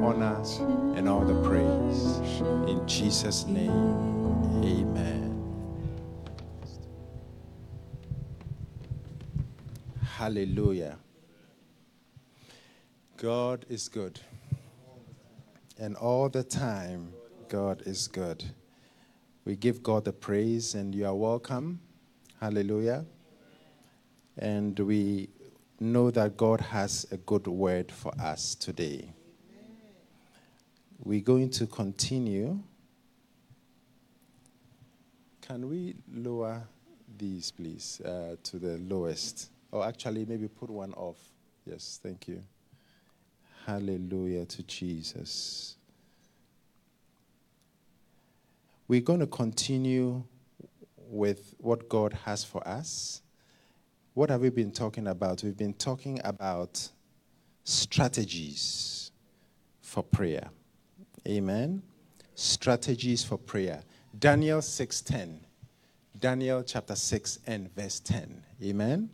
honor, 0.00 0.42
and 0.96 1.08
all 1.08 1.24
the 1.24 1.40
praise. 1.48 2.18
In 2.68 2.82
Jesus' 2.86 3.46
name, 3.46 3.70
amen. 4.62 5.30
Hallelujah. 10.02 10.98
God 13.16 13.66
is 13.68 13.88
good. 13.88 14.20
And 15.78 15.96
all 15.96 16.28
the 16.28 16.44
time, 16.44 17.12
God 17.48 17.82
is 17.86 18.06
good. 18.06 18.44
We 19.44 19.56
give 19.56 19.82
God 19.82 20.04
the 20.04 20.12
praise, 20.12 20.74
and 20.74 20.94
you 20.94 21.06
are 21.06 21.14
welcome. 21.14 21.80
Hallelujah. 22.40 23.04
And 24.38 24.78
we 24.78 25.28
know 25.80 26.10
that 26.12 26.36
God 26.36 26.60
has 26.60 27.06
a 27.10 27.16
good 27.16 27.46
word 27.48 27.90
for 27.90 28.12
us 28.20 28.54
today. 28.54 29.12
We're 31.04 31.20
going 31.20 31.50
to 31.50 31.66
continue. 31.66 32.60
Can 35.40 35.68
we 35.68 35.96
lower 36.14 36.62
these, 37.18 37.50
please, 37.50 38.00
uh, 38.04 38.36
to 38.44 38.58
the 38.58 38.78
lowest? 38.78 39.50
Or 39.72 39.84
actually, 39.84 40.24
maybe 40.24 40.46
put 40.46 40.70
one 40.70 40.92
off. 40.92 41.16
Yes, 41.66 41.98
thank 42.00 42.28
you. 42.28 42.40
Hallelujah 43.66 44.44
to 44.44 44.62
Jesus. 44.62 45.76
We're 48.86 49.00
going 49.00 49.20
to 49.20 49.26
continue 49.26 50.22
with 50.96 51.56
what 51.58 51.88
God 51.88 52.12
has 52.24 52.44
for 52.44 52.66
us. 52.66 53.22
What 54.14 54.30
have 54.30 54.42
we 54.42 54.50
been 54.50 54.70
talking 54.70 55.08
about? 55.08 55.42
We've 55.42 55.56
been 55.56 55.74
talking 55.74 56.20
about 56.22 56.88
strategies 57.64 59.10
for 59.80 60.04
prayer. 60.04 60.50
Amen. 61.26 61.82
Strategies 62.34 63.22
for 63.22 63.38
prayer. 63.38 63.82
Daniel 64.18 64.60
6:10. 64.60 65.40
Daniel 66.18 66.62
chapter 66.62 66.94
6 66.94 67.38
and 67.46 67.74
verse 67.74 68.00
10. 68.00 68.44
Amen. 68.62 69.10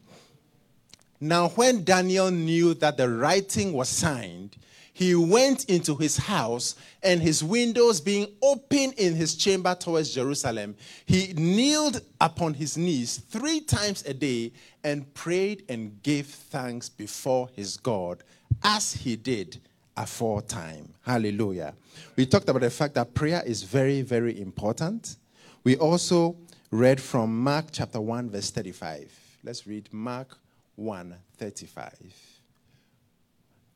Now, 1.20 1.48
when 1.50 1.84
Daniel 1.84 2.30
knew 2.30 2.74
that 2.74 2.96
the 2.96 3.08
writing 3.08 3.72
was 3.72 3.88
signed, 3.88 4.56
he 4.92 5.14
went 5.14 5.64
into 5.66 5.94
his 5.96 6.16
house, 6.16 6.74
and 7.02 7.22
his 7.22 7.42
windows 7.42 8.00
being 8.00 8.26
open 8.42 8.92
in 8.92 9.14
his 9.14 9.36
chamber 9.36 9.74
towards 9.74 10.12
Jerusalem, 10.12 10.76
he 11.06 11.32
kneeled 11.34 12.00
upon 12.20 12.54
his 12.54 12.76
knees 12.76 13.18
three 13.18 13.60
times 13.60 14.02
a 14.06 14.14
day 14.14 14.52
and 14.82 15.12
prayed 15.14 15.64
and 15.68 16.02
gave 16.02 16.26
thanks 16.26 16.88
before 16.88 17.48
his 17.54 17.76
God, 17.76 18.24
as 18.62 18.92
he 18.92 19.14
did 19.14 19.60
aforetime. 19.98 20.94
Hallelujah. 21.02 21.74
We 22.16 22.26
talked 22.26 22.48
about 22.48 22.62
the 22.62 22.70
fact 22.70 22.94
that 22.94 23.12
prayer 23.14 23.42
is 23.44 23.62
very, 23.62 24.02
very 24.02 24.40
important. 24.40 25.16
We 25.64 25.76
also 25.76 26.36
read 26.70 27.00
from 27.00 27.42
Mark 27.42 27.66
chapter 27.72 28.00
1, 28.00 28.30
verse 28.30 28.50
35. 28.50 29.10
Let's 29.44 29.66
read 29.66 29.92
Mark 29.92 30.38
1 30.76 31.14
35. 31.36 32.27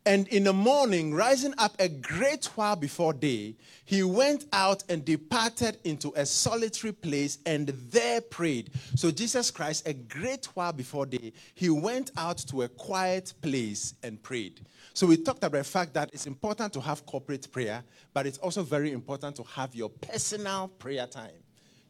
And 0.05 0.27
in 0.29 0.43
the 0.45 0.53
morning, 0.53 1.15
rising 1.15 1.55
up 1.59 1.77
a 1.79 1.89
great 1.89 2.47
while 2.57 2.75
before 2.75 3.13
day, 3.13 3.55
he 3.85 4.03
went 4.03 4.47
out 4.53 4.83
and 4.89 5.05
departed 5.05 5.79
into 5.85 6.13
a 6.17 6.27
solitary 6.27 6.93
place 6.93 7.39
and 7.47 7.69
there 7.69 8.21
prayed. 8.21 8.73
So, 8.97 9.13
Jesus 9.13 9.53
Christ, 9.53 9.87
a 9.87 9.93
great 9.93 10.47
while 10.57 10.73
before 10.73 11.07
day, 11.07 11.33
he 11.55 11.71
went 11.71 12.11
out 12.17 12.39
to 12.49 12.63
a 12.63 12.69
quiet 12.69 13.33
place 13.43 13.95
and 14.03 14.21
prayed. 14.21 14.61
So, 14.93 15.07
we 15.07 15.17
talked 15.19 15.45
about 15.45 15.59
the 15.59 15.65
fact 15.65 15.95
that 15.95 16.11
it's 16.13 16.27
important 16.27 16.73
to 16.73 16.81
have 16.81 17.07
corporate 17.07 17.53
prayer, 17.53 17.85
but 18.13 18.27
it's 18.27 18.39
also 18.39 18.65
very 18.65 18.91
important 18.91 19.37
to 19.37 19.45
have 19.45 19.73
your 19.73 19.89
personal 19.89 20.67
prayer 20.67 21.07
time 21.07 21.42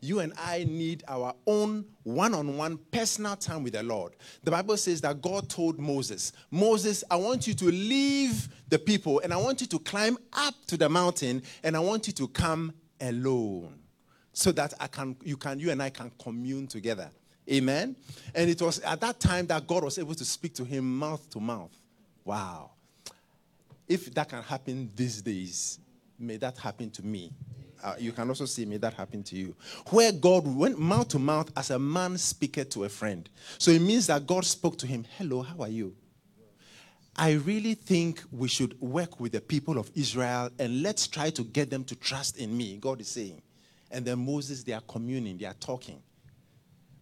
you 0.02 0.18
and 0.18 0.32
I 0.36 0.64
need 0.68 1.04
our 1.06 1.32
own 1.46 1.86
one 2.02 2.34
on 2.34 2.56
one 2.56 2.76
personal 2.90 3.36
time 3.36 3.62
with 3.62 3.74
the 3.74 3.84
Lord. 3.84 4.14
The 4.42 4.50
Bible 4.50 4.76
says 4.76 5.00
that 5.02 5.22
God 5.22 5.48
told 5.48 5.78
Moses, 5.78 6.32
Moses, 6.50 7.04
I 7.08 7.16
want 7.16 7.46
you 7.46 7.54
to 7.54 7.66
leave 7.66 8.48
the 8.68 8.80
people 8.80 9.20
and 9.20 9.32
I 9.32 9.36
want 9.36 9.60
you 9.60 9.68
to 9.68 9.78
climb 9.78 10.18
up 10.32 10.54
to 10.66 10.76
the 10.76 10.88
mountain 10.88 11.42
and 11.62 11.76
I 11.76 11.80
want 11.80 12.08
you 12.08 12.12
to 12.14 12.28
come 12.28 12.74
alone 13.00 13.78
so 14.32 14.50
that 14.52 14.74
I 14.80 14.88
can, 14.88 15.16
you 15.22 15.36
can, 15.36 15.60
you 15.60 15.70
and 15.70 15.80
I 15.80 15.90
can 15.90 16.10
commune 16.20 16.66
together. 16.66 17.08
Amen. 17.50 17.94
And 18.34 18.50
it 18.50 18.60
was 18.60 18.80
at 18.80 19.00
that 19.00 19.20
time 19.20 19.46
that 19.46 19.68
God 19.68 19.84
was 19.84 19.98
able 19.98 20.16
to 20.16 20.24
speak 20.24 20.54
to 20.54 20.64
him 20.64 20.98
mouth 20.98 21.30
to 21.30 21.40
mouth. 21.40 21.76
Wow. 22.24 22.72
If 23.86 24.12
that 24.14 24.28
can 24.28 24.42
happen 24.42 24.90
these 24.96 25.22
days, 25.22 25.78
may 26.18 26.38
that 26.38 26.58
happen 26.58 26.90
to 26.90 27.04
me 27.04 27.32
uh, 27.82 27.94
you 27.98 28.12
can 28.12 28.28
also 28.28 28.44
see 28.44 28.64
me, 28.64 28.76
that 28.78 28.94
happened 28.94 29.26
to 29.26 29.36
you. 29.36 29.54
Where 29.90 30.12
God 30.12 30.46
went 30.46 30.78
mouth 30.78 31.08
to 31.08 31.18
mouth 31.18 31.50
as 31.56 31.70
a 31.70 31.78
man 31.78 32.18
speaketh 32.18 32.70
to 32.70 32.84
a 32.84 32.88
friend. 32.88 33.28
So 33.58 33.70
it 33.70 33.82
means 33.82 34.06
that 34.06 34.26
God 34.26 34.44
spoke 34.44 34.78
to 34.78 34.86
him, 34.86 35.04
Hello, 35.18 35.42
how 35.42 35.60
are 35.60 35.68
you? 35.68 35.94
I 37.16 37.32
really 37.32 37.74
think 37.74 38.22
we 38.30 38.48
should 38.48 38.80
work 38.80 39.20
with 39.20 39.32
the 39.32 39.40
people 39.40 39.78
of 39.78 39.90
Israel 39.94 40.48
and 40.58 40.82
let's 40.82 41.06
try 41.06 41.28
to 41.30 41.44
get 41.44 41.68
them 41.68 41.84
to 41.84 41.96
trust 41.96 42.38
in 42.38 42.56
me, 42.56 42.78
God 42.78 43.00
is 43.00 43.08
saying. 43.08 43.42
And 43.90 44.04
then 44.04 44.24
Moses, 44.24 44.62
they 44.62 44.72
are 44.72 44.82
communing, 44.88 45.36
they 45.36 45.44
are 45.44 45.54
talking. 45.54 46.02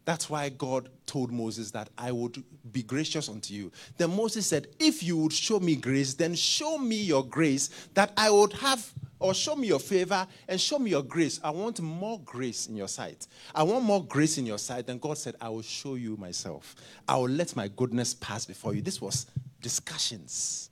That's 0.05 0.29
why 0.29 0.49
God 0.49 0.89
told 1.07 1.31
Moses 1.31 1.71
that 1.71 1.91
I 1.97 2.11
would 2.11 2.43
be 2.73 2.83
gracious 2.83 3.29
unto 3.29 3.55
you. 3.55 3.71
Then 3.97 4.17
Moses 4.17 4.47
said, 4.47 4.67
If 4.81 5.05
you 5.05 5.17
would 5.19 5.33
show 5.33 5.61
me 5.61 5.77
grace, 5.77 6.15
then 6.15 6.35
show 6.35 6.79
me 6.79 6.97
your 6.97 7.25
grace 7.25 7.69
that 7.95 8.13
I 8.17 8.31
would 8.31 8.53
have 8.55 8.93
or 9.21 9.35
show 9.35 9.55
me 9.55 9.69
your 9.69 9.79
favor 9.79 10.27
and 10.49 10.61
show 10.61 10.79
me 10.79 10.91
your 10.91 11.03
grace. 11.03 11.39
I 11.45 11.51
want 11.51 11.81
more 11.81 12.19
grace 12.25 12.67
in 12.67 12.75
your 12.75 12.89
sight. 12.89 13.29
I 13.55 13.63
want 13.63 13.85
more 13.85 14.05
grace 14.05 14.39
in 14.39 14.47
your 14.47 14.59
sight. 14.59 14.89
And 14.89 15.01
God 15.01 15.19
said, 15.19 15.37
I 15.41 15.51
will 15.51 15.63
show 15.63 15.95
you 15.95 16.17
myself. 16.17 16.75
I 17.07 17.17
will 17.17 17.29
let 17.29 17.55
my 17.55 17.69
goodness 17.69 18.15
pass 18.15 18.47
before 18.47 18.75
you. 18.75 18.83
This 18.83 19.01
was 19.01 19.27
discussions. 19.61 20.71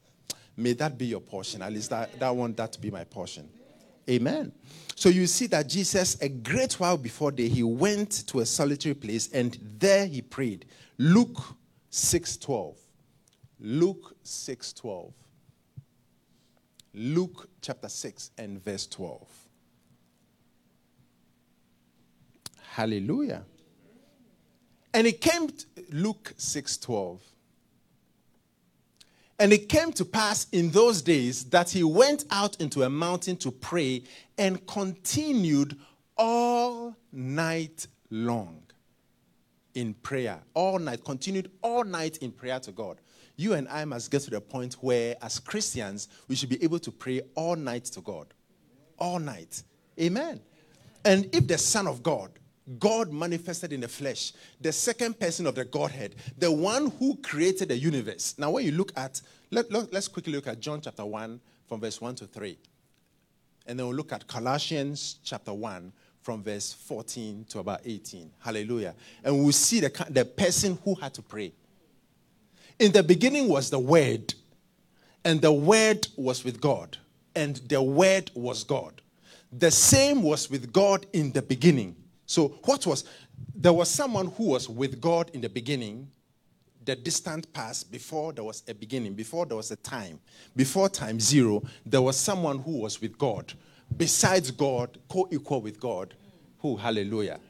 May 0.57 0.73
that 0.73 0.99
be 0.99 1.07
your 1.07 1.21
portion. 1.21 1.63
At 1.63 1.73
least 1.73 1.91
that, 1.91 2.19
that 2.19 2.35
want 2.35 2.57
that 2.57 2.73
to 2.73 2.81
be 2.81 2.91
my 2.91 3.05
portion. 3.05 3.49
Amen. 4.11 4.51
So 4.95 5.11
you 5.11 5.27
see 5.27 5.47
that 5.49 5.69
Jesus, 5.69 6.21
a 6.23 6.29
great 6.29 6.81
while 6.81 6.97
before 6.97 7.31
day, 7.31 7.49
he 7.49 7.63
went 7.63 8.27
to 8.29 8.41
a 8.41 8.47
solitary 8.47 8.95
place 8.95 9.31
and 9.33 9.57
there 9.79 10.07
he 10.07 10.23
prayed. 10.23 10.65
Luke 10.97 11.39
6:12. 11.93 12.75
Luke 13.61 14.17
6:12. 14.25 15.13
Luke 16.99 17.49
chapter 17.63 17.89
6 17.89 18.33
and 18.37 18.63
verse 18.63 18.87
12. 18.89 19.27
Hallelujah. 22.73 23.45
And 24.93 25.07
it 25.07 25.21
came 25.21 25.49
to 25.49 25.67
Luke 25.91 26.35
6:12. 26.37 27.21
And 29.39 29.53
it 29.53 29.69
came 29.69 29.93
to 29.93 30.05
pass 30.05 30.49
in 30.51 30.71
those 30.71 31.01
days 31.01 31.45
that 31.51 31.71
he 31.71 31.85
went 31.85 32.25
out 32.31 32.61
into 32.61 32.83
a 32.83 32.91
mountain 32.91 33.37
to 33.37 33.53
pray 33.53 34.03
and 34.37 34.67
continued 34.67 35.79
all 36.17 36.97
night 37.13 37.87
long 38.11 38.65
in 39.75 39.95
prayer. 39.95 40.43
All 40.55 40.81
night, 40.81 41.05
continued 41.05 41.53
all 41.63 41.85
night 41.85 42.17
in 42.17 42.33
prayer 42.33 42.59
to 42.59 42.73
God. 42.73 43.01
You 43.39 43.55
and 43.55 43.69
I 43.69 43.85
must 43.85 44.11
get 44.11 44.23
to 44.23 44.31
the 44.31 44.41
point 44.41 44.75
where, 44.81 45.15
as 45.23 45.39
Christians, 45.39 46.09
we 46.27 46.35
should 46.35 46.49
be 46.49 46.61
able 46.63 46.81
to 46.81 46.91
pray 46.91 47.23
all 47.37 47.55
night 47.55 47.85
to 47.85 48.01
God. 48.01 48.35
All 48.99 49.21
night. 49.21 49.63
Amen. 49.99 50.41
And 51.05 51.33
if 51.33 51.47
the 51.47 51.57
Son 51.57 51.87
of 51.87 52.03
God, 52.03 52.33
God 52.81 53.13
manifested 53.13 53.73
in 53.73 53.81
the 53.81 53.89
flesh, 53.89 54.33
the 54.61 54.73
second 54.73 55.21
person 55.21 55.47
of 55.47 55.55
the 55.55 55.65
Godhead, 55.65 56.17
the 56.37 56.51
one 56.51 56.91
who 56.99 57.17
created 57.19 57.69
the 57.69 57.79
universe. 57.79 58.35
Now, 58.39 58.51
when 58.51 58.67
you 58.67 58.73
look 58.73 58.91
at, 58.97 59.23
let, 59.53 59.71
let, 59.71 59.95
us 59.95 60.09
quickly 60.09 60.33
look 60.33 60.49
at 60.49 60.59
John 60.59 60.81
chapter 60.81 61.05
1 61.05 61.41
from 61.69 61.81
verse 61.81 62.01
1 62.01 62.17
to 62.17 62.27
3. 62.27 62.59
And 63.69 63.79
then 63.79 63.87
we'll 63.87 63.95
look 63.95 64.13
at 64.13 64.27
Colossians 64.27 65.21
chapter 65.23 65.55
1 65.55 65.93
from 66.23 66.43
verse 66.43 66.73
14 66.73 67.47
to 67.51 67.61
about 67.61 67.83
18. 67.85 68.33
Hallelujah. 68.41 68.97
And 69.23 69.39
we'll 69.39 69.53
see 69.53 69.79
the, 69.79 70.07
the 70.11 70.25
person 70.25 70.77
who 70.85 70.97
had 70.97 71.15
to 71.15 71.23
pray. 71.23 71.53
In 72.79 72.93
the 72.93 73.03
beginning 73.03 73.49
was 73.49 73.71
the 73.71 73.79
Word, 73.79 74.35
and 75.25 75.41
the 75.41 75.53
Word 75.53 76.07
was 76.17 76.45
with 76.45 76.61
God, 76.61 76.97
and 77.35 77.57
the 77.69 77.83
Word 77.83 78.31
was 78.35 78.63
God. 78.63 79.03
The 79.53 79.71
same 79.71 80.23
was 80.23 80.49
with 80.49 80.73
God 80.73 81.07
in 81.13 81.33
the 81.33 81.43
beginning. 81.43 81.97
So, 82.27 82.49
what 82.65 82.87
was 82.87 83.05
there 83.55 83.73
was 83.73 83.91
someone 83.91 84.27
who 84.27 84.51
was 84.51 84.69
with 84.69 85.01
God 85.01 85.31
in 85.35 85.41
the 85.41 85.49
beginning, 85.49 86.09
the 86.85 86.95
distant 86.95 87.53
past, 87.53 87.91
before 87.91 88.33
there 88.33 88.45
was 88.45 88.63
a 88.69 88.75
beginning, 88.75 89.15
before 89.15 89.45
there 89.45 89.57
was 89.57 89.73
a 89.73 89.77
time, 89.77 90.21
before 90.55 90.89
time 90.89 91.19
zero, 91.19 91.63
there 91.85 92.03
was 92.03 92.17
someone 92.17 92.61
who 92.61 92.79
was 92.83 93.01
with 93.01 93.19
God, 93.19 93.53
besides 93.97 94.53
God, 94.53 94.99
co 95.09 95.29
equal 95.33 95.63
with 95.63 95.81
God. 95.81 96.15
Who, 96.61 96.77
hallelujah. 96.77 97.41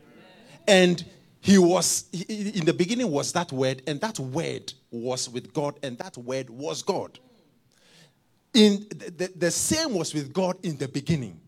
And 0.67 1.05
he 1.41 1.59
was, 1.59 2.07
he- 2.13 2.59
in 2.59 2.65
the 2.65 2.73
beginning 2.73 3.11
was 3.11 3.33
that 3.33 3.53
word, 3.53 3.83
and 3.87 4.01
that 4.01 4.19
word 4.19 4.73
was 4.91 5.29
with 5.29 5.53
God, 5.53 5.79
and 5.83 5.97
that 5.99 6.17
word 6.17 6.51
was 6.51 6.83
God. 6.83 7.19
In 8.55 8.87
the, 8.89 9.31
the, 9.37 9.51
same 9.51 9.95
was 9.95 10.15
with 10.15 10.33
God 10.33 10.57
in 10.65 10.77
the 10.79 10.89
beginning. 10.89 11.41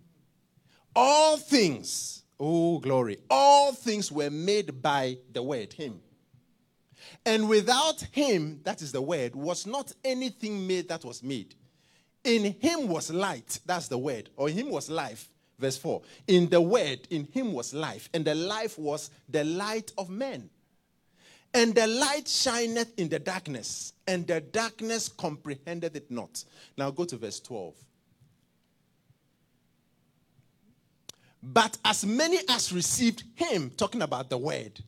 All 0.95 1.37
things, 1.37 2.23
oh 2.39 2.79
glory, 2.79 3.19
all 3.31 3.73
things 3.73 4.13
were 4.13 4.31
made 4.31 4.83
by 4.83 5.17
the 5.33 5.43
word, 5.43 5.73
him. 5.73 6.01
And 7.25 7.49
without 7.49 8.01
him, 8.13 8.61
that 8.65 8.83
is 8.83 8.93
the 8.93 9.01
word, 9.03 9.35
was 9.35 9.67
not 9.67 9.93
anything 10.05 10.67
made 10.67 10.89
that 10.89 11.05
was 11.05 11.23
made. 11.23 11.55
In 12.23 12.53
him 12.61 12.87
was 12.87 13.11
light, 13.11 13.61
that's 13.65 13.89
the 13.89 13.99
word, 13.99 14.29
or 14.37 14.49
him 14.49 14.71
was 14.71 14.91
life. 14.91 15.30
Verse 15.61 15.77
4. 15.77 16.01
In 16.27 16.49
the 16.49 16.61
word, 16.61 17.07
in 17.11 17.27
him 17.27 17.53
was 17.53 17.75
life, 17.75 18.09
and 18.15 18.25
the 18.25 18.35
life 18.35 18.79
was 18.79 19.11
the 19.29 19.45
light 19.45 19.93
of 19.99 20.09
men. 20.09 20.49
And 21.53 21.75
the 21.75 21.87
light 21.87 22.27
shineth 22.27 22.99
in 22.99 23.09
the 23.09 23.19
darkness, 23.19 23.93
and 24.07 24.27
the 24.27 24.41
darkness 24.41 25.09
comprehended 25.09 25.97
it 25.97 26.11
not. 26.11 26.45
Now 26.79 26.91
go 26.91 27.05
to 27.05 27.17
verse 27.17 27.41
12. 27.41 27.75
But 31.43 31.77
as 31.85 32.07
many 32.07 32.39
as 32.49 32.73
received 32.73 33.25
him, 33.35 33.71
talking 33.71 34.03
about 34.03 34.31
the 34.31 34.39
word, 34.39 34.81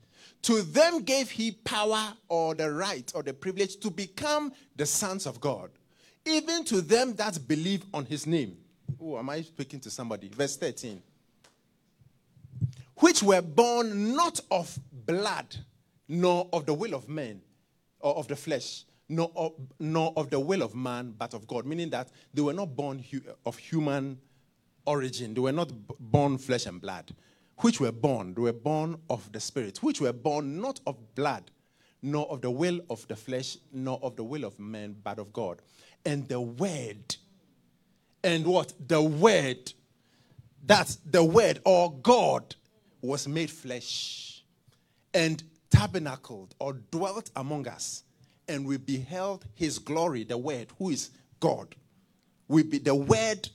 to 0.43 0.63
them 0.63 1.03
gave 1.03 1.31
he 1.31 1.53
power 1.53 2.15
or 2.29 2.55
the 2.55 2.71
right 2.71 3.11
or 3.15 3.23
the 3.23 3.33
privilege 3.33 3.77
to 3.79 3.91
become 3.91 4.53
the 4.77 4.87
sons 4.87 5.27
of 5.27 5.41
God, 5.41 5.71
even 6.25 6.65
to 6.65 6.81
them 6.81 7.15
that 7.15 7.47
believe 7.47 7.85
on 7.93 8.05
his 8.07 8.27
name. 8.27 8.57
Oh, 9.00 9.19
am 9.19 9.31
I 9.31 9.43
speaking 9.43 9.81
to 9.81 9.91
somebody? 9.91 10.29
Verse 10.29 10.56
13. 10.56 11.03
Which 12.97 13.23
were 13.23 13.43
born 13.43 14.15
not 14.15 14.41
of 14.50 14.79
blood, 14.93 15.56
nor 16.09 16.49
of 16.53 16.67
the 16.67 16.75
will 16.75 16.94
of 16.94 17.09
men, 17.09 17.41
or 18.00 18.15
of 18.17 18.29
the 18.29 18.37
flesh, 18.37 18.85
nor 19.09 19.31
of, 19.35 19.53
nor 19.79 20.12
of 20.17 20.31
the 20.31 20.39
will 20.39 20.62
of 20.62 20.75
man, 20.75 21.15
but 21.17 21.35
of 21.35 21.47
God. 21.47 21.67
Meaning 21.67 21.91
that 21.91 22.09
they 22.33 22.43
were 22.43 22.53
not 22.53 22.77
born 22.77 22.99
hu- 22.99 23.23
of 23.44 23.56
human 23.59 24.19
origin. 24.87 25.35
They 25.35 25.41
were 25.41 25.53
not 25.53 25.69
b- 25.69 25.94
born 25.99 26.39
flesh 26.39 26.67
and 26.67 26.81
blood. 26.81 27.15
Which 27.59 27.81
were 27.81 27.93
born, 27.93 28.35
they 28.35 28.41
were 28.41 28.53
born 28.53 28.97
of 29.11 29.31
the 29.33 29.41
Spirit, 29.41 29.83
which 29.83 30.00
were 30.00 30.12
born 30.12 30.61
not 30.61 30.81
of 30.87 31.15
blood, 31.15 31.50
nor 32.03 32.27
of 32.31 32.41
the 32.41 32.50
will 32.50 32.81
of 32.91 33.06
the 33.09 33.17
flesh, 33.17 33.56
nor 33.73 33.99
of 34.03 34.17
the 34.17 34.25
will 34.25 34.44
of 34.44 34.59
man, 34.59 34.97
but 35.03 35.19
of 35.19 35.33
God. 35.33 35.61
And 36.05 36.27
the 36.29 36.41
Word, 36.41 37.17
and 38.25 38.47
what? 38.47 38.73
The 38.89 39.03
Word, 39.03 39.73
that's 40.65 40.97
the 40.97 41.25
Word, 41.25 41.61
or 41.65 41.93
God, 41.93 42.55
was 43.01 43.27
made 43.27 43.51
flesh 43.51 44.45
and 45.13 45.43
tabernacled 45.71 46.55
or 46.59 46.75
dwelt 46.91 47.31
among 47.37 47.67
us, 47.69 48.05
and 48.49 48.67
we 48.67 48.77
beheld 48.77 49.45
his 49.55 49.79
glory, 49.79 50.25
the 50.25 50.39
Word, 50.39 50.69
who 50.79 50.91
is 50.91 51.11
God. 51.41 51.75
We 52.49 52.63
be, 52.63 52.79
the 52.79 52.95
Word 52.95 53.49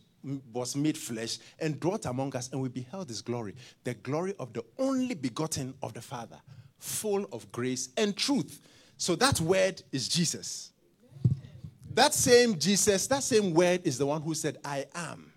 was 0.52 0.76
made 0.76 0.98
flesh 0.98 1.38
and 1.60 1.80
dwelt 1.80 2.06
among 2.06 2.36
us, 2.36 2.50
and 2.52 2.62
we 2.62 2.70
beheld 2.70 3.08
his 3.08 3.22
glory, 3.22 3.56
the 3.84 3.94
glory 3.94 4.34
of 4.40 4.54
the 4.54 4.64
only 4.78 5.16
begotten 5.16 5.74
of 5.82 5.94
the 5.94 6.02
Father, 6.02 6.38
full 6.80 7.26
of 7.32 7.50
grace 7.52 7.90
and 7.98 8.16
truth. 8.16 8.60
So 8.98 9.16
that 9.16 9.40
word 9.40 9.82
is 9.92 10.10
Jesus. 10.10 10.72
That 11.98 12.14
same 12.14 12.60
Jesus, 12.60 13.08
that 13.08 13.24
same 13.24 13.56
word 13.56 13.82
is 13.84 13.98
the 13.98 14.06
one 14.06 14.22
who 14.22 14.36
said, 14.36 14.60
I 14.64 14.86
am. 14.94 15.34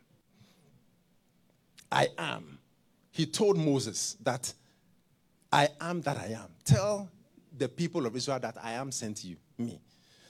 I 1.91 2.09
am. 2.19 2.59
He 3.13 3.25
told 3.25 3.57
Moses 3.57 4.19
that 4.23 4.53
I 5.51 5.69
am 5.81 6.03
that 6.03 6.19
I 6.19 6.37
am. 6.39 6.49
Tell 6.63 7.09
the 7.57 7.67
people 7.67 8.05
of 8.05 8.15
Israel 8.15 8.41
that 8.41 8.59
I 8.63 8.73
am 8.73 8.93
sent 8.93 9.17
to 9.19 9.29
you, 9.29 9.37
me. 9.57 9.81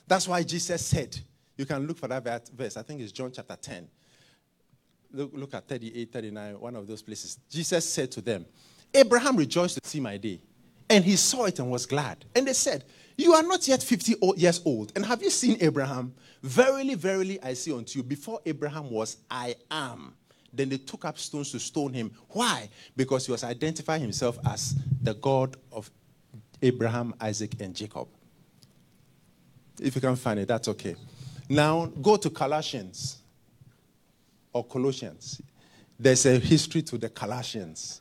That's 0.06 0.28
why 0.28 0.44
Jesus 0.44 0.86
said, 0.86 1.18
you 1.56 1.66
can 1.66 1.84
look 1.88 1.98
for 1.98 2.06
that 2.06 2.48
verse, 2.50 2.76
I 2.76 2.82
think 2.82 3.00
it's 3.00 3.10
John 3.10 3.32
chapter 3.32 3.56
10. 3.56 3.88
Look, 5.12 5.32
look 5.34 5.54
at 5.54 5.66
38, 5.66 6.12
39, 6.12 6.60
one 6.60 6.76
of 6.76 6.86
those 6.86 7.02
places. 7.02 7.40
Jesus 7.50 7.92
said 7.92 8.12
to 8.12 8.20
them, 8.20 8.46
Abraham 8.94 9.36
rejoiced 9.36 9.82
to 9.82 9.88
see 9.88 9.98
my 9.98 10.16
day, 10.16 10.40
and 10.88 11.04
he 11.04 11.16
saw 11.16 11.46
it 11.46 11.58
and 11.58 11.68
was 11.68 11.86
glad. 11.86 12.24
And 12.36 12.46
they 12.46 12.52
said, 12.52 12.84
You 13.20 13.34
are 13.34 13.42
not 13.42 13.68
yet 13.68 13.82
50 13.82 14.14
years 14.38 14.62
old, 14.64 14.92
and 14.96 15.04
have 15.04 15.22
you 15.22 15.28
seen 15.28 15.58
Abraham? 15.60 16.14
Verily, 16.42 16.94
verily, 16.94 17.38
I 17.42 17.52
say 17.52 17.70
unto 17.70 17.98
you, 17.98 18.02
before 18.02 18.40
Abraham 18.46 18.88
was, 18.88 19.18
I 19.30 19.56
am. 19.70 20.14
Then 20.54 20.70
they 20.70 20.78
took 20.78 21.04
up 21.04 21.18
stones 21.18 21.52
to 21.52 21.60
stone 21.60 21.92
him. 21.92 22.12
Why? 22.30 22.70
Because 22.96 23.26
he 23.26 23.32
was 23.32 23.44
identifying 23.44 24.00
himself 24.00 24.38
as 24.46 24.74
the 25.02 25.12
God 25.12 25.58
of 25.70 25.90
Abraham, 26.62 27.12
Isaac, 27.20 27.60
and 27.60 27.76
Jacob. 27.76 28.08
If 29.78 29.94
you 29.94 30.00
can 30.00 30.16
find 30.16 30.40
it, 30.40 30.48
that's 30.48 30.68
okay. 30.68 30.96
Now 31.46 31.92
go 32.00 32.16
to 32.16 32.30
Colossians 32.30 33.18
or 34.50 34.64
Colossians. 34.64 35.42
There's 35.98 36.24
a 36.24 36.38
history 36.38 36.80
to 36.84 36.96
the 36.96 37.10
Colossians. 37.10 38.00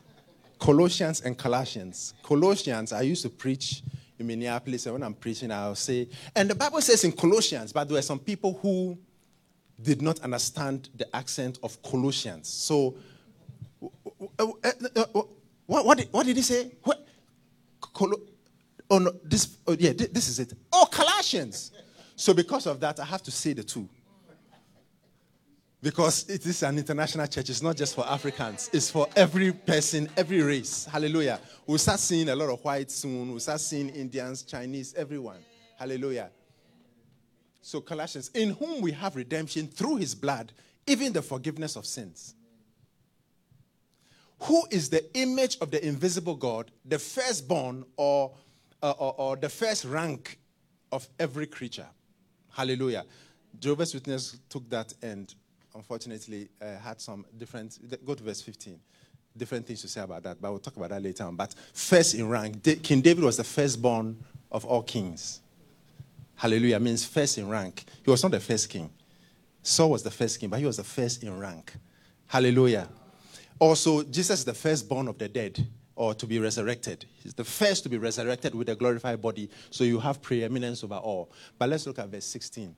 Colossians 0.60 1.20
and 1.20 1.38
Colossians. 1.38 2.14
Colossians, 2.24 2.94
I 2.94 3.02
used 3.02 3.24
to 3.24 3.30
preach 3.30 3.84
in 4.20 4.28
Minneapolis, 4.28 4.86
and 4.86 4.94
when 4.94 5.04
I'm 5.04 5.14
preaching, 5.14 5.52
I'll 5.52 5.76
say, 5.76 6.08
and 6.36 6.50
the 6.50 6.56
Bible 6.56 6.82
says 6.82 7.04
in 7.04 7.12
Colossians, 7.12 7.72
but 7.72 7.88
there 7.88 7.96
were 7.96 8.02
some 8.02 8.20
people 8.20 8.60
who 8.62 8.98
did 9.82 10.02
not 10.02 10.20
understand 10.20 10.90
the 10.96 11.14
accent 11.16 11.58
of 11.64 11.82
Colossians. 11.82 12.50
So, 12.50 12.96
what, 15.66 15.86
what, 15.86 15.98
did, 15.98 16.10
what 16.12 16.26
did 16.26 16.36
he 16.36 16.42
say? 16.42 16.72
What? 16.84 17.06
Oh, 18.92 18.98
no, 18.98 19.12
this, 19.24 19.58
oh, 19.68 19.76
yeah, 19.80 19.94
thi- 19.94 20.08
this 20.08 20.28
is 20.28 20.40
it. 20.40 20.54
Oh, 20.74 20.88
Colossians. 20.92 21.72
So, 22.16 22.34
because 22.34 22.66
of 22.68 22.80
that, 22.82 23.00
I 23.00 23.06
have 23.06 23.24
to 23.24 23.32
say 23.32 23.54
the 23.54 23.64
two. 23.64 23.88
Because 25.82 26.30
it 26.30 26.46
is 26.46 26.62
an 26.64 26.78
international 26.78 27.26
church. 27.28 27.50
It's 27.50 27.62
not 27.62 27.78
just 27.78 27.96
for 27.96 28.06
Africans. 28.06 28.70
It's 28.74 28.92
for 28.92 29.08
every 29.16 29.54
person, 29.54 30.10
every 30.18 30.42
race. 30.42 30.86
Hallelujah. 30.86 31.40
We'll 31.66 31.78
start 31.78 32.00
seeing 32.00 32.28
a 32.30 32.36
lot 32.36 32.50
of 32.50 32.62
whites 32.64 32.96
soon. 32.96 33.32
We'll 33.32 33.40
start 33.40 33.62
seeing 33.62 33.90
Indians, 33.90 34.44
Chinese, 34.44 34.94
everyone. 34.96 35.40
Hallelujah. 35.78 36.32
So, 37.62 37.80
Colossians, 37.80 38.30
in 38.34 38.52
whom 38.52 38.82
we 38.82 38.92
have 38.92 39.16
redemption 39.16 39.68
through 39.68 39.98
his 39.98 40.16
blood, 40.16 40.52
even 40.86 41.14
the 41.14 41.22
forgiveness 41.22 41.76
of 41.76 41.86
sins. 41.86 42.34
Who 44.40 44.64
is 44.72 44.90
the 44.90 45.06
image 45.18 45.58
of 45.62 45.70
the 45.72 45.86
invisible 45.86 46.36
God, 46.36 46.72
the 46.86 46.98
firstborn 46.98 47.86
or, 47.96 48.34
uh, 48.82 48.94
or, 48.98 49.14
or 49.18 49.36
the 49.36 49.50
first 49.50 49.86
rank 49.86 50.40
of 50.92 51.08
every 51.20 51.46
creature? 51.46 51.88
Hallelujah. 52.52 53.06
Jehovah's 53.60 53.94
Witness 53.94 54.38
took 54.50 54.70
that 54.70 54.94
and 55.02 55.34
unfortunately 55.80 56.50
uh, 56.62 56.78
had 56.78 57.00
some 57.00 57.26
different. 57.38 57.80
Go 58.06 58.14
to 58.14 58.24
verse 58.24 58.42
15. 58.42 58.80
Different 59.38 59.66
things 59.66 59.82
to 59.82 59.88
say 59.88 60.02
about 60.02 60.24
that, 60.24 60.42
but 60.42 60.52
we'll 60.52 60.60
talk 60.60 60.76
about 60.76 60.90
that 60.90 61.02
later 61.02 61.24
on. 61.24 61.36
But 61.36 61.56
first 61.74 62.16
in 62.16 62.28
rank, 62.28 62.64
King 62.84 63.00
David 63.00 63.24
was 63.24 63.38
the 63.38 63.44
firstborn 63.44 64.18
of 64.52 64.66
all 64.66 64.84
kings. 64.84 65.40
Hallelujah 66.36 66.80
means 66.80 67.06
first 67.06 67.38
in 67.38 67.48
rank. 67.48 67.86
He 68.04 68.12
was 68.12 68.22
not 68.24 68.32
the 68.32 68.40
first 68.40 68.70
king. 68.70 68.90
Saul 69.64 69.92
was 69.92 70.04
the 70.04 70.12
first 70.12 70.40
king, 70.40 70.50
but 70.50 70.60
he 70.60 70.66
was 70.66 70.78
the 70.78 70.84
first 70.84 71.24
in 71.24 71.38
rank. 71.40 71.74
Hallelujah. 72.28 72.90
Also, 73.60 74.04
Jesus 74.04 74.40
is 74.40 74.46
the 74.46 74.54
firstborn 74.54 75.08
of 75.08 75.18
the 75.18 75.30
dead 75.30 75.66
or 75.96 76.14
to 76.14 76.26
be 76.26 76.40
resurrected. 76.40 77.06
He's 77.24 77.34
the 77.34 77.44
first 77.44 77.84
to 77.84 77.90
be 77.90 77.98
resurrected 77.98 78.54
with 78.54 78.68
a 78.70 78.76
glorified 78.76 79.22
body. 79.22 79.50
So 79.70 79.84
you 79.84 80.00
have 80.00 80.22
preeminence 80.22 80.84
over 80.84 80.96
all. 80.96 81.32
But 81.58 81.70
let's 81.70 81.86
look 81.86 82.00
at 82.00 82.10
verse 82.10 82.26
16. 82.26 82.76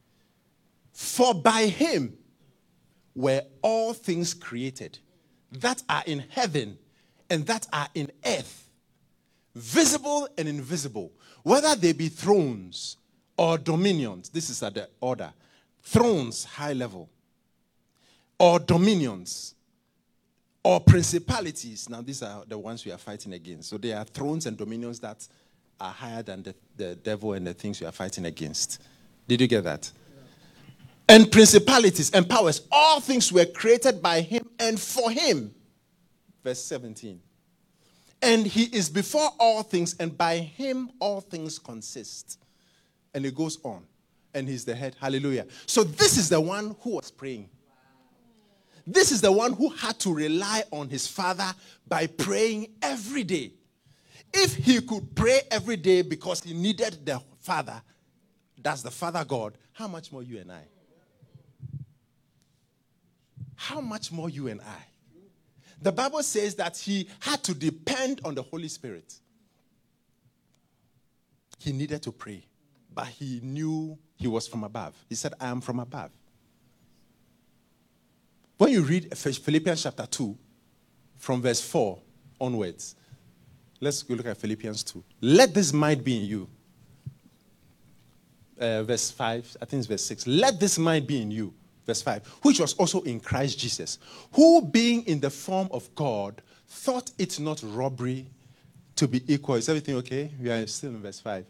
For 0.91 1.33
by 1.33 1.67
him 1.67 2.17
were 3.15 3.41
all 3.61 3.93
things 3.93 4.33
created 4.33 4.99
that 5.51 5.83
are 5.89 6.03
in 6.05 6.23
heaven 6.29 6.77
and 7.29 7.45
that 7.47 7.67
are 7.73 7.87
in 7.93 8.11
earth, 8.25 8.69
visible 9.55 10.27
and 10.37 10.47
invisible, 10.47 11.11
whether 11.43 11.75
they 11.75 11.93
be 11.93 12.07
thrones 12.07 12.97
or 13.37 13.57
dominions. 13.57 14.29
This 14.29 14.49
is 14.49 14.61
at 14.63 14.75
the 14.75 14.89
order. 14.99 15.33
Thrones, 15.83 16.43
high 16.43 16.73
level, 16.73 17.09
or 18.39 18.59
dominions, 18.59 19.55
or 20.63 20.79
principalities. 20.79 21.89
Now, 21.89 22.01
these 22.01 22.21
are 22.21 22.43
the 22.47 22.57
ones 22.57 22.85
we 22.85 22.91
are 22.91 22.97
fighting 22.97 23.33
against. 23.33 23.69
So, 23.69 23.77
there 23.77 23.97
are 23.97 24.03
thrones 24.05 24.45
and 24.45 24.55
dominions 24.55 24.99
that 24.99 25.27
are 25.79 25.91
higher 25.91 26.21
than 26.21 26.43
the, 26.43 26.55
the 26.77 26.95
devil 26.95 27.33
and 27.33 27.47
the 27.47 27.53
things 27.53 27.81
we 27.81 27.87
are 27.87 27.91
fighting 27.91 28.25
against. 28.25 28.81
Did 29.27 29.41
you 29.41 29.47
get 29.47 29.63
that? 29.63 29.91
And 31.11 31.29
principalities 31.29 32.09
and 32.11 32.29
powers, 32.29 32.61
all 32.71 33.01
things 33.01 33.33
were 33.33 33.43
created 33.43 34.01
by 34.01 34.21
him 34.21 34.47
and 34.57 34.79
for 34.79 35.11
him. 35.11 35.53
Verse 36.41 36.63
17. 36.63 37.19
And 38.21 38.47
he 38.47 38.63
is 38.73 38.89
before 38.89 39.29
all 39.37 39.61
things, 39.61 39.93
and 39.99 40.17
by 40.17 40.37
him 40.37 40.89
all 41.01 41.19
things 41.19 41.59
consist. 41.59 42.39
And 43.13 43.25
it 43.25 43.35
goes 43.35 43.59
on. 43.63 43.83
And 44.33 44.47
he's 44.47 44.63
the 44.63 44.73
head. 44.73 44.95
Hallelujah. 45.01 45.47
So 45.65 45.83
this 45.83 46.17
is 46.17 46.29
the 46.29 46.39
one 46.39 46.77
who 46.79 46.91
was 46.91 47.11
praying. 47.11 47.49
This 48.87 49.11
is 49.11 49.19
the 49.19 49.33
one 49.33 49.51
who 49.51 49.67
had 49.67 49.99
to 49.99 50.13
rely 50.13 50.63
on 50.71 50.87
his 50.87 51.07
father 51.07 51.53
by 51.89 52.07
praying 52.07 52.67
every 52.81 53.25
day. 53.25 53.51
If 54.33 54.55
he 54.55 54.79
could 54.79 55.13
pray 55.13 55.41
every 55.51 55.75
day 55.75 56.03
because 56.03 56.41
he 56.41 56.53
needed 56.53 57.05
the 57.05 57.21
father, 57.41 57.81
that's 58.63 58.81
the 58.81 58.91
father 58.91 59.25
God, 59.25 59.57
how 59.73 59.89
much 59.89 60.13
more 60.13 60.23
you 60.23 60.39
and 60.39 60.53
I? 60.53 60.61
How 63.61 63.79
much 63.79 64.11
more 64.11 64.27
you 64.27 64.47
and 64.47 64.59
I? 64.59 64.83
The 65.83 65.91
Bible 65.91 66.23
says 66.23 66.55
that 66.55 66.75
he 66.77 67.07
had 67.19 67.43
to 67.43 67.53
depend 67.53 68.19
on 68.25 68.33
the 68.33 68.41
Holy 68.41 68.67
Spirit. 68.67 69.13
He 71.59 71.71
needed 71.71 72.01
to 72.01 72.11
pray, 72.11 72.43
but 72.91 73.05
he 73.05 73.39
knew 73.43 73.99
he 74.15 74.27
was 74.27 74.47
from 74.47 74.63
above. 74.63 74.95
He 75.07 75.13
said, 75.13 75.35
I 75.39 75.49
am 75.49 75.61
from 75.61 75.79
above. 75.79 76.09
When 78.57 78.71
you 78.71 78.81
read 78.81 79.15
Philippians 79.15 79.83
chapter 79.83 80.07
2, 80.07 80.35
from 81.17 81.43
verse 81.43 81.61
4 81.61 81.99
onwards, 82.39 82.95
let's 83.79 84.01
go 84.01 84.15
look 84.15 84.25
at 84.25 84.37
Philippians 84.37 84.83
2. 84.85 85.03
Let 85.21 85.53
this 85.53 85.71
mind 85.71 86.03
be 86.03 86.17
in 86.17 86.25
you. 86.25 86.49
Uh, 88.59 88.81
verse 88.81 89.11
5, 89.11 89.57
I 89.61 89.65
think 89.65 89.81
it's 89.81 89.87
verse 89.87 90.05
6. 90.05 90.25
Let 90.25 90.59
this 90.59 90.79
mind 90.79 91.05
be 91.05 91.21
in 91.21 91.29
you 91.29 91.53
verse 91.85 92.01
5, 92.01 92.27
which 92.43 92.59
was 92.59 92.73
also 92.73 93.01
in 93.01 93.19
Christ 93.19 93.59
Jesus, 93.59 93.99
who 94.33 94.61
being 94.61 95.03
in 95.03 95.19
the 95.19 95.29
form 95.29 95.67
of 95.71 95.93
God, 95.95 96.41
thought 96.67 97.11
it 97.17 97.39
not 97.39 97.61
robbery 97.63 98.27
to 98.95 99.07
be 99.07 99.21
equal. 99.33 99.55
Is 99.55 99.69
everything 99.69 99.95
okay? 99.95 100.31
We 100.39 100.49
are 100.49 100.67
still 100.67 100.91
in 100.91 101.01
verse 101.01 101.19
5. 101.19 101.45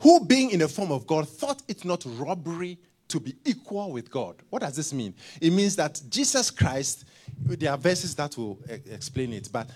Who 0.00 0.24
being 0.24 0.50
in 0.50 0.58
the 0.58 0.68
form 0.68 0.92
of 0.92 1.06
God, 1.06 1.28
thought 1.28 1.62
it 1.68 1.84
not 1.84 2.04
robbery 2.06 2.78
to 3.08 3.20
be 3.20 3.36
equal 3.44 3.92
with 3.92 4.10
God. 4.10 4.36
What 4.50 4.62
does 4.62 4.76
this 4.76 4.92
mean? 4.92 5.14
It 5.40 5.52
means 5.52 5.76
that 5.76 6.02
Jesus 6.08 6.50
Christ, 6.50 7.04
there 7.38 7.70
are 7.70 7.78
verses 7.78 8.14
that 8.16 8.36
will 8.36 8.58
explain 8.68 9.32
it, 9.32 9.48
but 9.52 9.70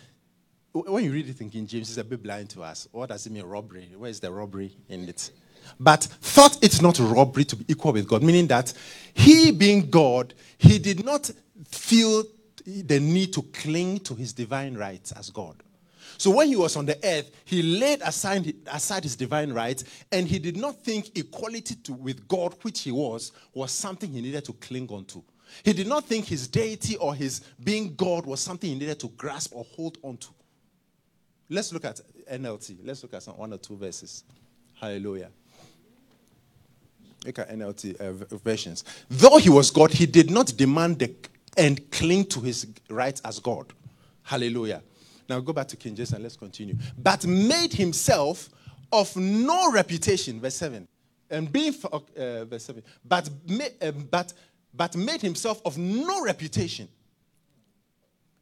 when 0.72 1.04
you 1.04 1.12
read 1.12 1.28
it 1.28 1.40
in 1.40 1.50
King 1.50 1.66
James, 1.66 1.88
it's 1.88 1.98
a 1.98 2.04
bit 2.04 2.22
blind 2.22 2.50
to 2.50 2.62
us. 2.62 2.86
What 2.92 3.08
does 3.08 3.26
it 3.26 3.32
mean, 3.32 3.44
robbery? 3.44 3.92
Where 3.96 4.10
is 4.10 4.20
the 4.20 4.30
robbery 4.30 4.76
in 4.88 5.08
it? 5.08 5.30
But 5.78 6.04
thought 6.04 6.62
it 6.62 6.80
not 6.82 6.98
robbery 6.98 7.44
to 7.44 7.56
be 7.56 7.64
equal 7.68 7.92
with 7.92 8.08
God, 8.08 8.22
meaning 8.22 8.46
that 8.48 8.72
he 9.14 9.50
being 9.52 9.90
God, 9.90 10.34
he 10.58 10.78
did 10.78 11.04
not 11.04 11.30
feel 11.70 12.24
the 12.64 13.00
need 13.00 13.32
to 13.34 13.42
cling 13.42 14.00
to 14.00 14.14
his 14.14 14.32
divine 14.32 14.76
rights 14.76 15.12
as 15.12 15.30
God. 15.30 15.56
So 16.18 16.30
when 16.30 16.48
he 16.48 16.56
was 16.56 16.76
on 16.76 16.84
the 16.84 16.98
earth, 17.02 17.30
he 17.46 17.62
laid 17.62 18.02
aside, 18.02 18.54
aside 18.66 19.04
his 19.04 19.16
divine 19.16 19.54
rights 19.54 19.84
and 20.12 20.28
he 20.28 20.38
did 20.38 20.56
not 20.56 20.76
think 20.76 21.16
equality 21.16 21.76
to, 21.76 21.94
with 21.94 22.28
God, 22.28 22.54
which 22.60 22.82
he 22.82 22.92
was, 22.92 23.32
was 23.54 23.72
something 23.72 24.10
he 24.10 24.20
needed 24.20 24.44
to 24.44 24.52
cling 24.54 24.88
on 24.90 25.06
to. 25.06 25.24
He 25.62 25.72
did 25.72 25.86
not 25.86 26.04
think 26.04 26.26
his 26.26 26.46
deity 26.46 26.96
or 26.96 27.14
his 27.14 27.40
being 27.64 27.94
God 27.94 28.26
was 28.26 28.40
something 28.40 28.68
he 28.68 28.76
needed 28.76 29.00
to 29.00 29.08
grasp 29.08 29.54
or 29.54 29.64
hold 29.64 29.98
on 30.02 30.18
to. 30.18 30.28
Let's 31.48 31.72
look 31.72 31.84
at 31.84 32.00
NLT. 32.30 32.80
Let's 32.84 33.02
look 33.02 33.14
at 33.14 33.22
some 33.22 33.38
one 33.38 33.52
or 33.52 33.58
two 33.58 33.76
verses. 33.76 34.24
Hallelujah. 34.78 35.30
Look 37.24 37.36
NLT 37.36 38.00
uh, 38.00 38.36
versions. 38.38 38.84
Though 39.08 39.38
he 39.38 39.50
was 39.50 39.70
God, 39.70 39.92
he 39.92 40.06
did 40.06 40.30
not 40.30 40.56
demand 40.56 41.00
the, 41.00 41.14
and 41.56 41.90
cling 41.90 42.24
to 42.26 42.40
his 42.40 42.66
rights 42.88 43.20
as 43.24 43.38
God. 43.38 43.72
Hallelujah. 44.22 44.82
Now 45.28 45.40
go 45.40 45.52
back 45.52 45.68
to 45.68 45.76
King 45.76 45.94
James 45.94 46.12
and 46.12 46.22
let's 46.22 46.36
continue. 46.36 46.76
But 46.98 47.26
made 47.26 47.72
himself 47.72 48.48
of 48.92 49.14
no 49.16 49.70
reputation, 49.70 50.40
verse 50.40 50.56
7. 50.56 50.88
And 51.30 51.52
being, 51.52 51.74
uh, 51.92 52.44
verse 52.44 52.64
7. 52.64 52.82
But, 53.04 53.28
uh, 53.80 53.90
but, 54.10 54.32
but 54.74 54.96
made 54.96 55.20
himself 55.20 55.60
of 55.64 55.78
no 55.78 56.24
reputation 56.24 56.88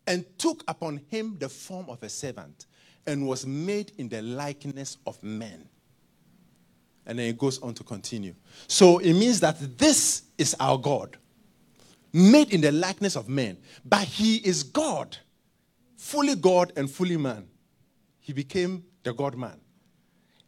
and 0.06 0.25
took 0.38 0.64
upon 0.68 1.02
him 1.08 1.37
the 1.38 1.49
form 1.49 1.90
of 1.90 2.02
a 2.02 2.08
servant 2.08 2.66
and 3.06 3.26
was 3.26 3.47
made 3.47 3.92
in 3.99 4.08
the 4.08 4.23
likeness 4.23 4.97
of 5.06 5.23
men 5.23 5.68
and 7.08 7.18
then 7.18 7.26
it 7.26 7.38
goes 7.38 7.58
on 7.60 7.74
to 7.74 7.82
continue. 7.82 8.34
So 8.68 8.98
it 8.98 9.14
means 9.14 9.40
that 9.40 9.78
this 9.78 10.22
is 10.36 10.54
our 10.60 10.78
God, 10.78 11.16
made 12.12 12.52
in 12.52 12.60
the 12.60 12.70
likeness 12.70 13.16
of 13.16 13.28
man, 13.28 13.56
But 13.84 14.04
he 14.04 14.36
is 14.36 14.62
God, 14.62 15.16
fully 15.96 16.36
God 16.36 16.72
and 16.76 16.88
fully 16.88 17.16
man. 17.16 17.48
He 18.20 18.32
became 18.32 18.84
the 19.02 19.12
God 19.14 19.36
man. 19.36 19.58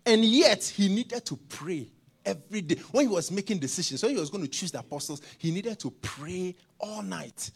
And 0.04 0.24
yet 0.24 0.62
he 0.64 0.88
needed 0.88 1.24
to 1.26 1.36
pray 1.48 1.90
every 2.24 2.60
day. 2.60 2.76
When 2.90 3.08
he 3.08 3.12
was 3.12 3.30
making 3.30 3.58
decisions, 3.58 4.02
when 4.02 4.12
he 4.12 4.20
was 4.20 4.30
going 4.30 4.44
to 4.44 4.50
choose 4.50 4.70
the 4.70 4.80
apostles, 4.80 5.22
he 5.38 5.50
needed 5.50 5.78
to 5.80 5.90
pray 5.90 6.54
all 6.78 7.02
night 7.02 7.50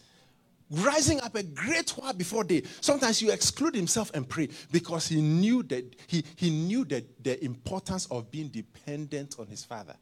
rising 0.75 1.21
up 1.21 1.35
a 1.35 1.43
great 1.43 1.91
while 1.91 2.13
before 2.13 2.43
day. 2.43 2.63
Sometimes 2.81 3.21
you 3.21 3.31
exclude 3.31 3.75
himself 3.75 4.11
and 4.13 4.27
pray 4.27 4.49
because 4.71 5.07
he 5.07 5.21
knew 5.21 5.63
that 5.63 5.95
he, 6.07 6.23
he 6.35 6.49
knew 6.49 6.85
that 6.85 7.23
the 7.23 7.43
importance 7.43 8.05
of 8.07 8.29
being 8.31 8.49
dependent 8.49 9.35
on 9.39 9.47
his 9.47 9.63
father. 9.63 9.95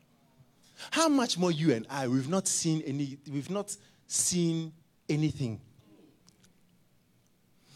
How 0.91 1.07
much 1.07 1.37
more 1.37 1.51
you 1.51 1.73
and 1.73 1.85
I, 1.89 2.07
we've 2.07 2.29
not 2.29 2.47
seen 2.47 2.81
any, 2.85 3.17
we've 3.31 3.49
not 3.49 3.75
seen 4.07 4.73
anything. 5.07 5.61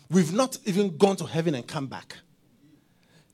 We've 0.10 0.34
not 0.34 0.58
even 0.66 0.98
gone 0.98 1.18
to 1.18 1.25
heaven 1.25 1.56
and 1.56 1.68
come 1.68 1.88
back. 1.88 2.18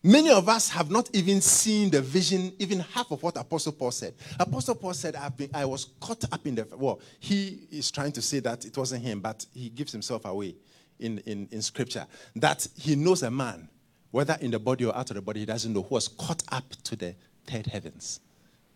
Many 0.05 0.31
of 0.31 0.50
us 0.50 0.69
have 0.69 0.91
not 0.91 1.10
even 1.13 1.39
seen 1.39 1.89
the 1.89 2.01
vision, 2.01 2.51
even 2.60 2.79
half 2.79 3.10
of 3.12 3.24
what 3.24 3.38
Apostle 3.38 3.72
Paul 3.72 3.91
said. 3.91 4.13
Apostle 4.38 4.75
Paul 4.75 4.93
said, 4.93 5.15
been, 5.38 5.50
I 5.53 5.63
was 5.63 5.86
caught 6.01 6.25
up 6.33 6.45
in 6.45 6.55
the. 6.55 6.67
Well, 6.75 7.00
he 7.22 7.62
is 7.72 7.89
trying 7.89 8.12
to 8.12 8.22
say 8.22 8.39
that 8.41 8.65
it 8.65 8.77
wasn't 8.77 9.01
him, 9.01 9.22
but 9.22 9.45
he 9.53 9.69
gives 9.69 9.93
himself 9.93 10.25
away 10.25 10.55
in, 11.00 11.19
in, 11.19 11.48
in 11.51 11.62
scripture. 11.62 12.05
That 12.36 12.67
he 12.75 12.98
knows 12.98 13.24
a 13.24 13.31
man, 13.31 13.69
whether 14.12 14.38
in 14.41 14.51
the 14.51 14.60
body 14.60 14.83
or 14.83 14.93
out 14.93 15.10
of 15.10 15.15
the 15.15 15.22
body, 15.22 15.39
he 15.39 15.45
doesn't 15.45 15.72
know, 15.72 15.83
who 15.83 15.95
was 15.95 16.10
caught 16.10 16.43
up 16.51 16.69
to 16.83 16.98
the 16.98 17.15
third 17.48 17.67
heavens. 17.67 18.19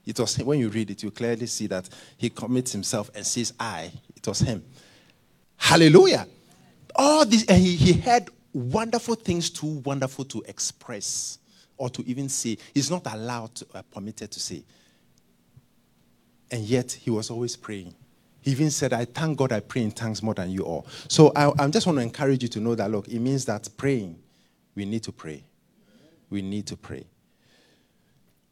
It 0.05 0.17
was 0.21 0.37
when 0.37 0.59
you 0.59 0.69
read 0.69 0.91
it, 0.91 1.03
you 1.03 1.11
clearly 1.11 1.47
see 1.47 1.67
that 1.67 1.89
he 2.15 2.29
commits 2.29 2.71
himself 2.71 3.11
and 3.13 3.25
says, 3.25 3.53
I. 3.59 3.91
It 4.15 4.25
was 4.25 4.39
him. 4.39 4.63
Hallelujah. 5.57 6.25
All 6.95 7.25
this, 7.25 7.43
and 7.47 7.61
he, 7.61 7.75
he 7.75 7.93
had 7.93 8.29
wonderful 8.57 9.15
things 9.15 9.49
too 9.49 9.81
wonderful 9.85 10.25
to 10.25 10.43
express 10.47 11.37
or 11.77 11.89
to 11.91 12.03
even 12.07 12.27
say. 12.27 12.57
He's 12.73 12.89
not 12.89 13.05
allowed, 13.05 13.55
to, 13.55 13.67
uh, 13.73 13.81
permitted 13.93 14.31
to 14.31 14.39
say. 14.39 14.63
And 16.49 16.63
yet, 16.63 16.91
he 16.91 17.09
was 17.09 17.29
always 17.29 17.55
praying. 17.55 17.93
He 18.41 18.51
even 18.51 18.71
said, 18.71 18.93
I 18.93 19.05
thank 19.05 19.37
God 19.37 19.51
I 19.51 19.59
pray 19.59 19.83
in 19.83 19.91
tongues 19.91 20.23
more 20.23 20.33
than 20.33 20.49
you 20.49 20.63
all. 20.63 20.87
So 21.07 21.31
I, 21.35 21.51
I 21.63 21.67
just 21.67 21.85
want 21.85 21.97
to 21.99 22.03
encourage 22.03 22.41
you 22.41 22.49
to 22.49 22.59
know 22.59 22.75
that, 22.75 22.89
look, 22.89 23.07
it 23.07 23.19
means 23.19 23.45
that 23.45 23.67
praying, 23.77 24.17
we 24.73 24.85
need 24.85 25.03
to 25.03 25.11
pray. 25.11 25.43
We 26.29 26.41
need 26.41 26.65
to 26.67 26.77
pray. 26.77 27.05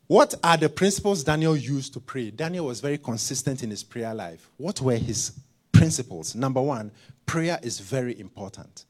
What 0.08 0.36
are 0.44 0.58
the 0.58 0.70
principles 0.70 1.24
Daniel 1.24 1.58
used 1.58 1.94
to 1.94 2.00
pray? 2.00 2.30
Daniel 2.30 2.66
was 2.66 2.80
very 2.80 2.98
consistent 2.98 3.64
in 3.64 3.72
his 3.72 3.84
prayer 3.84 4.14
life. 4.14 4.50
What 4.58 4.82
were 4.82 4.98
his 4.98 5.32
principles? 5.72 6.36
Number 6.36 6.62
one, 6.62 6.92
prayer 7.26 7.58
is 7.64 7.80
very 7.80 8.20
important 8.20 8.86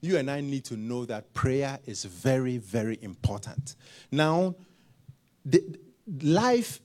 you 0.00 0.18
and 0.18 0.30
I 0.30 0.40
need 0.40 0.64
to 0.66 0.76
know 0.76 1.04
that 1.06 1.32
prayer 1.34 1.78
is 1.86 2.04
very, 2.04 2.58
very 2.58 2.98
important. 3.02 3.76
Now, 4.10 4.54
the, 5.44 5.62
life 6.22 6.80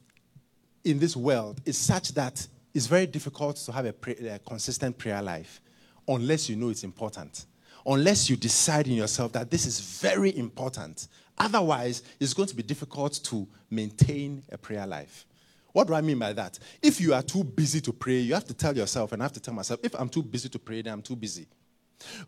in 0.84 1.00
this 1.00 1.15
world 1.15 1.62
is 1.65 1.77
such 1.77 2.13
that 2.13 2.48
it's 2.74 2.88
very 2.88 3.06
difficult 3.06 3.58
to 3.58 3.72
have 3.72 3.86
a, 3.86 3.94
pray, 3.94 4.15
a 4.15 4.39
consistent 4.39 4.98
prayer 4.98 5.22
life 5.22 5.62
unless 6.08 6.50
you 6.50 6.56
know 6.56 6.70
it's 6.70 6.84
important. 6.84 7.46
Unless 7.86 8.30
you 8.30 8.36
decide 8.36 8.88
in 8.88 8.94
yourself 8.94 9.32
that 9.34 9.50
this 9.50 9.65
is 9.65 9.80
very 9.80 10.36
important. 10.38 11.08
Otherwise, 11.38 12.03
it's 12.20 12.34
going 12.34 12.48
to 12.48 12.56
be 12.56 12.63
difficult 12.63 13.20
to 13.24 13.48
maintain 13.70 14.44
a 14.51 14.58
prayer 14.58 14.86
life. 14.86 15.25
What 15.74 15.88
do 15.88 15.94
I 15.94 16.01
mean 16.01 16.20
by 16.20 16.34
that? 16.34 16.60
If 16.82 17.00
you 17.00 17.13
are 17.13 17.24
too 17.24 17.44
busy 17.44 17.82
to 17.82 17.94
pray, 17.94 18.20
you 18.20 18.34
have 18.34 18.46
to 18.46 18.53
tell 18.53 18.75
yourself, 18.75 19.13
and 19.13 19.22
I 19.22 19.25
have 19.25 19.34
to 19.34 19.39
tell 19.39 19.53
myself, 19.53 19.80
if 19.84 19.96
I'm 19.96 20.10
too 20.10 20.22
busy 20.22 20.50
to 20.50 20.60
pray, 20.60 20.82
then 20.82 20.94
I'm 20.94 21.01
too 21.01 21.15
busy. 21.15 21.48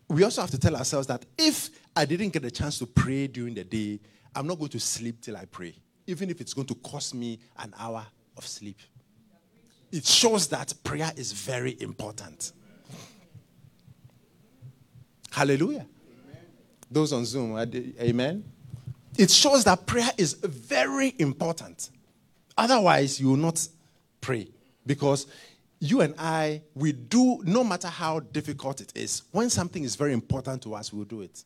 We 0.08 0.22
also 0.24 0.40
have 0.40 0.50
to 0.50 0.58
tell 0.58 0.76
ourselves 0.76 1.06
that 1.08 1.24
if 1.38 1.70
I 1.96 2.04
didn't 2.04 2.30
get 2.30 2.44
a 2.44 2.50
chance 2.50 2.78
to 2.78 2.86
pray 2.86 3.26
during 3.26 3.54
the 3.54 3.64
day, 3.64 4.00
I'm 4.34 4.46
not 4.46 4.58
going 4.58 4.70
to 4.70 4.80
sleep 4.80 5.20
till 5.20 5.36
I 5.36 5.44
pray, 5.44 5.74
even 6.06 6.30
if 6.30 6.40
it's 6.40 6.54
going 6.54 6.66
to 6.68 6.74
cost 6.76 7.14
me 7.14 7.38
an 7.58 7.72
hour 7.78 8.04
of 8.36 8.46
sleep. 8.46 8.78
It 9.92 10.04
shows 10.04 10.48
that 10.48 10.74
prayer 10.82 11.12
is 11.16 11.32
very 11.32 11.80
important. 11.80 12.52
Hallelujah. 15.30 15.86
Amen. 15.86 16.42
Those 16.90 17.12
on 17.12 17.24
Zoom, 17.24 17.56
amen. 17.58 18.44
It 19.16 19.30
shows 19.30 19.62
that 19.64 19.86
prayer 19.86 20.10
is 20.16 20.34
very 20.34 21.14
important. 21.18 21.90
Otherwise, 22.56 23.20
you 23.20 23.28
will 23.28 23.36
not 23.36 23.66
pray 24.20 24.48
because 24.86 25.26
you 25.84 26.00
and 26.00 26.14
I, 26.18 26.62
we 26.74 26.92
do, 26.92 27.42
no 27.44 27.62
matter 27.62 27.88
how 27.88 28.20
difficult 28.20 28.80
it 28.80 28.92
is, 28.96 29.24
when 29.32 29.50
something 29.50 29.84
is 29.84 29.96
very 29.96 30.14
important 30.14 30.62
to 30.62 30.74
us, 30.74 30.92
we'll 30.92 31.04
do 31.04 31.20
it. 31.20 31.44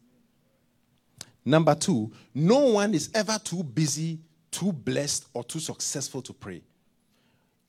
Number 1.45 1.75
two, 1.75 2.13
no 2.33 2.59
one 2.59 2.95
is 2.95 3.11
ever 3.15 3.37
too 3.43 3.65
busy, 3.65 4.21
too 4.51 4.73
blessed, 4.73 5.27
or 5.35 5.43
too 5.43 5.59
successful 5.59 6.23
to 6.23 6.33
pray. 6.33 6.63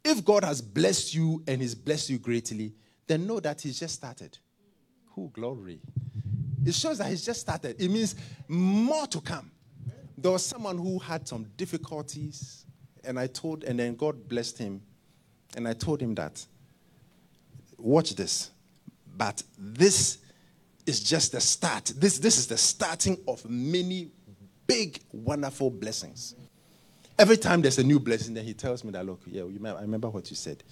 If 0.04 0.24
God 0.24 0.44
has 0.44 0.62
blessed 0.62 1.16
you 1.16 1.44
and 1.48 1.60
He's 1.60 1.74
blessed 1.74 2.12
you 2.12 2.20
greatly, 2.20 2.74
then 3.08 3.26
know 3.26 3.40
that 3.40 3.62
He's 3.62 3.80
just 3.80 3.96
started. 3.96 4.38
Who 5.16 5.32
glory? 5.34 5.80
It 6.64 6.76
shows 6.76 7.00
that 7.00 7.10
He's 7.10 7.26
just 7.26 7.42
started. 7.42 7.82
It 7.82 7.90
means 7.90 8.16
more 8.48 9.08
to 9.08 9.20
come. 9.22 9.50
There 10.16 10.32
was 10.32 10.46
someone 10.46 10.78
who 10.78 11.00
had 11.00 11.28
some 11.28 11.48
difficulties, 11.58 12.66
and 13.04 13.20
I 13.20 13.26
told, 13.26 13.64
and 13.64 13.80
then 13.80 13.96
God 13.96 14.30
blessed 14.30 14.60
him, 14.60 14.82
and 15.56 15.68
I 15.68 15.74
told 15.74 16.02
him 16.02 16.14
that, 16.16 16.46
watch 17.80 18.16
this, 18.16 18.52
but 19.18 19.42
this 19.58 20.20
is 20.86 21.02
just 21.02 21.32
the 21.32 21.42
start. 21.42 21.94
This, 21.96 22.20
this 22.20 22.38
is 22.38 22.48
the 22.48 22.58
starting 22.58 23.18
of 23.28 23.48
many 23.50 24.12
big, 24.66 25.00
wonderful 25.12 25.70
blessings. 25.70 26.36
Every 27.18 27.38
time 27.38 27.62
there's 27.62 27.78
a 27.78 27.84
new 27.84 28.00
blessing, 28.00 28.34
then 28.34 28.46
he 28.46 28.54
tells 28.54 28.84
me 28.84 28.92
that, 28.92 29.06
look, 29.06 29.22
yeah, 29.26 29.42
you 29.42 29.56
remember, 29.56 29.80
I 29.80 29.82
remember 29.82 30.10
what 30.10 30.30
you 30.30 30.36
said. 30.36 30.64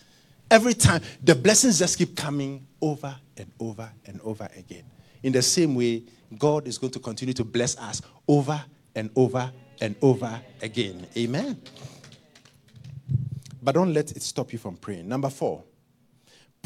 Every 0.50 0.74
time, 0.74 1.02
the 1.22 1.36
blessings 1.36 1.80
just 1.80 1.98
keep 1.98 2.16
coming 2.16 2.66
over 2.82 3.14
and 3.36 3.52
over 3.60 3.92
and 4.06 4.22
over 4.22 4.48
again. 4.56 4.84
In 5.24 5.34
the 5.34 5.42
same 5.42 5.76
way, 5.76 6.04
God 6.38 6.68
is 6.68 6.78
going 6.78 6.92
to 6.94 7.00
continue 7.00 7.34
to 7.34 7.44
bless 7.44 7.78
us 7.78 8.02
over 8.28 8.64
and 8.96 9.10
over 9.16 9.52
and 9.82 9.96
over 10.02 10.40
again. 10.62 11.06
Amen. 11.18 11.62
But 13.62 13.76
don't 13.76 13.94
let 13.94 14.12
it 14.12 14.22
stop 14.22 14.54
you 14.54 14.60
from 14.60 14.78
praying. 14.78 15.10
Number 15.10 15.30
four, 15.30 15.64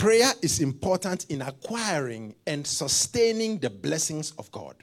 prayer 0.02 0.32
is 0.42 0.62
important 0.62 1.26
in 1.30 1.44
acquiring 1.44 2.34
and 2.48 2.66
sustaining 2.66 3.60
the 3.60 3.70
blessings 3.70 4.32
of 4.40 4.52
God. 4.52 4.76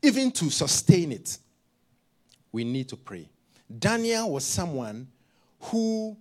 Even 0.00 0.30
to 0.30 0.48
sustain 0.48 1.12
it, 1.12 1.36
we 2.50 2.64
need 2.64 2.88
to 2.88 2.96
pray. 2.96 3.28
Daniel 3.78 4.32
was 4.32 4.42
someone 4.42 5.06
who 5.60 6.16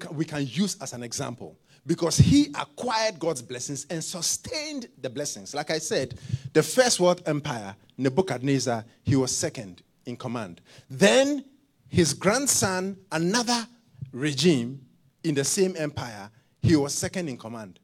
can, 0.00 0.16
we 0.16 0.24
can 0.24 0.44
use 0.44 0.76
as 0.80 0.92
an 0.92 1.04
example 1.04 1.56
because 1.86 2.16
he 2.16 2.48
acquired 2.58 3.20
God's 3.20 3.42
blessings 3.42 3.86
and 3.90 4.02
sustained 4.02 4.88
the 5.00 5.08
blessings. 5.08 5.54
Like 5.54 5.70
I 5.70 5.78
said, 5.78 6.18
the 6.52 6.64
first 6.64 6.98
world 6.98 7.22
empire, 7.26 7.76
Nebuchadnezzar, 7.96 8.84
he 9.04 9.14
was 9.14 9.36
second 9.36 9.82
in 10.04 10.16
command. 10.16 10.60
Then 10.90 11.44
his 11.86 12.12
grandson, 12.12 12.96
another 13.12 13.68
regime 14.14 14.80
in 15.24 15.34
the 15.34 15.44
same 15.44 15.74
empire, 15.76 16.30
he 16.62 16.76
was 16.76 16.94
second 16.94 17.28
in 17.28 17.36
command 17.36 17.78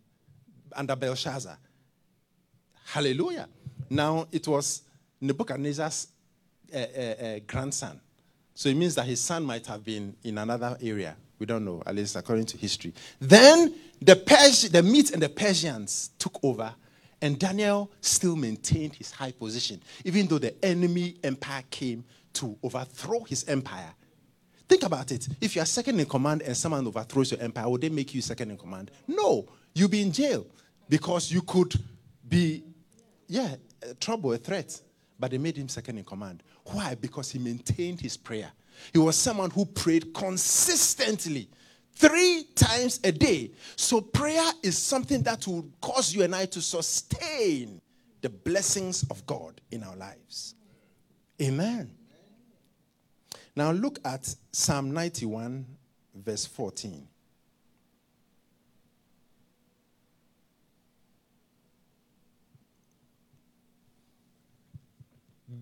under 0.72 0.96
Belshazzar. 0.96 1.58
Hallelujah. 2.86 3.48
Now 3.90 4.26
it 4.30 4.46
was 4.46 4.82
Nebuchadnezzar's 5.20 6.08
uh, 6.72 6.78
uh, 6.78 7.00
uh, 7.00 7.38
grandson. 7.46 8.00
So 8.54 8.68
it 8.68 8.76
means 8.76 8.94
that 8.94 9.06
his 9.06 9.20
son 9.20 9.44
might 9.44 9.66
have 9.66 9.84
been 9.84 10.14
in 10.22 10.38
another 10.38 10.76
area. 10.80 11.16
We 11.38 11.46
don't 11.46 11.64
know, 11.64 11.82
at 11.84 11.94
least 11.94 12.16
according 12.16 12.46
to 12.46 12.58
history. 12.58 12.94
Then 13.18 13.74
the, 14.00 14.16
Pers- 14.16 14.68
the 14.68 14.82
Medes 14.82 15.10
and 15.10 15.22
the 15.22 15.28
Persians 15.28 16.10
took 16.18 16.38
over, 16.42 16.74
and 17.22 17.38
Daniel 17.38 17.90
still 18.00 18.36
maintained 18.36 18.94
his 18.94 19.10
high 19.10 19.32
position, 19.32 19.82
even 20.04 20.26
though 20.26 20.38
the 20.38 20.62
enemy 20.64 21.16
empire 21.24 21.62
came 21.70 22.04
to 22.34 22.56
overthrow 22.62 23.20
his 23.20 23.44
empire. 23.48 23.92
Think 24.70 24.84
about 24.84 25.10
it. 25.10 25.26
If 25.40 25.56
you 25.56 25.62
are 25.62 25.66
second 25.66 25.98
in 25.98 26.06
command 26.06 26.42
and 26.42 26.56
someone 26.56 26.86
overthrows 26.86 27.32
your 27.32 27.40
empire, 27.40 27.68
would 27.68 27.80
they 27.80 27.88
make 27.88 28.14
you 28.14 28.22
second 28.22 28.52
in 28.52 28.56
command? 28.56 28.92
No. 29.08 29.48
You'll 29.74 29.88
be 29.88 30.00
in 30.00 30.12
jail 30.12 30.46
because 30.88 31.32
you 31.32 31.42
could 31.42 31.74
be, 32.28 32.62
yeah, 33.26 33.56
trouble, 33.98 34.32
a 34.32 34.38
threat. 34.38 34.80
But 35.18 35.32
they 35.32 35.38
made 35.38 35.56
him 35.56 35.68
second 35.68 35.98
in 35.98 36.04
command. 36.04 36.44
Why? 36.66 36.94
Because 36.94 37.32
he 37.32 37.40
maintained 37.40 38.00
his 38.00 38.16
prayer. 38.16 38.52
He 38.92 39.00
was 39.00 39.16
someone 39.16 39.50
who 39.50 39.64
prayed 39.66 40.14
consistently 40.14 41.48
three 41.96 42.44
times 42.54 43.00
a 43.02 43.10
day. 43.10 43.50
So, 43.74 44.00
prayer 44.00 44.52
is 44.62 44.78
something 44.78 45.24
that 45.24 45.48
will 45.48 45.68
cause 45.80 46.14
you 46.14 46.22
and 46.22 46.32
I 46.32 46.46
to 46.46 46.62
sustain 46.62 47.80
the 48.20 48.28
blessings 48.28 49.04
of 49.10 49.26
God 49.26 49.60
in 49.72 49.82
our 49.82 49.96
lives. 49.96 50.54
Amen. 51.42 51.90
Now, 53.56 53.72
look 53.72 53.98
at 54.04 54.34
Psalm 54.52 54.92
91, 54.92 55.66
verse 56.14 56.46
14. 56.46 57.06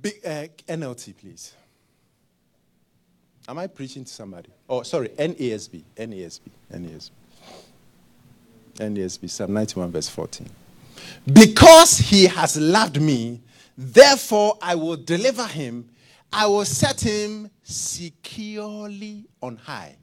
Big, 0.01 0.21
uh, 0.25 0.47
NLT, 0.69 1.17
please. 1.17 1.55
Am 3.49 3.59
I 3.59 3.67
preaching 3.67 4.05
to 4.05 4.13
somebody? 4.13 4.51
Oh, 4.69 4.83
sorry, 4.83 5.09
NASB, 5.09 5.83
NASB, 5.97 6.41
NASB. 6.71 7.11
NASB, 8.75 9.31
Psalm 9.31 9.55
91, 9.55 9.91
verse 9.91 10.09
14. 10.09 10.49
Because 11.33 11.99
he 11.99 12.27
has 12.27 12.57
loved 12.59 13.01
me, 13.01 13.41
therefore 13.77 14.59
I 14.61 14.75
will 14.75 14.97
deliver 14.97 15.47
him. 15.47 15.89
I 16.33 16.47
will 16.47 16.65
set 16.65 17.01
him 17.01 17.51
securely 17.63 19.27
on 19.43 19.57
high 19.57 19.97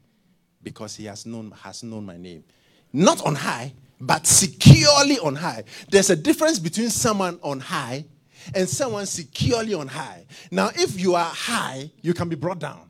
because 0.64 0.96
he 0.96 1.06
has 1.06 1.26
known, 1.26 1.52
has 1.52 1.84
known 1.84 2.06
my 2.06 2.18
name. 2.18 2.44
Not 2.92 3.24
on 3.26 3.36
high, 3.36 3.74
but 4.00 4.26
securely 4.26 5.20
on 5.20 5.36
high. 5.36 5.64
There's 5.90 6.10
a 6.10 6.16
difference 6.16 6.60
between 6.60 6.90
someone 6.90 7.40
on 7.44 7.60
high 7.60 8.06
and 8.54 8.68
someone 8.68 9.06
securely 9.06 9.74
on 9.74 9.88
high. 9.88 10.26
Now, 10.52 10.70
if 10.76 11.00
you 11.00 11.16
are 11.16 11.26
high, 11.30 11.92
you 12.02 12.14
can 12.14 12.30
be 12.30 12.36
brought 12.36 12.60
down. 12.60 12.90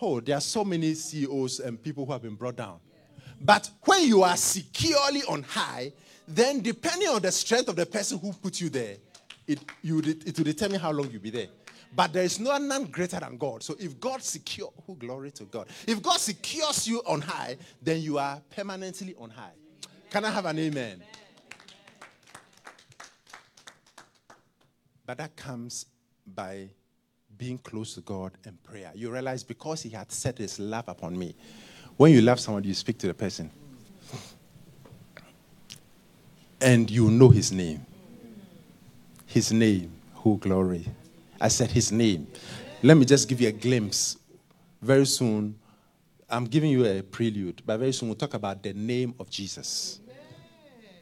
Oh, 0.00 0.20
there 0.20 0.36
are 0.36 0.40
so 0.40 0.64
many 0.64 0.94
CEOs 0.94 1.60
and 1.60 1.82
people 1.82 2.04
who 2.04 2.12
have 2.12 2.22
been 2.22 2.34
brought 2.34 2.56
down. 2.56 2.78
But 3.40 3.70
when 3.84 4.06
you 4.06 4.22
are 4.22 4.36
securely 4.36 5.22
on 5.28 5.42
high, 5.44 5.92
then 6.26 6.60
depending 6.60 7.08
on 7.08 7.22
the 7.22 7.30
strength 7.32 7.68
of 7.68 7.76
the 7.76 7.86
person 7.86 8.18
who 8.18 8.32
put 8.32 8.60
you 8.60 8.68
there, 8.68 8.96
it, 9.46 9.60
you, 9.82 9.98
it 9.98 10.36
will 10.36 10.44
determine 10.44 10.80
how 10.80 10.90
long 10.90 11.10
you'll 11.10 11.22
be 11.22 11.30
there. 11.30 11.48
But 11.94 12.12
there 12.12 12.24
is 12.24 12.40
no 12.40 12.56
none 12.58 12.84
greater 12.86 13.20
than 13.20 13.36
God. 13.36 13.62
So 13.62 13.76
if 13.78 14.00
God 14.00 14.22
secure, 14.22 14.72
who 14.86 14.96
glory 14.96 15.30
to 15.32 15.44
God. 15.44 15.68
If 15.86 16.02
God 16.02 16.18
secures 16.18 16.88
you 16.88 17.02
on 17.06 17.20
high, 17.20 17.56
then 17.80 18.00
you 18.00 18.18
are 18.18 18.40
permanently 18.50 19.14
on 19.18 19.30
high. 19.30 19.52
Can 20.10 20.24
I 20.24 20.30
have 20.30 20.46
an 20.46 20.58
amen? 20.58 21.02
But 25.06 25.18
that 25.18 25.36
comes 25.36 25.86
by 26.26 26.68
being 27.36 27.58
close 27.58 27.94
to 27.94 28.00
God 28.00 28.32
and 28.44 28.60
prayer. 28.62 28.90
You 28.94 29.10
realize 29.10 29.42
because 29.42 29.82
He 29.82 29.90
had 29.90 30.10
set 30.10 30.38
His 30.38 30.58
love 30.58 30.88
upon 30.88 31.18
me. 31.18 31.34
When 31.96 32.12
you 32.12 32.22
love 32.22 32.40
someone, 32.40 32.64
you 32.64 32.74
speak 32.74 32.98
to 32.98 33.06
the 33.06 33.14
person. 33.14 33.50
And 36.60 36.90
you 36.90 37.10
know 37.10 37.28
His 37.28 37.52
name. 37.52 37.84
His 39.26 39.52
name, 39.52 39.92
who 40.14 40.38
glory. 40.38 40.86
I 41.40 41.48
said 41.48 41.70
His 41.70 41.92
name. 41.92 42.26
Let 42.82 42.96
me 42.96 43.04
just 43.04 43.28
give 43.28 43.40
you 43.40 43.48
a 43.48 43.52
glimpse. 43.52 44.18
Very 44.82 45.06
soon, 45.06 45.58
I'm 46.28 46.44
giving 46.44 46.70
you 46.70 46.84
a 46.84 47.02
prelude, 47.02 47.62
but 47.64 47.78
very 47.78 47.92
soon 47.92 48.08
we'll 48.08 48.16
talk 48.16 48.34
about 48.34 48.62
the 48.62 48.72
name 48.74 49.14
of 49.18 49.30
Jesus, 49.30 50.00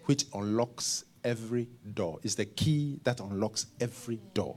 which 0.04 0.26
unlocks 0.34 1.04
every 1.24 1.68
door. 1.94 2.18
Is 2.22 2.36
the 2.36 2.44
key 2.44 3.00
that 3.04 3.20
unlocks 3.20 3.66
every 3.80 4.20
door 4.34 4.56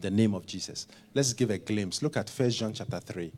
the 0.00 0.10
name 0.10 0.34
of 0.34 0.46
Jesus. 0.46 0.86
Let's 1.14 1.32
give 1.32 1.50
a 1.50 1.58
glimpse. 1.58 2.02
Look 2.02 2.16
at 2.16 2.30
1 2.30 2.50
John 2.50 2.72
chapter 2.72 3.00
3, 3.00 3.32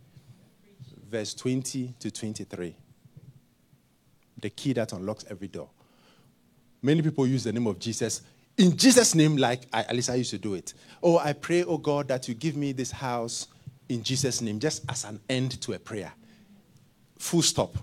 verse 1.11 1.35
20 1.35 1.95
to 1.99 2.11
23. 2.11 2.77
The 4.41 4.51
key 4.51 4.73
that 4.75 4.93
unlocks 4.93 5.25
every 5.29 5.49
door. 5.49 5.69
Many 6.83 7.03
people 7.03 7.27
use 7.27 7.45
the 7.45 7.53
name 7.53 7.67
of 7.67 7.79
Jesus 7.79 8.23
in 8.61 8.77
Jesus' 8.77 9.15
name, 9.15 9.37
like 9.37 9.63
I, 9.73 9.81
at 9.81 9.95
least 9.97 10.11
I 10.11 10.17
used 10.17 10.31
to 10.31 10.39
do 10.39 10.55
it. 10.55 10.75
Oh, 11.03 11.17
I 11.19 11.33
pray, 11.33 11.65
oh 11.65 11.79
God, 11.79 12.09
that 12.09 12.29
you 12.29 12.35
give 12.35 12.57
me 12.57 12.73
this 12.73 12.91
house 12.91 13.49
in 13.89 14.03
Jesus' 14.03 14.43
name, 14.43 14.61
just 14.61 14.85
as 14.91 15.05
an 15.05 15.19
end 15.29 15.61
to 15.63 15.73
a 15.73 15.79
prayer. 15.79 16.13
Full 17.19 17.43
stop. 17.43 17.77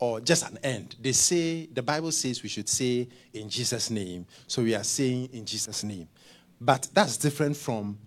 Or 0.00 0.20
just 0.20 0.48
an 0.48 0.58
end. 0.62 0.94
They 1.00 1.12
say, 1.12 1.66
the 1.66 1.82
Bible 1.82 2.12
says 2.12 2.42
we 2.42 2.48
should 2.48 2.68
say 2.68 3.08
in 3.32 3.48
Jesus' 3.48 3.90
name. 3.90 4.26
So 4.46 4.62
we 4.62 4.74
are 4.74 4.84
saying 4.84 5.30
in 5.32 5.44
Jesus' 5.44 5.82
name. 5.82 6.08
But 6.60 6.88
that's 6.92 7.16
different 7.16 7.56
from 7.56 7.98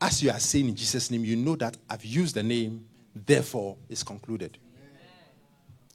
as 0.00 0.22
you 0.22 0.30
are 0.30 0.38
saying 0.38 0.68
in 0.68 0.76
Jesus' 0.76 1.10
name, 1.10 1.24
you 1.24 1.36
know 1.36 1.56
that 1.56 1.76
I've 1.90 2.04
used 2.04 2.36
the 2.36 2.42
name, 2.42 2.86
therefore 3.14 3.76
it's 3.88 4.02
concluded. 4.02 4.58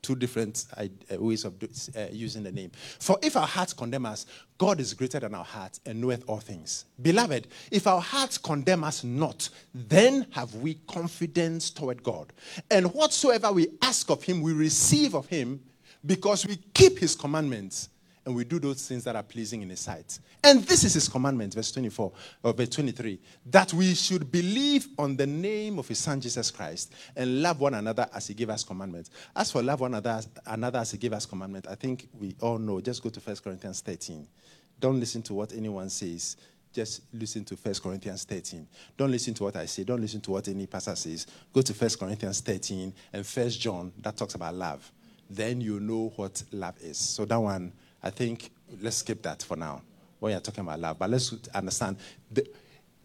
Two 0.01 0.15
different 0.15 0.65
uh, 0.77 0.87
ways 1.11 1.45
of 1.45 1.55
uh, 1.95 2.05
using 2.11 2.43
the 2.43 2.51
name. 2.51 2.71
For 2.99 3.17
if 3.21 3.35
our 3.35 3.47
hearts 3.47 3.73
condemn 3.73 4.05
us, 4.05 4.25
God 4.57 4.79
is 4.79 4.93
greater 4.93 5.19
than 5.19 5.35
our 5.35 5.43
hearts 5.43 5.79
and 5.85 6.01
knoweth 6.01 6.23
all 6.27 6.39
things. 6.39 6.85
Beloved, 7.01 7.47
if 7.71 7.87
our 7.87 8.01
hearts 8.01 8.37
condemn 8.37 8.83
us 8.83 9.03
not, 9.03 9.49
then 9.73 10.27
have 10.31 10.53
we 10.55 10.75
confidence 10.87 11.69
toward 11.69 12.03
God. 12.03 12.33
And 12.69 12.93
whatsoever 12.93 13.51
we 13.51 13.67
ask 13.81 14.09
of 14.09 14.23
Him, 14.23 14.41
we 14.41 14.53
receive 14.53 15.15
of 15.15 15.27
Him 15.27 15.61
because 16.05 16.45
we 16.45 16.57
keep 16.73 16.99
His 16.99 17.15
commandments 17.15 17.89
and 18.25 18.35
we 18.35 18.43
do 18.43 18.59
those 18.59 18.87
things 18.87 19.03
that 19.05 19.15
are 19.15 19.23
pleasing 19.23 19.61
in 19.61 19.69
his 19.69 19.79
sight. 19.79 20.19
And 20.43 20.63
this 20.63 20.83
is 20.83 20.93
his 20.93 21.09
commandment, 21.09 21.53
verse 21.53 21.71
24 21.71 22.11
or 22.43 22.53
verse 22.53 22.69
23, 22.69 23.19
that 23.47 23.73
we 23.73 23.93
should 23.93 24.31
believe 24.31 24.87
on 24.97 25.15
the 25.15 25.27
name 25.27 25.79
of 25.79 25.87
his 25.87 25.99
son 25.99 26.21
Jesus 26.21 26.51
Christ 26.51 26.93
and 27.15 27.41
love 27.41 27.59
one 27.59 27.73
another 27.73 28.07
as 28.13 28.27
he 28.27 28.33
gave 28.33 28.49
us 28.49 28.63
commandments. 28.63 29.09
As 29.35 29.51
for 29.51 29.63
love 29.63 29.81
one 29.81 29.93
another, 29.93 30.21
another 30.45 30.79
as 30.79 30.91
he 30.91 30.97
gave 30.97 31.13
us 31.13 31.25
commandment, 31.25 31.67
I 31.69 31.75
think 31.75 32.07
we 32.19 32.35
all 32.41 32.57
know. 32.57 32.81
Just 32.81 33.01
go 33.01 33.09
to 33.09 33.19
1 33.19 33.37
Corinthians 33.37 33.81
13. 33.81 34.27
Don't 34.79 34.99
listen 34.99 35.21
to 35.23 35.33
what 35.33 35.53
anyone 35.53 35.89
says. 35.89 36.37
Just 36.71 37.01
listen 37.13 37.43
to 37.45 37.55
1 37.55 37.75
Corinthians 37.81 38.23
13. 38.25 38.67
Don't 38.95 39.11
listen 39.11 39.33
to 39.33 39.43
what 39.43 39.55
I 39.55 39.65
say. 39.65 39.83
Don't 39.83 40.01
listen 40.01 40.21
to 40.21 40.31
what 40.31 40.47
any 40.47 40.67
pastor 40.67 40.95
says. 40.95 41.25
Go 41.51 41.61
to 41.61 41.73
1 41.73 41.89
Corinthians 41.99 42.41
13 42.41 42.93
and 43.13 43.25
1 43.25 43.49
John 43.49 43.91
that 44.01 44.15
talks 44.15 44.35
about 44.35 44.53
love. 44.53 44.91
Then 45.29 45.61
you 45.61 45.79
know 45.79 46.13
what 46.15 46.43
love 46.51 46.75
is. 46.81 46.97
So 46.97 47.25
that 47.25 47.37
one 47.37 47.73
I 48.01 48.09
think 48.09 48.51
let's 48.81 48.97
skip 48.97 49.21
that 49.23 49.43
for 49.43 49.55
now 49.57 49.81
when 50.19 50.31
you're 50.31 50.41
talking 50.41 50.63
about 50.63 50.79
love. 50.79 50.99
But 50.99 51.09
let's 51.09 51.33
understand 51.53 51.97
the, 52.31 52.47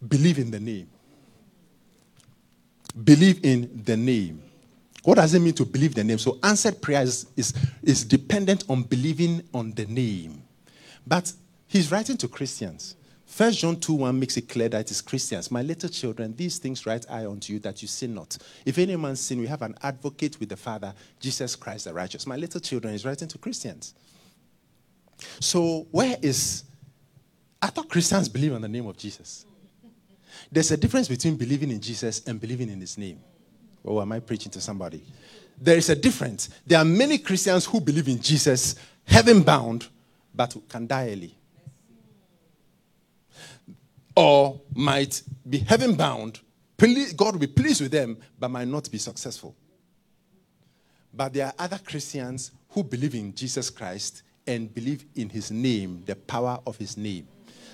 believe 0.07 0.39
in 0.39 0.51
the 0.51 0.61
name. 0.61 0.89
Believe 3.03 3.45
in 3.45 3.83
the 3.85 3.97
name. 3.97 4.43
What 5.03 5.17
does 5.17 5.35
it 5.35 5.41
mean 5.41 5.53
to 5.55 5.65
believe 5.65 5.95
the 5.95 6.05
name? 6.05 6.19
So 6.19 6.39
answered 6.43 6.81
prayer 6.81 7.03
is, 7.03 7.27
is, 7.37 7.53
is 7.83 8.05
dependent 8.05 8.65
on 8.69 8.85
believing 8.85 9.43
on 9.53 9.73
the 9.73 9.85
name. 9.87 10.43
But 11.07 11.33
he's 11.67 11.91
writing 11.91 12.17
to 12.19 12.29
Christians. 12.29 12.97
First 13.27 13.59
John 13.59 13.81
2 13.81 13.95
1 13.95 14.19
makes 14.19 14.37
it 14.37 14.49
clear 14.49 14.69
that 14.69 14.83
it 14.83 14.91
is 14.93 15.01
Christians. 15.03 15.51
My 15.51 15.61
little 15.61 15.89
children, 15.89 16.35
these 16.37 16.59
things 16.59 16.87
write 16.87 17.05
I 17.11 17.27
unto 17.27 17.53
you 17.53 17.59
that 17.61 17.83
you 17.83 17.89
sin 17.89 18.15
not. 18.15 18.39
If 18.65 18.79
any 18.79 18.95
man 18.97 19.17
sin, 19.17 19.41
we 19.41 19.49
have 19.49 19.63
an 19.63 19.75
advocate 19.83 20.39
with 20.39 20.51
the 20.51 20.57
Father, 20.57 20.95
Jesus 21.19 21.57
Christ 21.57 21.87
the 21.87 21.93
righteous. 21.93 22.27
My 22.27 22.37
little 22.37 22.61
children 22.61 22.95
is 22.95 23.05
writing 23.05 23.29
to 23.29 23.39
Christians. 23.39 23.95
So, 25.41 25.87
where 25.91 26.17
is. 26.21 26.65
I 27.61 27.69
thought 27.69 27.89
Christians 27.89 28.29
believe 28.29 28.53
in 28.53 28.61
the 28.61 28.69
name 28.69 28.87
of 28.87 28.97
Jesus. 28.97 29.47
There's 30.53 30.71
a 30.71 30.77
difference 30.77 31.09
between 31.09 31.37
believing 31.37 31.71
in 31.71 31.81
Jesus 31.81 32.23
and 32.27 32.41
believing 32.41 32.69
in 32.69 32.81
his 32.81 32.99
name. 32.99 33.21
Or 33.83 34.03
am 34.03 34.13
I 34.13 34.21
preaching 34.21 34.53
to 34.53 34.61
somebody? 34.61 35.03
There 35.59 35.77
is 35.77 35.89
a 35.89 35.97
difference. 35.97 36.51
There 36.67 36.79
are 36.79 36.85
many 36.85 37.19
Christians 37.19 37.65
who 37.65 37.81
believe 37.81 38.09
in 38.09 38.21
Jesus, 38.21 38.75
heaven 39.05 39.43
bound, 39.43 39.89
but 40.35 40.57
can 40.69 40.87
die 40.87 41.11
early. 41.11 41.35
Or 44.17 44.61
might 44.75 45.23
be 45.49 45.59
heaven 45.59 45.95
bound, 45.95 46.41
God 47.17 47.35
will 47.35 47.41
be 47.41 47.47
pleased 47.47 47.81
with 47.81 47.93
them, 47.93 48.19
but 48.39 48.49
might 48.49 48.69
not 48.69 48.91
be 48.91 48.99
successful. 48.99 49.57
But 51.13 51.33
there 51.33 51.47
are 51.47 51.55
other 51.59 51.79
Christians 51.79 52.51
who 52.71 52.83
believe 52.83 53.15
in 53.15 53.35
Jesus 53.35 53.71
Christ 53.71 54.23
and 54.47 54.73
believe 54.75 55.05
in 55.15 55.29
his 55.29 55.51
name, 55.51 56.03
the 56.07 56.17
power 56.17 56.59
of 56.67 56.77
his 56.77 56.97
name. 56.97 57.27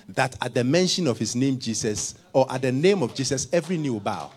That 0.09 0.35
at 0.41 0.53
the 0.53 0.63
mention 0.63 1.07
of 1.07 1.17
his 1.17 1.35
name, 1.35 1.59
Jesus, 1.59 2.15
or 2.33 2.51
at 2.51 2.61
the 2.61 2.71
name 2.71 3.03
of 3.03 3.13
Jesus, 3.13 3.47
every 3.53 3.77
knee 3.77 3.89
will 3.89 3.99
bow 3.99 4.31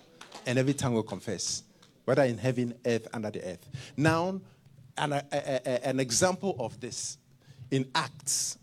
and 0.46 0.58
every 0.58 0.74
tongue 0.74 0.94
will 0.94 1.02
confess, 1.02 1.62
whether 2.04 2.22
in 2.22 2.38
heaven, 2.38 2.74
earth, 2.84 3.08
under 3.12 3.30
the 3.30 3.44
earth. 3.44 3.68
Now, 3.96 4.40
an, 4.96 5.12
a, 5.12 5.24
a, 5.32 5.86
an 5.88 6.00
example 6.00 6.54
of 6.58 6.78
this 6.80 7.18
in 7.70 7.90
Acts. 7.94 8.58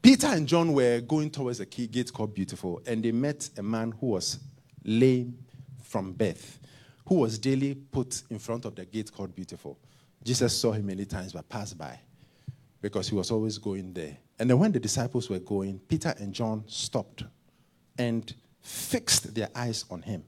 Peter 0.00 0.28
and 0.28 0.46
John 0.46 0.72
were 0.72 1.00
going 1.00 1.30
towards 1.30 1.60
a 1.60 1.66
key 1.66 1.86
gate 1.86 2.12
called 2.12 2.34
Beautiful, 2.34 2.80
and 2.86 3.02
they 3.02 3.12
met 3.12 3.50
a 3.58 3.62
man 3.62 3.92
who 4.00 4.06
was 4.08 4.38
lame 4.84 5.36
from 5.82 6.12
birth, 6.12 6.60
who 7.06 7.16
was 7.16 7.38
daily 7.38 7.74
put 7.74 8.22
in 8.30 8.38
front 8.38 8.64
of 8.64 8.74
the 8.74 8.84
gate 8.84 9.12
called 9.12 9.34
Beautiful. 9.34 9.78
Jesus 10.24 10.56
saw 10.56 10.72
him 10.72 10.86
many 10.86 11.04
times 11.04 11.32
but 11.32 11.48
passed 11.48 11.76
by 11.76 11.98
because 12.80 13.08
he 13.08 13.14
was 13.14 13.30
always 13.30 13.58
going 13.58 13.92
there. 13.92 14.16
And 14.38 14.48
then 14.48 14.58
when 14.58 14.72
the 14.72 14.80
disciples 14.80 15.28
were 15.28 15.38
going, 15.38 15.80
Peter 15.88 16.14
and 16.18 16.32
John 16.32 16.64
stopped 16.66 17.24
and 17.98 18.32
fixed 18.60 19.34
their 19.34 19.48
eyes 19.54 19.84
on 19.90 20.02
him. 20.02 20.24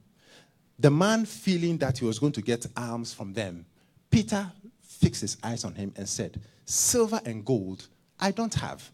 The 0.78 0.90
man 0.90 1.26
feeling 1.26 1.78
that 1.78 1.98
he 1.98 2.04
was 2.04 2.18
going 2.18 2.32
to 2.32 2.42
get 2.42 2.66
alms 2.76 3.12
from 3.12 3.32
them, 3.32 3.66
Peter 4.10 4.50
fixed 4.80 5.20
his 5.20 5.36
eyes 5.42 5.64
on 5.64 5.74
him 5.74 5.92
and 5.96 6.08
said, 6.08 6.40
Silver 6.64 7.20
and 7.24 7.44
gold 7.44 7.86
I 8.18 8.30
don't 8.30 8.54
have, 8.54 8.90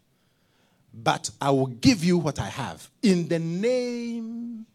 but 0.92 1.30
I 1.40 1.50
will 1.50 1.66
give 1.66 2.04
you 2.04 2.18
what 2.18 2.38
I 2.38 2.48
have. 2.48 2.88
In 3.02 3.28
the 3.28 3.38
name 3.38 4.66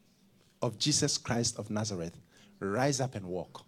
of 0.61 0.77
Jesus 0.77 1.17
Christ 1.17 1.57
of 1.57 1.69
Nazareth, 1.69 2.17
rise 2.59 2.99
up 2.99 3.15
and 3.15 3.25
walk. 3.25 3.65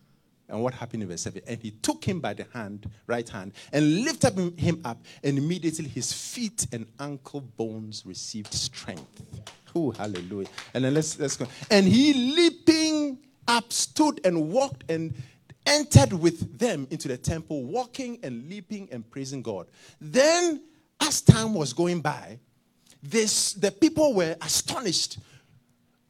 And 0.50 0.62
what 0.62 0.74
happened 0.74 1.04
in 1.04 1.10
verse 1.10 1.22
7? 1.22 1.42
And 1.48 1.60
he 1.62 1.72
took 1.72 2.04
him 2.04 2.20
by 2.20 2.34
the 2.34 2.46
hand, 2.54 2.90
right 3.08 3.28
hand, 3.28 3.54
and 3.72 4.04
lifted 4.04 4.60
him 4.60 4.82
up, 4.84 5.04
and 5.24 5.38
immediately 5.38 5.88
his 5.88 6.12
feet 6.12 6.68
and 6.72 6.86
ankle 7.00 7.42
bones 7.42 8.04
received 8.06 8.54
strength. 8.54 9.42
Oh, 9.76 9.92
hallelujah. 9.92 10.50
And 10.74 10.84
then 10.84 10.94
let's 10.94 11.18
let's 11.18 11.36
go. 11.36 11.48
And 11.72 11.88
he 11.88 12.14
leaping 12.14 13.18
up 13.48 13.74
stood 13.74 14.22
and 14.26 14.50
walked 14.50 14.90
and 14.90 15.14
entered 15.66 16.14
with 16.14 16.60
them 16.60 16.88
into 16.92 17.08
the 17.08 17.18
temple, 17.18 17.64
walking 17.64 18.20
and 18.22 18.48
leaping 18.50 18.90
and 18.92 19.10
praising 19.10 19.42
God. 19.42 19.68
Then, 20.00 20.62
as 21.00 21.22
time 21.22 21.54
was 21.54 21.74
going 21.74 22.02
by, 22.02 22.40
this 23.02 23.54
the 23.54 23.72
people 23.72 24.14
were 24.14 24.36
astonished. 24.42 25.18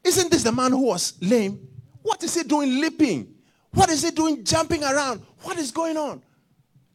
Isn't 0.03 0.29
this 0.31 0.43
the 0.43 0.51
man 0.51 0.71
who 0.71 0.87
was 0.87 1.13
lame? 1.21 1.67
What 2.01 2.21
is 2.23 2.35
he 2.35 2.43
doing 2.43 2.81
leaping? 2.81 3.33
What 3.73 3.89
is 3.89 4.03
he 4.03 4.11
doing 4.11 4.43
jumping 4.43 4.83
around? 4.83 5.21
What 5.41 5.57
is 5.57 5.71
going 5.71 5.97
on? 5.97 6.21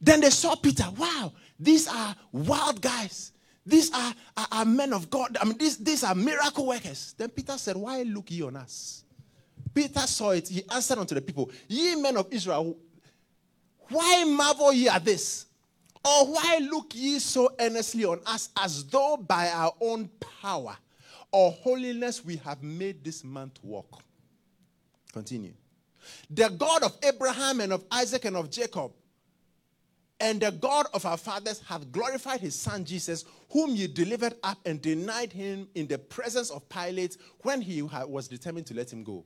Then 0.01 0.21
they 0.21 0.29
saw 0.29 0.55
Peter. 0.55 0.85
Wow, 0.97 1.33
these 1.59 1.87
are 1.87 2.15
wild 2.31 2.81
guys. 2.81 3.33
These 3.65 3.93
are, 3.93 4.13
are, 4.37 4.47
are, 4.51 4.65
men 4.65 4.93
of 4.93 5.09
God. 5.09 5.37
I 5.39 5.45
mean, 5.45 5.57
these, 5.57 5.77
these 5.77 6.03
are 6.03 6.15
miracle 6.15 6.65
workers. 6.65 7.13
Then 7.17 7.29
Peter 7.29 7.57
said, 7.57 7.75
Why 7.75 8.01
look 8.03 8.31
ye 8.31 8.41
on 8.41 8.55
us? 8.55 9.03
Peter 9.73 9.99
saw 9.99 10.31
it. 10.31 10.47
He 10.47 10.63
answered 10.71 10.97
unto 10.97 11.13
the 11.13 11.21
people, 11.21 11.51
Ye 11.67 11.95
men 11.95 12.17
of 12.17 12.31
Israel, 12.31 12.75
why 13.89 14.23
marvel 14.23 14.73
ye 14.73 14.87
at 14.87 15.03
this? 15.05 15.45
Or 16.03 16.33
why 16.33 16.59
look 16.61 16.95
ye 16.95 17.19
so 17.19 17.51
earnestly 17.59 18.05
on 18.05 18.21
us 18.25 18.49
as 18.57 18.85
though 18.85 19.17
by 19.17 19.49
our 19.49 19.73
own 19.81 20.09
power 20.41 20.77
or 21.31 21.51
holiness 21.51 22.23
we 22.23 22.37
have 22.37 22.63
made 22.63 23.03
this 23.03 23.23
man 23.23 23.51
to 23.55 23.61
walk? 23.63 24.01
Continue. 25.11 25.53
The 26.29 26.49
God 26.49 26.83
of 26.83 26.97
Abraham 27.03 27.61
and 27.61 27.73
of 27.73 27.85
Isaac 27.91 28.25
and 28.25 28.35
of 28.35 28.49
Jacob, 28.49 28.91
and 30.19 30.41
the 30.41 30.51
God 30.51 30.87
of 30.93 31.05
our 31.05 31.17
fathers 31.17 31.61
hath 31.65 31.91
glorified 31.91 32.41
his 32.41 32.53
son 32.53 32.83
Jesus, 32.83 33.23
whom 33.49 33.75
ye 33.75 33.87
delivered 33.87 34.33
up 34.43 34.57
and 34.65 34.81
denied 34.81 35.31
him 35.31 35.67
in 35.75 35.87
the 35.87 35.97
presence 35.97 36.49
of 36.49 36.67
Pilate 36.67 37.15
when 37.43 37.61
he 37.61 37.81
was 37.81 38.27
determined 38.27 38.67
to 38.67 38.73
let 38.73 38.91
him 38.91 39.03
go. 39.03 39.23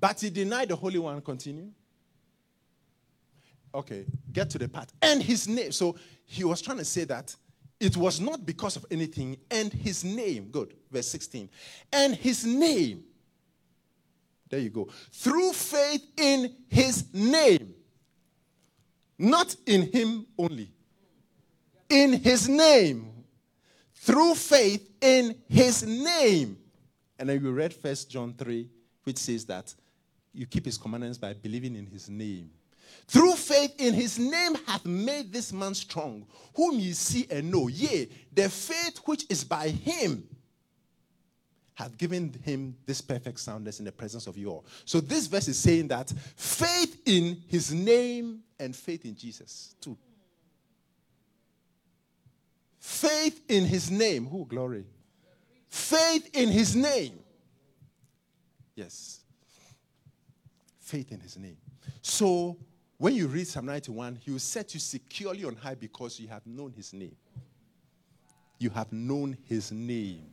But 0.00 0.20
he 0.20 0.30
denied 0.30 0.68
the 0.70 0.76
Holy 0.76 0.98
One. 0.98 1.20
Continue. 1.20 1.70
Okay, 3.72 4.04
get 4.32 4.50
to 4.50 4.58
the 4.58 4.68
part. 4.68 4.90
And 5.00 5.22
his 5.22 5.46
name. 5.46 5.70
So 5.70 5.94
he 6.24 6.42
was 6.42 6.60
trying 6.60 6.78
to 6.78 6.84
say 6.84 7.04
that 7.04 7.36
it 7.78 7.96
was 7.96 8.20
not 8.20 8.44
because 8.44 8.76
of 8.76 8.84
anything, 8.90 9.36
and 9.50 9.72
his 9.72 10.02
name. 10.02 10.48
Good. 10.50 10.74
Verse 10.90 11.06
16. 11.06 11.48
And 11.92 12.16
his 12.16 12.44
name 12.44 13.04
there 14.50 14.60
you 14.60 14.70
go. 14.70 14.88
Through 15.12 15.52
faith 15.52 16.04
in 16.16 16.54
his 16.68 17.04
name. 17.14 17.74
Not 19.18 19.54
in 19.64 19.82
him 19.82 20.26
only. 20.36 20.70
In 21.88 22.14
his 22.14 22.48
name. 22.48 23.12
Through 23.94 24.34
faith 24.34 24.90
in 25.00 25.36
his 25.48 25.86
name. 25.86 26.58
And 27.18 27.28
then 27.28 27.42
we 27.42 27.50
read 27.50 27.72
First 27.72 28.10
John 28.10 28.34
3, 28.36 28.68
which 29.04 29.18
says 29.18 29.44
that 29.46 29.74
you 30.32 30.46
keep 30.46 30.64
his 30.64 30.78
commandments 30.78 31.18
by 31.18 31.34
believing 31.34 31.76
in 31.76 31.86
his 31.86 32.08
name. 32.08 32.50
Through 33.06 33.34
faith 33.34 33.74
in 33.78 33.94
his 33.94 34.18
name 34.18 34.54
hath 34.66 34.84
made 34.84 35.32
this 35.32 35.52
man 35.52 35.74
strong, 35.74 36.26
whom 36.54 36.78
ye 36.78 36.92
see 36.92 37.26
and 37.30 37.50
know. 37.50 37.68
Yea, 37.68 38.08
the 38.32 38.48
faith 38.48 38.98
which 39.04 39.26
is 39.28 39.44
by 39.44 39.68
him 39.68 40.26
have 41.80 41.96
given 41.96 42.30
him 42.44 42.76
this 42.84 43.00
perfect 43.00 43.40
soundness 43.40 43.78
in 43.78 43.86
the 43.86 43.92
presence 43.92 44.26
of 44.26 44.36
you 44.36 44.50
all. 44.50 44.66
So 44.84 45.00
this 45.00 45.26
verse 45.26 45.48
is 45.48 45.58
saying 45.58 45.88
that 45.88 46.12
faith 46.36 47.00
in 47.06 47.42
his 47.48 47.72
name 47.72 48.40
and 48.58 48.76
faith 48.76 49.06
in 49.06 49.16
Jesus, 49.16 49.74
too. 49.80 49.96
Faith 52.78 53.40
in 53.48 53.64
his 53.64 53.90
name. 53.90 54.26
Who 54.26 54.44
glory? 54.44 54.84
Faith 55.68 56.28
in 56.34 56.50
his 56.50 56.76
name. 56.76 57.18
Yes. 58.74 59.20
Faith 60.80 61.12
in 61.12 61.20
his 61.20 61.38
name. 61.38 61.56
So 62.02 62.58
when 62.98 63.14
you 63.14 63.26
read 63.26 63.46
Psalm 63.46 63.64
91, 63.64 64.16
he 64.16 64.32
will 64.32 64.38
set 64.38 64.74
you 64.74 64.80
securely 64.80 65.44
on 65.44 65.56
high 65.56 65.76
because 65.76 66.20
you 66.20 66.28
have 66.28 66.46
known 66.46 66.72
his 66.72 66.92
name. 66.92 67.16
You 68.58 68.68
have 68.68 68.92
known 68.92 69.38
his 69.48 69.72
name 69.72 70.26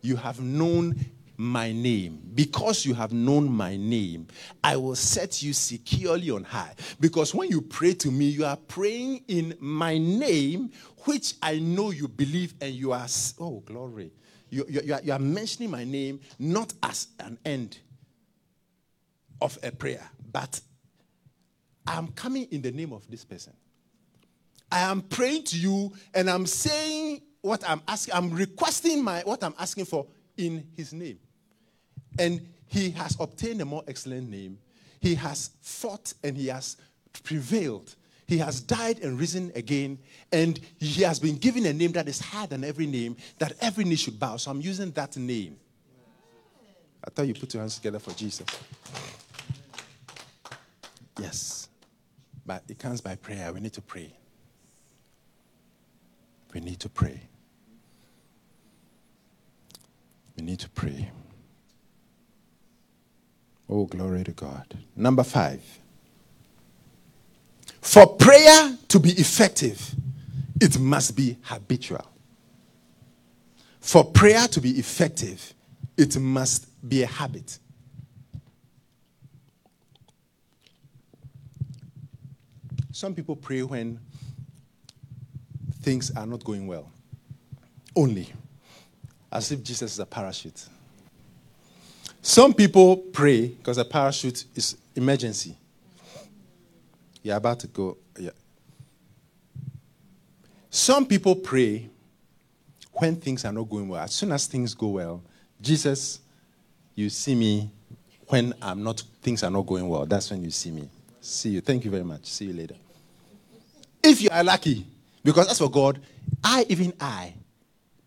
you 0.00 0.16
have 0.16 0.40
known 0.40 0.96
my 1.36 1.72
name. 1.72 2.20
Because 2.34 2.84
you 2.84 2.94
have 2.94 3.12
known 3.12 3.50
my 3.50 3.76
name, 3.76 4.26
I 4.62 4.76
will 4.76 4.96
set 4.96 5.42
you 5.42 5.52
securely 5.52 6.30
on 6.30 6.44
high. 6.44 6.74
Because 7.00 7.34
when 7.34 7.48
you 7.48 7.62
pray 7.62 7.94
to 7.94 8.10
me, 8.10 8.26
you 8.26 8.44
are 8.44 8.56
praying 8.56 9.24
in 9.28 9.54
my 9.60 9.96
name, 9.96 10.70
which 11.04 11.34
I 11.42 11.58
know 11.58 11.90
you 11.90 12.08
believe, 12.08 12.54
and 12.60 12.74
you 12.74 12.92
are, 12.92 13.06
oh, 13.40 13.62
glory. 13.64 14.12
You, 14.50 14.64
you, 14.68 14.80
you, 14.82 14.94
are, 14.94 15.00
you 15.02 15.12
are 15.12 15.18
mentioning 15.18 15.70
my 15.70 15.84
name 15.84 16.20
not 16.38 16.72
as 16.82 17.08
an 17.20 17.38
end 17.44 17.78
of 19.40 19.58
a 19.62 19.70
prayer, 19.70 20.08
but 20.32 20.60
I'm 21.86 22.08
coming 22.08 22.48
in 22.50 22.62
the 22.62 22.72
name 22.72 22.92
of 22.92 23.08
this 23.10 23.24
person. 23.24 23.52
I 24.70 24.80
am 24.80 25.02
praying 25.02 25.44
to 25.44 25.58
you 25.58 25.92
and 26.14 26.28
I'm 26.28 26.44
saying 26.44 27.22
what 27.42 27.68
I'm 27.68 27.82
asking, 27.86 28.14
I'm 28.14 28.30
requesting 28.30 29.02
my 29.02 29.20
what 29.20 29.42
I'm 29.42 29.54
asking 29.58 29.86
for 29.86 30.06
in 30.36 30.66
his 30.76 30.92
name. 30.92 31.18
And 32.18 32.46
he 32.66 32.90
has 32.90 33.16
obtained 33.20 33.60
a 33.60 33.64
more 33.64 33.82
excellent 33.86 34.28
name. 34.28 34.58
He 35.00 35.14
has 35.14 35.50
fought 35.62 36.12
and 36.22 36.36
he 36.36 36.48
has 36.48 36.76
prevailed. 37.22 37.94
He 38.26 38.38
has 38.38 38.60
died 38.60 38.98
and 38.98 39.18
risen 39.18 39.50
again, 39.54 39.98
and 40.30 40.60
he 40.78 41.02
has 41.02 41.18
been 41.18 41.36
given 41.36 41.64
a 41.64 41.72
name 41.72 41.92
that 41.92 42.08
is 42.08 42.20
higher 42.20 42.46
than 42.46 42.62
every 42.62 42.86
name, 42.86 43.16
that 43.38 43.54
every 43.62 43.84
knee 43.84 43.96
should 43.96 44.20
bow. 44.20 44.36
So 44.36 44.50
I'm 44.50 44.60
using 44.60 44.90
that 44.90 45.16
name. 45.16 45.56
I 47.02 47.08
thought 47.08 47.26
you 47.26 47.32
put 47.32 47.54
your 47.54 47.62
hands 47.62 47.76
together 47.76 47.98
for 47.98 48.10
Jesus. 48.12 48.46
Yes. 51.18 51.68
But 52.44 52.64
it 52.68 52.78
comes 52.78 53.00
by 53.00 53.16
prayer. 53.16 53.50
We 53.50 53.60
need 53.60 53.72
to 53.72 53.80
pray. 53.80 54.12
We 56.54 56.60
need 56.60 56.80
to 56.80 56.88
pray. 56.88 57.20
We 60.36 60.44
need 60.44 60.60
to 60.60 60.68
pray. 60.70 61.10
Oh, 63.68 63.84
glory 63.84 64.24
to 64.24 64.32
God. 64.32 64.78
Number 64.96 65.22
five. 65.22 65.62
For 67.80 68.06
prayer 68.06 68.76
to 68.88 68.98
be 68.98 69.10
effective, 69.10 69.94
it 70.60 70.78
must 70.78 71.16
be 71.16 71.36
habitual. 71.42 72.06
For 73.80 74.04
prayer 74.04 74.46
to 74.48 74.60
be 74.60 74.78
effective, 74.78 75.54
it 75.96 76.18
must 76.18 76.66
be 76.88 77.02
a 77.02 77.06
habit. 77.06 77.58
Some 82.92 83.14
people 83.14 83.36
pray 83.36 83.62
when 83.62 84.00
things 85.80 86.10
are 86.16 86.26
not 86.26 86.44
going 86.44 86.66
well. 86.66 86.90
Only. 87.94 88.28
As 89.30 89.52
if 89.52 89.62
Jesus 89.62 89.92
is 89.92 89.98
a 89.98 90.06
parachute. 90.06 90.66
Some 92.22 92.52
people 92.52 92.96
pray 92.96 93.48
because 93.48 93.78
a 93.78 93.84
parachute 93.84 94.44
is 94.54 94.76
emergency. 94.94 95.56
You're 97.22 97.36
about 97.36 97.60
to 97.60 97.66
go. 97.66 97.96
Yeah. 98.18 98.30
Some 100.70 101.06
people 101.06 101.34
pray 101.34 101.88
when 102.92 103.16
things 103.16 103.44
are 103.44 103.52
not 103.52 103.68
going 103.68 103.88
well. 103.88 104.02
As 104.02 104.12
soon 104.12 104.32
as 104.32 104.46
things 104.46 104.74
go 104.74 104.88
well, 104.88 105.22
Jesus, 105.60 106.20
you 106.94 107.10
see 107.10 107.34
me 107.34 107.70
when 108.28 108.54
I'm 108.60 108.82
not 108.82 109.02
things 109.22 109.42
are 109.42 109.50
not 109.50 109.66
going 109.66 109.88
well. 109.88 110.04
That's 110.06 110.30
when 110.30 110.42
you 110.42 110.50
see 110.50 110.70
me. 110.70 110.88
See 111.20 111.50
you. 111.50 111.60
Thank 111.60 111.84
you 111.84 111.90
very 111.90 112.04
much. 112.04 112.26
See 112.26 112.46
you 112.46 112.52
later. 112.52 112.76
If 114.02 114.22
you 114.22 114.30
are 114.30 114.44
lucky, 114.44 114.86
because 115.24 115.48
as 115.48 115.58
for 115.58 115.70
God, 115.70 116.00
I, 116.42 116.66
even 116.68 116.92
I, 117.00 117.34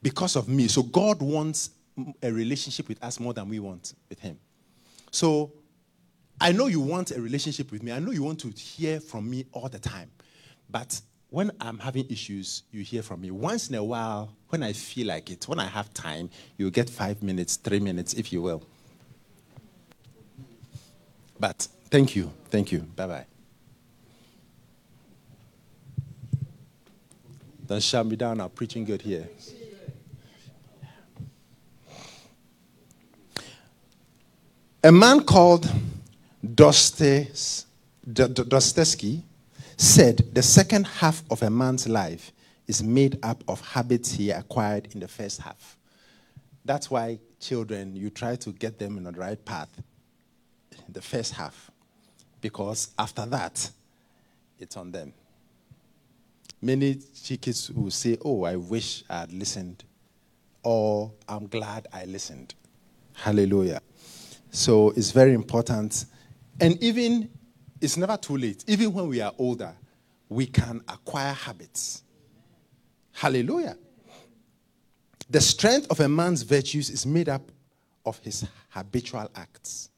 because 0.01 0.35
of 0.35 0.47
me. 0.47 0.67
So 0.67 0.83
God 0.83 1.21
wants 1.21 1.71
a 2.21 2.31
relationship 2.31 2.87
with 2.87 3.03
us 3.03 3.19
more 3.19 3.33
than 3.33 3.49
we 3.49 3.59
want 3.59 3.93
with 4.09 4.19
Him. 4.19 4.39
So 5.11 5.51
I 6.39 6.51
know 6.51 6.67
you 6.67 6.79
want 6.79 7.11
a 7.11 7.21
relationship 7.21 7.71
with 7.71 7.83
me. 7.83 7.91
I 7.91 7.99
know 7.99 8.11
you 8.11 8.23
want 8.23 8.39
to 8.41 8.49
hear 8.49 8.99
from 8.99 9.29
me 9.29 9.45
all 9.51 9.69
the 9.69 9.79
time. 9.79 10.09
But 10.69 10.99
when 11.29 11.51
I'm 11.61 11.77
having 11.77 12.09
issues, 12.09 12.63
you 12.71 12.83
hear 12.83 13.03
from 13.03 13.21
me. 13.21 13.31
Once 13.31 13.69
in 13.69 13.75
a 13.75 13.83
while, 13.83 14.33
when 14.49 14.63
I 14.63 14.73
feel 14.73 15.07
like 15.07 15.29
it, 15.29 15.47
when 15.47 15.59
I 15.59 15.67
have 15.67 15.93
time, 15.93 16.29
you 16.57 16.71
get 16.71 16.89
five 16.89 17.21
minutes, 17.21 17.57
three 17.57 17.79
minutes, 17.79 18.13
if 18.13 18.33
you 18.33 18.41
will. 18.41 18.63
But 21.39 21.67
thank 21.89 22.15
you. 22.15 22.31
Thank 22.49 22.71
you. 22.71 22.79
Bye 22.79 23.07
bye. 23.07 23.25
Don't 27.71 27.81
shut 27.81 28.05
me 28.05 28.17
down. 28.17 28.41
I'm 28.41 28.49
preaching 28.49 28.83
good 28.83 29.01
here. 29.01 29.29
A 34.83 34.91
man 34.91 35.23
called 35.23 35.71
Dostoevsky 36.53 37.63
said 39.77 40.17
the 40.33 40.41
second 40.41 40.85
half 40.85 41.23
of 41.31 41.41
a 41.43 41.49
man's 41.49 41.87
life 41.87 42.33
is 42.67 42.83
made 42.83 43.17
up 43.23 43.41
of 43.47 43.61
habits 43.61 44.11
he 44.11 44.31
acquired 44.31 44.89
in 44.93 44.99
the 44.99 45.07
first 45.07 45.39
half. 45.39 45.77
That's 46.65 46.91
why 46.91 47.19
children, 47.39 47.95
you 47.95 48.09
try 48.09 48.35
to 48.35 48.51
get 48.51 48.79
them 48.79 48.97
in 48.97 49.05
the 49.05 49.13
right 49.13 49.45
path 49.45 49.69
in 50.73 50.91
the 50.91 51.01
first 51.01 51.35
half, 51.35 51.71
because 52.41 52.89
after 52.99 53.25
that, 53.27 53.71
it's 54.59 54.75
on 54.75 54.91
them. 54.91 55.13
Many 56.61 56.99
kids 57.41 57.71
will 57.71 57.89
say, 57.89 58.17
Oh, 58.23 58.43
I 58.43 58.55
wish 58.55 59.03
I 59.09 59.21
had 59.21 59.33
listened, 59.33 59.83
or 60.61 61.11
I'm 61.27 61.47
glad 61.47 61.87
I 61.91 62.05
listened. 62.05 62.53
Hallelujah. 63.13 63.81
So 64.51 64.91
it's 64.91 65.11
very 65.11 65.33
important. 65.33 66.05
And 66.59 66.81
even, 66.83 67.29
it's 67.79 67.97
never 67.97 68.15
too 68.15 68.37
late. 68.37 68.63
Even 68.67 68.93
when 68.93 69.07
we 69.07 69.21
are 69.21 69.33
older, 69.39 69.73
we 70.29 70.45
can 70.45 70.81
acquire 70.87 71.33
habits. 71.33 72.03
Hallelujah. 73.11 73.75
The 75.29 75.41
strength 75.41 75.87
of 75.89 75.99
a 75.99 76.07
man's 76.07 76.43
virtues 76.43 76.89
is 76.89 77.05
made 77.05 77.29
up 77.29 77.51
of 78.05 78.19
his 78.19 78.45
habitual 78.69 79.29
acts. 79.35 79.89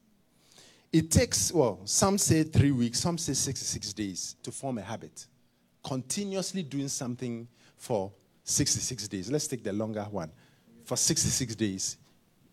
It 0.93 1.12
takes, 1.12 1.52
well, 1.52 1.82
some 1.86 2.17
say 2.17 2.43
three 2.43 2.71
weeks, 2.71 2.99
some 2.99 3.17
say 3.17 3.34
66 3.34 3.93
days 3.93 4.36
to 4.43 4.52
form 4.52 4.78
a 4.78 4.82
habit 4.82 5.26
continuously 5.84 6.63
doing 6.63 6.88
something 6.88 7.48
for 7.78 8.12
66 8.43 9.08
days. 9.08 9.32
Let's 9.32 9.48
take 9.48 9.63
the 9.63 9.74
longer 9.74 10.04
one. 10.04 10.32
For 10.86 10.98
66 10.98 11.56
days, 11.56 11.98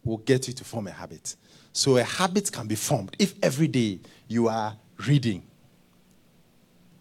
will 0.04 0.18
get 0.18 0.48
you 0.48 0.54
to 0.54 0.64
form 0.64 0.86
a 0.86 0.90
habit. 0.90 1.36
So 1.72 1.96
a 1.96 2.02
habit 2.02 2.50
can 2.50 2.66
be 2.66 2.74
formed 2.74 3.16
if 3.18 3.34
every 3.42 3.68
day 3.68 4.00
you 4.28 4.48
are 4.48 4.76
reading 5.06 5.42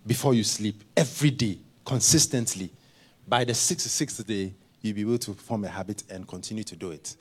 before 0.06 0.34
you 0.34 0.44
sleep, 0.44 0.84
every 0.96 1.32
day, 1.32 1.60
consistently. 1.86 2.72
By 3.28 3.44
the 3.44 3.54
66th 3.54 4.26
day, 4.26 4.54
you'll 4.82 4.96
be 4.96 5.02
able 5.02 5.18
to 5.20 5.34
form 5.34 5.66
a 5.66 5.68
habit 5.68 6.04
and 6.10 6.28
continue 6.28 6.64
to 6.64 6.76
do 6.76 6.92
it. 6.92 7.16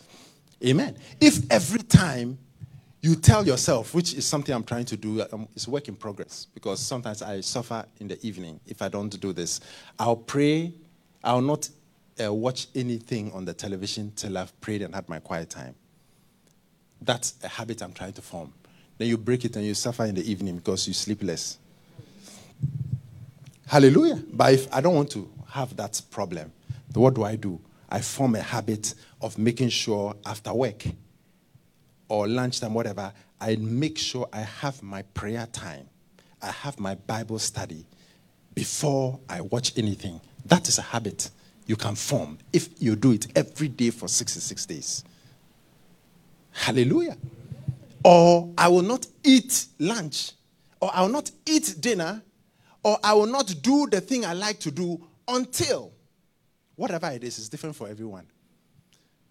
Amen. 0.64 0.96
If 1.20 1.50
every 1.50 1.82
time 1.82 2.38
you 3.00 3.14
tell 3.14 3.46
yourself, 3.46 3.94
which 3.94 4.14
is 4.14 4.26
something 4.26 4.54
I'm 4.54 4.64
trying 4.64 4.84
to 4.86 4.96
do, 4.96 5.24
um, 5.32 5.48
it's 5.54 5.68
work 5.68 5.88
in 5.88 5.94
progress 5.94 6.48
because 6.52 6.80
sometimes 6.80 7.22
I 7.22 7.40
suffer 7.40 7.84
in 8.00 8.08
the 8.08 8.26
evening 8.26 8.58
if 8.66 8.82
I 8.82 8.88
don't 8.88 9.08
do 9.20 9.32
this. 9.32 9.60
I'll 9.98 10.16
pray, 10.16 10.72
I'll 11.22 11.40
not 11.40 11.68
uh, 12.22 12.32
watch 12.32 12.66
anything 12.74 13.30
on 13.32 13.44
the 13.44 13.54
television 13.54 14.12
till 14.16 14.36
I've 14.36 14.58
prayed 14.60 14.82
and 14.82 14.94
had 14.94 15.08
my 15.08 15.20
quiet 15.20 15.50
time. 15.50 15.74
That's 17.00 17.34
a 17.44 17.48
habit 17.48 17.82
I'm 17.82 17.92
trying 17.92 18.14
to 18.14 18.22
form. 18.22 18.52
Then 18.96 19.06
you 19.06 19.16
break 19.16 19.44
it 19.44 19.54
and 19.54 19.64
you 19.64 19.74
suffer 19.74 20.04
in 20.04 20.16
the 20.16 20.28
evening 20.28 20.56
because 20.56 20.88
you 20.88 20.94
sleep 20.94 21.22
less. 21.22 21.58
Hallelujah. 23.68 24.20
But 24.32 24.54
if 24.54 24.74
I 24.74 24.80
don't 24.80 24.96
want 24.96 25.10
to 25.12 25.30
have 25.50 25.76
that 25.76 26.00
problem, 26.10 26.52
what 26.94 27.14
do 27.14 27.22
I 27.22 27.36
do? 27.36 27.60
I 27.88 28.00
form 28.00 28.34
a 28.34 28.40
habit 28.40 28.94
of 29.20 29.38
making 29.38 29.68
sure 29.68 30.16
after 30.26 30.52
work 30.52 30.84
or 32.08 32.26
lunchtime, 32.26 32.74
whatever, 32.74 33.12
I 33.40 33.56
make 33.56 33.98
sure 33.98 34.28
I 34.32 34.40
have 34.40 34.82
my 34.82 35.02
prayer 35.02 35.46
time. 35.52 35.88
I 36.40 36.50
have 36.50 36.78
my 36.78 36.94
Bible 36.94 37.38
study 37.38 37.86
before 38.54 39.18
I 39.28 39.40
watch 39.40 39.76
anything. 39.76 40.20
That 40.46 40.68
is 40.68 40.78
a 40.78 40.82
habit 40.82 41.30
you 41.66 41.76
can 41.76 41.94
form 41.94 42.38
if 42.52 42.68
you 42.80 42.96
do 42.96 43.12
it 43.12 43.26
every 43.36 43.68
day 43.68 43.90
for 43.90 44.08
66 44.08 44.66
days. 44.66 45.04
Hallelujah. 46.50 47.16
Or 48.04 48.52
I 48.56 48.68
will 48.68 48.82
not 48.82 49.06
eat 49.22 49.66
lunch, 49.78 50.32
or 50.80 50.90
I 50.94 51.02
will 51.02 51.10
not 51.10 51.30
eat 51.46 51.76
dinner, 51.80 52.22
or 52.82 52.98
I 53.04 53.12
will 53.12 53.26
not 53.26 53.54
do 53.60 53.86
the 53.88 54.00
thing 54.00 54.24
I 54.24 54.32
like 54.32 54.58
to 54.60 54.70
do 54.70 55.04
until 55.26 55.92
whatever 56.76 57.08
it 57.10 57.22
is 57.22 57.38
is 57.38 57.48
different 57.48 57.76
for 57.76 57.88
everyone. 57.88 58.26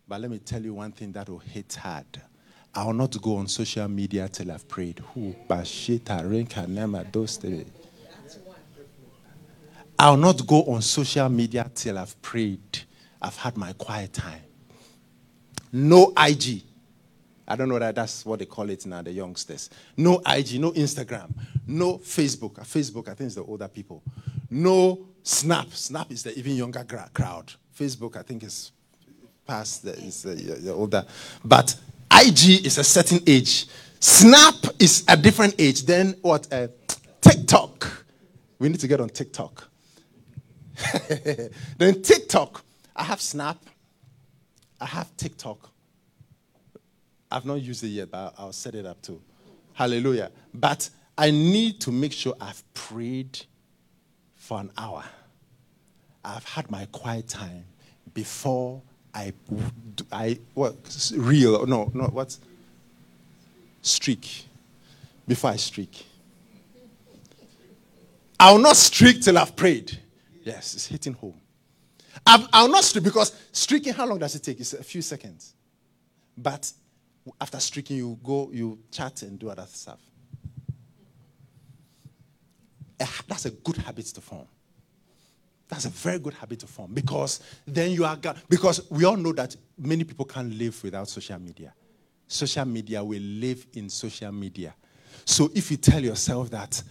But 0.08 0.22
let 0.22 0.30
me 0.30 0.38
tell 0.38 0.62
you 0.62 0.74
one 0.74 0.92
thing 0.92 1.12
that 1.14 1.28
will 1.28 1.40
hit 1.40 1.74
hard 1.74 2.06
I 2.78 2.84
will 2.86 2.94
not 2.94 3.20
go 3.24 3.38
on 3.38 3.48
social 3.48 3.88
media 3.88 4.30
till 4.30 4.52
I've 4.52 4.68
prayed. 4.68 5.00
Who? 5.16 5.36
Bashita, 5.50 6.22
Renka, 6.22 6.68
Nema, 6.68 7.12
those. 7.12 7.40
I 9.98 10.12
will 10.12 10.18
not 10.18 10.46
go 10.46 10.64
on 10.66 10.84
social 10.84 11.28
media 11.28 11.72
till 11.74 11.98
I've 11.98 12.22
prayed. 12.22 12.84
I've 13.20 13.36
had 13.36 13.58
my 13.58 13.74
quiet 13.74 14.14
time. 14.14 14.44
No 15.74 16.14
IG. 16.16 16.62
I 17.48 17.56
don't 17.56 17.68
know 17.68 17.80
that 17.80 17.96
that's 17.96 18.24
what 18.24 18.38
they 18.38 18.46
call 18.46 18.70
it 18.70 18.86
now, 18.86 19.02
the 19.02 19.12
youngsters. 19.12 19.72
No 19.98 20.22
IG, 20.28 20.60
no 20.60 20.72
Instagram, 20.74 21.32
no 21.66 21.98
Facebook. 21.98 22.60
Facebook, 22.60 23.10
I 23.10 23.16
think, 23.16 23.30
is 23.30 23.36
the 23.36 23.44
older 23.44 23.68
people. 23.68 24.04
No 24.52 25.08
Snap. 25.24 25.74
Snap 25.74 26.12
is 26.12 26.22
the 26.22 26.38
even 26.38 26.56
younger 26.56 26.86
crowd. 27.12 27.52
Facebook, 27.76 28.18
I 28.18 28.22
think, 28.22 28.44
is 28.44 28.72
past 29.48 29.84
the, 29.84 29.94
is 29.94 30.22
the, 30.22 30.36
the 30.36 30.72
older. 30.72 31.04
But 31.44 31.76
IG 32.20 32.66
is 32.66 32.78
a 32.78 32.84
certain 32.84 33.20
age. 33.28 33.68
Snap 34.00 34.56
is 34.80 35.04
a 35.08 35.16
different 35.16 35.56
age. 35.60 35.84
Then 35.86 36.16
what? 36.22 36.52
Uh, 36.52 36.68
TikTok. 37.22 38.06
We 38.60 38.70
need 38.70 38.80
to 38.80 38.88
get 38.88 39.00
on 39.00 39.10
TikTok. 39.10 39.70
then 41.78 42.02
TikTok. 42.02 42.64
I 42.96 43.04
have 43.04 43.22
Snap. 43.22 43.58
I 44.82 44.86
have 44.86 45.16
TikTok. 45.18 45.70
I've 47.32 47.46
not 47.46 47.56
used 47.62 47.84
it 47.84 47.90
yet, 47.90 48.10
but 48.10 48.34
I'll 48.38 48.54
set 48.54 48.74
it 48.76 48.86
up 48.86 49.02
too. 49.02 49.22
Hallelujah. 49.74 50.32
But 50.54 50.90
I 51.18 51.32
need 51.32 51.82
to 51.82 51.92
make 51.92 52.14
sure 52.14 52.34
I've 52.40 52.64
prayed 52.74 53.40
for 54.36 54.60
an 54.60 54.72
hour. 54.78 55.04
I've 56.24 56.46
had 56.46 56.72
my 56.72 56.86
quiet 56.92 57.28
time 57.28 57.66
before 58.14 58.82
I, 59.14 59.34
I 60.12 60.40
what, 60.54 60.76
real, 61.16 61.66
no, 61.66 61.92
no, 61.94 62.06
what? 62.06 62.38
Streak. 63.82 64.46
Before 65.28 65.52
I 65.52 65.56
streak. 65.58 66.06
I'll 68.40 68.60
not 68.60 68.76
streak 68.76 69.22
till 69.22 69.38
I've 69.38 69.56
prayed. 69.56 69.98
Yes, 70.44 70.76
it's 70.76 70.86
hitting 70.86 71.14
home. 71.14 71.34
I'll, 72.26 72.48
I'll 72.54 72.70
not 72.70 72.84
streak 72.84 73.04
because 73.04 73.36
streaking, 73.52 73.94
how 73.94 74.06
long 74.06 74.20
does 74.20 74.36
it 74.36 74.44
take? 74.44 74.60
It's 74.60 74.74
a 74.74 74.84
few 74.84 75.02
seconds. 75.02 75.54
But 76.38 76.72
after 77.42 77.60
streaking, 77.60 77.98
you 77.98 78.18
go, 78.24 78.50
you 78.54 78.80
chat 78.92 79.24
and 79.24 79.38
do 79.40 79.50
other 79.50 79.66
stuff. 79.68 80.00
Eh, 83.00 83.06
that's 83.28 83.46
a 83.46 83.52
good 83.52 83.78
habit 83.78 84.06
to 84.06 84.22
form. 84.22 84.48
That's 85.68 85.86
a 85.86 85.90
very 85.90 86.20
good 86.20 86.34
habit 86.34 86.60
to 86.60 86.68
form 86.68 86.94
because 86.94 87.42
then 87.66 87.92
you 87.92 88.06
are 88.06 88.18
because 88.48 88.90
we 88.90 89.04
all 89.04 89.18
know 89.18 89.34
that 89.34 89.56
many 89.78 90.04
people 90.04 90.26
can't 90.26 90.54
live 90.54 90.82
without 90.82 91.10
social 91.10 91.40
media. 91.40 91.74
Social 92.28 92.66
media 92.66 93.04
will 93.04 93.22
live 93.22 93.66
in 93.74 93.90
social 93.90 94.32
media. 94.32 94.74
So 95.26 95.50
if 95.54 95.70
you 95.72 95.78
tell 95.78 96.02
yourself 96.02 96.50
that 96.52 96.82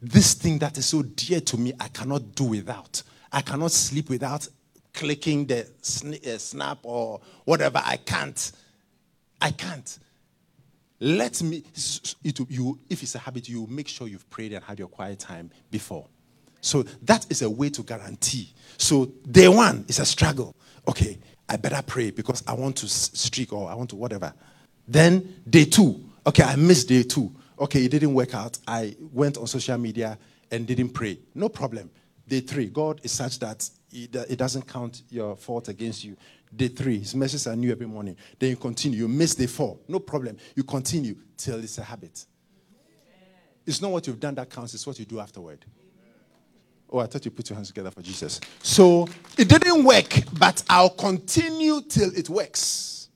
this 0.00 0.34
thing 0.34 0.58
that 0.58 0.78
is 0.78 0.86
so 0.86 1.02
dear 1.02 1.40
to 1.40 1.56
me, 1.56 1.72
I 1.80 1.88
cannot 1.88 2.34
do 2.34 2.44
without. 2.44 3.02
I 3.32 3.40
cannot 3.40 3.72
sleep 3.72 4.10
without 4.10 4.46
clicking 4.92 5.46
the 5.46 5.62
uh, 5.62 6.38
snap 6.38 6.78
or 6.82 7.20
whatever. 7.44 7.82
I 7.84 7.96
can't. 7.96 8.52
I 9.40 9.50
can't. 9.50 9.98
Let 11.00 11.42
me. 11.42 11.64
It, 12.22 12.38
you, 12.48 12.78
if 12.88 13.02
it's 13.02 13.16
a 13.16 13.18
habit, 13.18 13.48
you 13.48 13.66
make 13.68 13.88
sure 13.88 14.06
you've 14.06 14.28
prayed 14.30 14.52
and 14.52 14.62
had 14.62 14.78
your 14.78 14.88
quiet 14.88 15.18
time 15.18 15.50
before. 15.70 16.06
So 16.64 16.82
that 17.02 17.26
is 17.28 17.42
a 17.42 17.50
way 17.50 17.68
to 17.70 17.82
guarantee. 17.82 18.52
So 18.78 19.12
day 19.30 19.48
one 19.48 19.84
is 19.86 19.98
a 19.98 20.06
struggle. 20.06 20.56
Okay, 20.88 21.18
I 21.48 21.56
better 21.56 21.82
pray 21.82 22.10
because 22.10 22.42
I 22.46 22.54
want 22.54 22.76
to 22.78 22.88
streak 22.88 23.52
or 23.52 23.70
I 23.70 23.74
want 23.74 23.90
to 23.90 23.96
whatever. 23.96 24.32
Then 24.88 25.42
day 25.48 25.66
two, 25.66 26.02
okay, 26.26 26.42
I 26.42 26.56
missed 26.56 26.88
day 26.88 27.02
two. 27.02 27.30
Okay, 27.58 27.84
it 27.84 27.90
didn't 27.90 28.14
work 28.14 28.34
out. 28.34 28.58
I 28.66 28.96
went 29.12 29.36
on 29.36 29.46
social 29.46 29.76
media 29.76 30.18
and 30.50 30.66
didn't 30.66 30.90
pray. 30.90 31.18
No 31.34 31.50
problem. 31.50 31.90
Day 32.26 32.40
three, 32.40 32.66
God 32.66 33.00
is 33.02 33.12
such 33.12 33.38
that 33.40 33.68
it 33.92 34.38
doesn't 34.38 34.66
count 34.66 35.02
your 35.10 35.36
fault 35.36 35.68
against 35.68 36.02
you. 36.02 36.16
Day 36.56 36.68
three, 36.68 36.98
His 37.00 37.14
messages 37.14 37.46
are 37.46 37.56
new 37.56 37.72
every 37.72 37.86
morning. 37.86 38.16
Then 38.38 38.50
you 38.50 38.56
continue. 38.56 39.00
You 39.00 39.08
miss 39.08 39.34
day 39.34 39.46
four. 39.46 39.78
No 39.86 39.98
problem. 39.98 40.38
You 40.56 40.64
continue 40.64 41.16
till 41.36 41.58
it's 41.58 41.76
a 41.76 41.84
habit. 41.84 42.24
It's 43.66 43.82
not 43.82 43.90
what 43.90 44.06
you've 44.06 44.20
done 44.20 44.34
that 44.36 44.48
counts, 44.48 44.72
it's 44.72 44.86
what 44.86 44.98
you 44.98 45.04
do 45.04 45.20
afterward. 45.20 45.64
Oh, 46.94 47.00
I 47.00 47.06
thought 47.06 47.24
you 47.24 47.32
put 47.32 47.50
your 47.50 47.56
hands 47.56 47.66
together 47.66 47.90
for 47.90 48.02
Jesus. 48.02 48.40
So 48.62 49.08
it 49.36 49.48
didn't 49.48 49.82
work, 49.82 50.14
but 50.38 50.62
I'll 50.70 50.90
continue 50.90 51.80
till 51.82 52.16
it 52.16 52.30
works. 52.30 53.08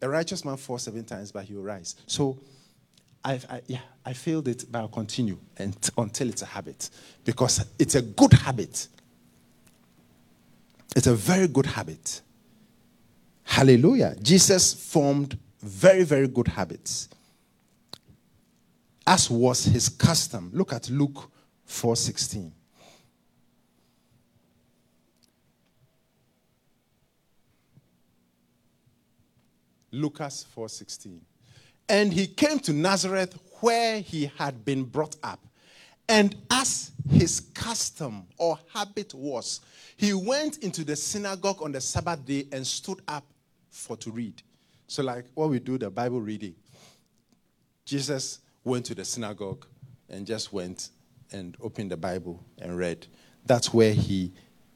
A 0.00 0.08
righteous 0.08 0.44
man 0.44 0.56
falls 0.56 0.82
seven 0.82 1.04
times, 1.04 1.30
but 1.30 1.44
he 1.44 1.54
will 1.54 1.62
rise. 1.62 1.94
So 2.08 2.40
I, 3.24 3.34
I, 3.48 3.60
yeah, 3.68 3.82
I 4.04 4.14
failed 4.14 4.48
it, 4.48 4.64
but 4.68 4.80
I'll 4.80 4.88
continue 4.88 5.38
and, 5.58 5.76
until 5.96 6.28
it's 6.28 6.42
a 6.42 6.46
habit 6.46 6.90
because 7.24 7.64
it's 7.78 7.94
a 7.94 8.02
good 8.02 8.32
habit. 8.32 8.88
It's 10.96 11.06
a 11.06 11.14
very 11.14 11.46
good 11.46 11.66
habit. 11.66 12.20
Hallelujah. 13.44 14.16
Jesus 14.20 14.74
formed 14.74 15.38
very, 15.60 16.02
very 16.02 16.26
good 16.26 16.48
habits, 16.48 17.10
as 19.06 19.30
was 19.30 19.66
his 19.66 19.88
custom. 19.88 20.50
Look 20.52 20.72
at 20.72 20.90
Luke 20.90 21.30
4:16. 21.68 22.50
Lucas 29.92 30.44
4:16. 30.56 31.20
And 31.88 32.12
he 32.12 32.26
came 32.26 32.58
to 32.60 32.72
Nazareth 32.72 33.38
where 33.60 34.00
he 34.00 34.30
had 34.38 34.64
been 34.64 34.84
brought 34.84 35.16
up. 35.22 35.46
And 36.08 36.36
as 36.50 36.90
his 37.08 37.40
custom 37.54 38.26
or 38.36 38.58
habit 38.72 39.14
was, 39.14 39.60
he 39.96 40.12
went 40.12 40.58
into 40.58 40.84
the 40.84 40.96
synagogue 40.96 41.62
on 41.62 41.72
the 41.72 41.80
Sabbath 41.80 42.24
day 42.24 42.46
and 42.50 42.66
stood 42.66 43.00
up 43.06 43.24
for 43.70 43.96
to 43.98 44.10
read. 44.10 44.42
So, 44.86 45.02
like 45.02 45.26
what 45.34 45.48
we 45.48 45.58
do, 45.58 45.78
the 45.78 45.90
Bible 45.90 46.20
reading. 46.20 46.54
Jesus 47.84 48.40
went 48.64 48.86
to 48.86 48.94
the 48.94 49.04
synagogue 49.04 49.66
and 50.08 50.26
just 50.26 50.52
went 50.52 50.90
and 51.32 51.56
opened 51.60 51.90
the 51.90 51.96
Bible 51.96 52.44
and 52.58 52.76
read. 52.76 53.06
That's 53.46 53.72
where 53.72 53.92
he 53.92 54.32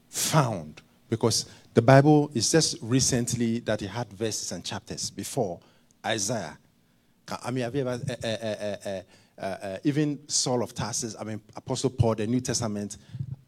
found, 0.09 0.81
because 1.09 1.45
the 1.77 1.81
Bible 1.83 2.31
is 2.33 2.51
just 2.51 2.75
recently 2.81 3.59
that 3.59 3.79
he 3.79 3.85
had 3.85 4.11
verses 4.11 4.51
and 4.51 4.65
chapters 4.65 5.11
before 5.11 5.59
Isaiah. 6.03 6.57
I 7.43 7.51
mean, 7.51 7.65
have 7.65 7.75
you 7.75 7.87
ever, 7.87 8.01
uh, 8.23 8.27
uh, 8.27 9.45
uh, 9.45 9.77
even 9.83 10.17
Saul 10.27 10.63
of 10.63 10.73
Tarsus, 10.73 11.15
I 11.19 11.23
mean, 11.23 11.39
Apostle 11.55 11.91
Paul, 11.91 12.15
the 12.15 12.25
New 12.25 12.39
Testament, 12.39 12.97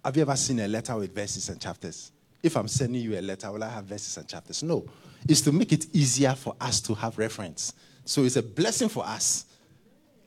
have 0.06 0.16
you 0.16 0.22
ever 0.22 0.36
seen 0.36 0.60
a 0.60 0.68
letter 0.68 0.96
with 0.96 1.16
verses 1.16 1.50
and 1.50 1.60
chapters? 1.60 2.12
If 2.44 2.56
I'm 2.56 2.68
sending 2.68 3.02
you 3.02 3.18
a 3.18 3.22
letter, 3.22 3.52
will 3.52 3.64
I 3.64 3.70
have 3.70 3.86
verses 3.86 4.16
and 4.18 4.28
chapters? 4.28 4.62
No. 4.62 4.86
It's 5.28 5.42
to 5.42 5.52
make 5.52 5.74
it 5.74 5.88
easier 5.96 6.36
for 6.36 6.56
us 6.62 6.82
to 6.82 6.94
have 6.94 7.18
reference. 7.18 7.74
So 8.06 8.26
it's 8.26 8.36
a 8.36 8.44
blessing 8.44 8.90
for 8.90 9.04
us. 9.08 9.46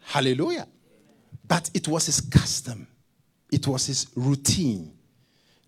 Hallelujah. 0.00 0.66
But 1.46 1.70
it 1.72 1.86
was 1.86 2.06
his 2.06 2.20
custom, 2.20 2.84
it 3.52 3.64
was 3.68 3.86
his 3.86 4.08
routine. 4.16 4.92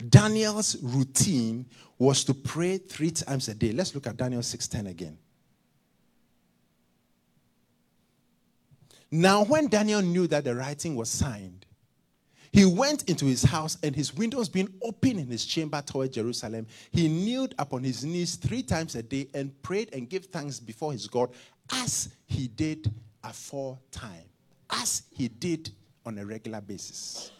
Daniel's 0.08 0.76
routine 0.82 1.66
was 1.98 2.24
to 2.24 2.34
pray 2.34 2.78
three 2.78 3.10
times 3.10 3.48
a 3.48 3.54
day. 3.54 3.72
Let's 3.72 3.94
look 3.94 4.06
at 4.06 4.16
Daniel 4.16 4.42
6:10 4.42 4.86
again. 4.88 5.18
Now, 9.10 9.44
when 9.44 9.68
Daniel 9.68 10.02
knew 10.02 10.26
that 10.26 10.42
the 10.42 10.54
writing 10.54 10.96
was 10.96 11.08
signed, 11.08 11.66
he 12.50 12.64
went 12.64 13.08
into 13.08 13.26
his 13.26 13.42
house 13.42 13.79
and 13.83 13.94
his 13.94 14.14
windows 14.14 14.48
being 14.48 14.72
open 14.83 15.18
in 15.18 15.26
his 15.29 15.44
chamber 15.44 15.83
toward 15.83 16.12
Jerusalem. 16.12 16.66
He 16.90 17.08
kneeled 17.08 17.54
upon 17.58 17.85
his 17.85 18.04
knees 18.04 18.37
three 18.37 18.62
times 18.62 18.94
a 18.94 19.02
day 19.02 19.29
and 19.35 19.60
prayed 19.62 19.92
and 19.92 20.08
gave 20.08 20.26
thanks 20.26 20.60
before 20.60 20.92
his 20.92 21.06
God 21.06 21.31
as 21.72 22.08
he 22.26 22.48
did 22.48 22.92
aforetime, 23.22 24.29
as 24.70 25.02
he 25.10 25.29
did 25.29 25.70
on 26.06 26.18
a 26.18 26.24
regular 26.24 26.60
basis. 26.60 27.33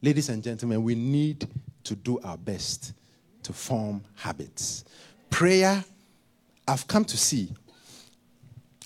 Ladies 0.00 0.28
and 0.28 0.44
gentlemen, 0.44 0.84
we 0.84 0.94
need 0.94 1.48
to 1.82 1.96
do 1.96 2.20
our 2.20 2.36
best 2.36 2.92
to 3.42 3.52
form 3.52 4.04
habits. 4.14 4.84
Prayer, 5.28 5.84
I've 6.68 6.86
come 6.86 7.04
to 7.06 7.16
see, 7.16 7.52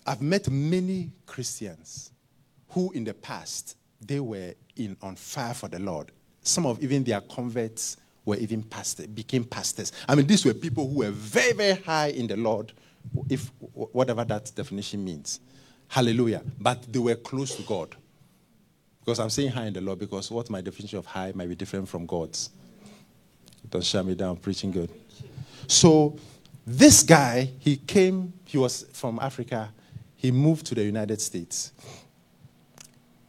I've 0.07 0.23
met 0.23 0.49
many 0.49 1.11
Christians 1.27 2.13
who 2.71 2.91
in 2.93 3.05
the 3.05 3.13
past 3.13 3.77
they 4.01 4.21
were 4.21 4.55
in 4.77 4.97
on 5.03 5.17
fire 5.17 5.53
for 5.53 5.69
the 5.69 5.79
Lord. 5.79 6.13
Some 6.43 6.65
of 6.65 6.83
even 6.83 7.05
their 7.05 7.21
converts 7.21 7.99
were 8.25 8.37
even 8.37 8.63
pastors, 8.63 9.07
became 9.09 9.45
pastors. 9.45 9.93
I 10.09 10.15
mean, 10.15 10.27
these 10.27 10.47
were 10.47 10.55
people 10.55 10.89
who 10.89 11.01
were 11.01 11.11
very, 11.11 11.53
very 11.53 11.79
high 11.83 12.09
in 12.09 12.27
the 12.27 12.37
Lord, 12.37 12.73
if 13.29 13.51
whatever 13.75 14.25
that 14.25 14.51
definition 14.55 15.05
means. 15.05 15.41
Hallelujah. 15.89 16.43
But 16.59 16.91
they 16.91 17.01
were 17.01 17.17
close 17.17 17.55
to 17.57 17.63
God. 17.65 17.97
Because 19.05 19.19
I'm 19.19 19.31
saying 19.31 19.51
high 19.51 19.67
in 19.67 19.73
the 19.73 19.81
Lord 19.81 19.99
because 19.99 20.31
what 20.31 20.49
my 20.49 20.61
definition 20.61 20.99
of 20.99 21.07
high 21.07 21.33
might 21.35 21.49
be 21.49 21.55
different 21.55 21.89
from 21.89 22.07
God's. 22.07 22.51
Don't 23.69 23.85
shut 23.85 24.07
me 24.07 24.15
down, 24.15 24.37
preaching 24.37 24.71
good. 24.71 24.91
So 25.67 26.17
this 26.67 27.03
guy, 27.03 27.51
he 27.59 27.77
came, 27.77 28.33
he 28.45 28.59
was 28.59 28.87
from 28.93 29.19
Africa, 29.21 29.73
he 30.17 30.31
moved 30.31 30.67
to 30.67 30.75
the 30.75 30.85
United 30.85 31.21
States. 31.21 31.73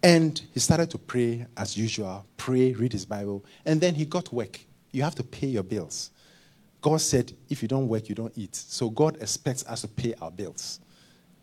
And 0.04 0.40
he 0.54 0.60
started 0.60 0.92
to 0.92 0.98
pray 0.98 1.48
as 1.56 1.78
usual, 1.78 2.26
pray, 2.38 2.74
read 2.74 2.92
his 2.92 3.06
Bible, 3.06 3.44
and 3.66 3.80
then 3.80 3.96
he 3.96 4.06
got 4.06 4.32
work. 4.34 4.60
You 4.92 5.02
have 5.02 5.16
to 5.16 5.24
pay 5.24 5.48
your 5.48 5.64
bills. 5.64 6.12
God 6.82 7.00
said, 7.00 7.32
if 7.50 7.62
you 7.62 7.68
don't 7.70 7.88
work, 7.88 8.10
you 8.10 8.16
don't 8.16 8.34
eat. 8.36 8.56
So 8.56 8.90
God 8.90 9.16
expects 9.22 9.66
us 9.66 9.82
to 9.82 9.88
pay 9.88 10.14
our 10.22 10.30
bills. 10.30 10.82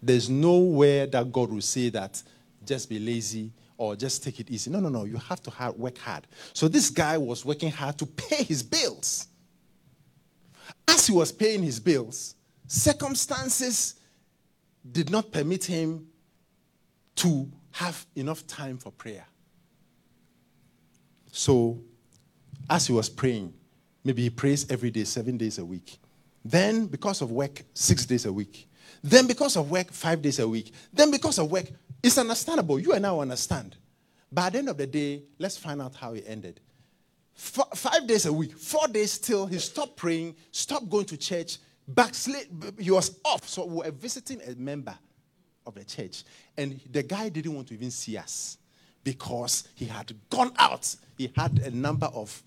There's 0.02 0.28
nowhere 0.28 1.06
that 1.06 1.32
God 1.32 1.50
will 1.50 1.62
say 1.62 1.88
that 1.88 2.22
just 2.64 2.88
be 2.88 2.98
lazy 2.98 3.50
or 3.80 3.96
just 3.96 4.22
take 4.22 4.38
it 4.38 4.50
easy. 4.50 4.70
No, 4.70 4.78
no, 4.78 4.90
no. 4.90 5.04
You 5.04 5.16
have 5.16 5.42
to 5.42 5.50
hard, 5.50 5.74
work 5.78 5.96
hard. 5.96 6.26
So 6.52 6.68
this 6.68 6.90
guy 6.90 7.16
was 7.16 7.46
working 7.46 7.70
hard 7.70 7.96
to 7.96 8.04
pay 8.04 8.44
his 8.44 8.62
bills. 8.62 9.26
As 10.86 11.06
he 11.06 11.14
was 11.14 11.32
paying 11.32 11.62
his 11.62 11.80
bills, 11.80 12.34
circumstances 12.66 13.94
did 14.92 15.08
not 15.08 15.32
permit 15.32 15.64
him 15.64 16.06
to 17.16 17.50
have 17.72 18.04
enough 18.16 18.46
time 18.46 18.76
for 18.76 18.92
prayer. 18.92 19.24
So, 21.32 21.80
as 22.68 22.86
he 22.86 22.92
was 22.92 23.08
praying, 23.08 23.54
maybe 24.04 24.24
he 24.24 24.30
prays 24.30 24.70
every 24.70 24.90
day, 24.90 25.04
seven 25.04 25.38
days 25.38 25.56
a 25.56 25.64
week. 25.64 25.98
Then, 26.44 26.86
because 26.86 27.22
of 27.22 27.32
work, 27.32 27.62
six 27.72 28.04
days 28.04 28.26
a 28.26 28.32
week. 28.32 28.68
Then, 29.02 29.26
because 29.26 29.56
of 29.56 29.70
work, 29.70 29.90
five 29.90 30.20
days 30.20 30.38
a 30.38 30.46
week. 30.46 30.70
Then, 30.92 31.10
because 31.10 31.38
of 31.38 31.50
work, 31.50 31.70
it's 32.02 32.18
understandable. 32.18 32.78
You 32.78 32.92
and 32.92 33.06
I 33.06 33.16
understand. 33.16 33.76
But 34.32 34.46
at 34.46 34.52
the 34.52 34.58
end 34.60 34.68
of 34.68 34.76
the 34.76 34.86
day, 34.86 35.24
let's 35.38 35.56
find 35.56 35.82
out 35.82 35.94
how 35.94 36.14
it 36.14 36.24
ended. 36.26 36.60
Five 37.34 38.06
days 38.06 38.26
a 38.26 38.32
week, 38.32 38.56
four 38.56 38.86
days 38.88 39.12
still, 39.12 39.46
he 39.46 39.58
stopped 39.58 39.96
praying, 39.96 40.36
stopped 40.52 40.88
going 40.88 41.06
to 41.06 41.16
church, 41.16 41.58
backslid. 41.88 42.46
He 42.78 42.90
was 42.90 43.18
off. 43.24 43.48
So 43.48 43.64
we 43.64 43.76
were 43.86 43.90
visiting 43.90 44.40
a 44.42 44.54
member 44.56 44.94
of 45.66 45.74
the 45.74 45.84
church. 45.84 46.24
And 46.56 46.80
the 46.90 47.02
guy 47.02 47.28
didn't 47.28 47.54
want 47.54 47.68
to 47.68 47.74
even 47.74 47.90
see 47.90 48.16
us 48.16 48.58
because 49.02 49.68
he 49.74 49.86
had 49.86 50.12
gone 50.28 50.52
out. 50.58 50.94
He 51.16 51.32
had 51.34 51.58
a 51.60 51.70
number 51.70 52.06
of 52.06 52.42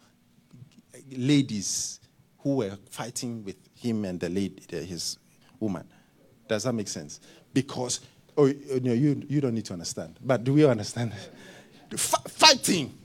ladies 1.12 2.00
who 2.40 2.58
were 2.58 2.78
fighting 2.90 3.44
with 3.44 3.58
him 3.76 4.06
and 4.06 4.20
the 4.20 4.30
lady, 4.30 4.64
his 4.70 5.18
woman. 5.60 5.88
Does 6.48 6.64
that 6.64 6.74
make 6.74 6.88
sense? 6.88 7.20
Because, 7.54 8.02
oh, 8.38 8.52
no, 8.82 8.94
you, 8.94 9.22
you 9.28 9.42
don't 9.42 9.54
need 9.54 9.66
to 9.66 9.74
understand. 9.74 10.20
But 10.24 10.44
do 10.44 10.54
we 10.54 10.66
understand? 10.66 11.14
F- 11.92 12.24
fighting. 12.28 12.98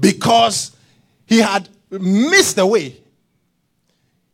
Because 0.00 0.76
he 1.26 1.38
had 1.38 1.68
missed 1.90 2.56
the 2.56 2.66
way. 2.66 2.96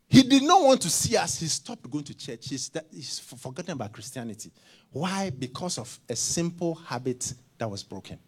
He 0.09 0.23
did 0.23 0.43
not 0.43 0.63
want 0.63 0.81
to 0.83 0.91
see 0.91 1.17
us. 1.17 1.41
He 1.41 1.47
stopped 1.47 1.91
going 1.91 2.05
to 2.05 2.17
church. 2.17 2.49
He's, 2.49 2.71
he's 2.93 3.19
forgotten 3.19 3.73
about 3.73 3.93
Christianity. 3.93 4.51
Why? 4.91 5.31
Because 5.31 5.79
of 5.79 5.99
a 6.09 6.17
simple 6.17 6.75
habit 6.75 7.35
that 7.59 7.71
was 7.71 7.83
broken. 7.83 8.19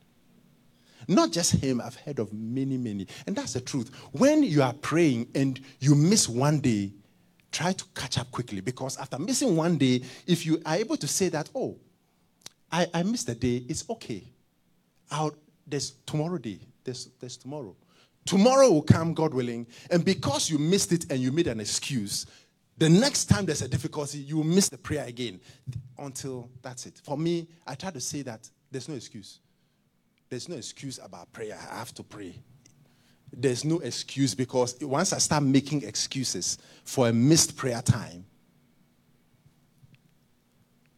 Not 1.09 1.33
just 1.33 1.53
him, 1.53 1.81
I've 1.81 1.97
heard 1.97 2.19
of 2.19 2.33
many, 2.33 2.77
many. 2.77 3.07
And 3.27 3.35
that's 3.35 3.55
the 3.55 3.61
truth. 3.61 3.91
When 4.13 4.43
you 4.43 4.63
are 4.63 4.75
praying 4.75 5.29
and 5.35 5.59
you 5.79 5.95
miss 5.95 6.29
one 6.29 6.61
day, 6.61 6.93
try 7.51 7.73
to 7.73 7.85
catch 7.95 8.19
up 8.19 8.31
quickly 8.31 8.61
because 8.61 8.97
after 8.99 9.19
missing 9.19 9.57
one 9.57 9.77
day, 9.79 10.03
if 10.27 10.47
you 10.47 10.61
are 10.65 10.77
able 10.77 10.97
to 10.97 11.09
say 11.09 11.29
that, 11.31 11.51
oh, 11.55 11.77
I, 12.71 12.87
I 12.95 13.03
missed 13.03 13.29
a 13.29 13.35
day, 13.35 13.65
it's 13.69 13.89
okay. 13.91 14.25
I'll, 15.11 15.35
there's 15.67 15.93
tomorrow 16.07 16.39
day, 16.39 16.61
there's, 16.85 17.09
there's 17.19 17.37
tomorrow. 17.37 17.75
Tomorrow 18.27 18.71
will 18.71 18.83
come, 18.83 19.15
God 19.15 19.35
willing, 19.35 19.67
and 19.91 20.05
because 20.05 20.51
you 20.51 20.59
missed 20.59 20.93
it 20.93 21.11
and 21.11 21.19
you 21.21 21.33
made 21.33 21.47
an 21.47 21.59
excuse, 21.59 22.27
the 22.77 22.89
next 22.89 23.27
time 23.27 23.45
there's 23.45 23.63
a 23.63 23.69
difficulty, 23.69 24.19
you 24.19 24.39
will 24.39 24.45
miss 24.45 24.69
the 24.69 24.79
prayer 24.79 25.05
again 25.07 25.41
until 25.99 26.49
that's 26.63 26.87
it. 26.87 27.01
For 27.05 27.19
me, 27.19 27.49
I 27.67 27.75
try 27.75 27.91
to 27.91 28.01
say 28.01 28.23
that 28.23 28.49
there's 28.71 28.89
no 28.89 28.95
excuse. 28.95 29.41
There's 30.29 30.49
no 30.49 30.57
excuse 30.57 30.99
about 31.03 31.33
prayer. 31.33 31.59
I 31.71 31.77
have 31.77 31.93
to 31.95 32.03
pray. 32.03 32.39
There's 33.33 33.65
no 33.65 33.79
excuse 33.81 34.35
because 34.35 34.77
once 34.81 35.13
I 35.13 35.19
start 35.19 35.43
making 35.43 35.85
excuses 35.85 36.59
for 36.85 37.09
a 37.09 37.13
missed 37.13 37.57
prayer 37.57 37.81
time, 37.83 38.25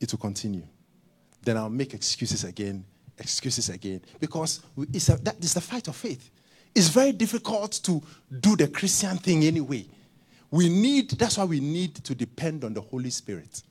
it 0.00 0.10
will 0.10 0.18
continue. 0.18 0.66
Then 1.42 1.56
I'll 1.56 1.70
make 1.70 1.94
excuses 1.94 2.44
again, 2.44 2.84
excuses 3.18 3.68
again, 3.68 4.00
because 4.20 4.60
it's 4.92 5.08
a, 5.08 5.16
that 5.16 5.36
is 5.44 5.54
the 5.54 5.60
fight 5.60 5.88
of 5.88 5.96
faith. 5.96 6.30
It's 6.74 6.88
very 6.88 7.12
difficult 7.12 7.72
to 7.84 8.02
do 8.40 8.56
the 8.56 8.68
Christian 8.68 9.18
thing 9.18 9.44
anyway. 9.44 9.86
We 10.50 10.68
need, 10.68 11.10
that's 11.10 11.38
why 11.38 11.44
we 11.44 11.60
need 11.60 11.96
to 11.96 12.14
depend 12.14 12.64
on 12.64 12.74
the 12.74 12.80
Holy 12.80 13.10
Spirit. 13.10 13.62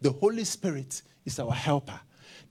The 0.00 0.10
Holy 0.10 0.44
Spirit 0.44 1.02
is 1.24 1.38
our 1.38 1.52
helper. 1.52 1.98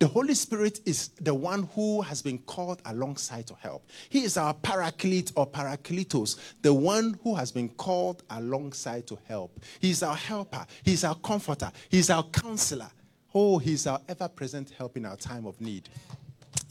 The 0.02 0.08
Holy 0.08 0.34
Spirit 0.34 0.80
is 0.84 1.10
the 1.10 1.36
one 1.36 1.70
who 1.76 2.02
has 2.02 2.24
been 2.24 2.40
called 2.40 2.82
alongside 2.86 3.46
to 3.46 3.54
help. 3.54 3.88
He 4.10 4.24
is 4.24 4.36
our 4.36 4.52
paraclete 4.52 5.32
or 5.36 5.46
parakletos, 5.46 6.40
the 6.64 6.74
one 6.74 7.20
who 7.22 7.36
has 7.36 7.52
been 7.52 7.70
called 7.70 8.24
alongside 8.32 9.06
to 9.06 9.20
help. 9.28 9.60
He's 9.80 10.02
our 10.02 10.16
helper. 10.16 10.66
He's 10.82 11.04
our 11.04 11.14
comforter. 11.14 11.72
He's 11.88 12.10
our 12.10 12.24
counselor. 12.24 12.90
Oh, 13.36 13.60
he's 13.60 13.86
our 13.86 14.02
ever 14.10 14.28
present 14.28 14.72
help 14.72 14.98
in 14.98 15.06
our 15.06 15.18
time 15.18 15.46
of 15.46 15.62
need. 15.62 15.88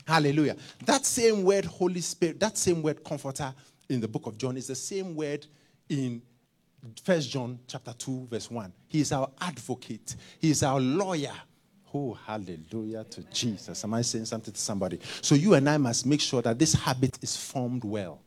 Hallelujah. 0.08 0.56
That 0.84 1.06
same 1.06 1.44
word, 1.44 1.66
Holy 1.66 2.00
Spirit, 2.00 2.40
that 2.40 2.58
same 2.58 2.82
word, 2.82 3.04
comforter, 3.04 3.54
in 3.88 4.00
the 4.00 4.08
book 4.08 4.26
of 4.26 4.38
John 4.38 4.56
is 4.56 4.66
the 4.66 4.74
same 4.74 5.14
word 5.14 5.46
in 5.88 6.20
First 7.04 7.30
John 7.30 7.60
chapter 7.68 7.92
2, 7.92 8.26
verse 8.28 8.50
1. 8.50 8.72
He 8.88 9.02
is 9.02 9.12
our 9.12 9.30
advocate, 9.40 10.16
he 10.40 10.50
is 10.50 10.64
our 10.64 10.80
lawyer. 10.80 11.34
Oh, 11.93 12.14
hallelujah 12.14 13.05
to 13.11 13.22
Jesus. 13.24 13.82
Am 13.84 13.95
I 13.95 14.03
saying 14.03 14.26
something 14.26 14.55
to 14.55 14.61
somebody? 14.61 15.01
So 15.22 15.34
you 15.34 15.55
and 15.55 15.68
I 15.68 15.76
must 15.76 16.07
make 16.07 16.20
sure 16.20 16.41
that 16.43 16.59
this 16.59 16.72
habit 16.72 17.18
is 17.22 17.36
formed 17.36 17.84
well. 17.84 18.20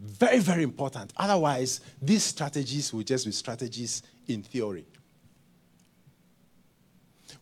Very, 0.00 0.38
very 0.38 0.62
important. 0.62 1.12
Otherwise, 1.16 1.80
these 2.00 2.22
strategies 2.22 2.92
will 2.92 3.02
just 3.02 3.26
be 3.26 3.32
strategies 3.32 4.02
in 4.26 4.42
theory 4.42 4.86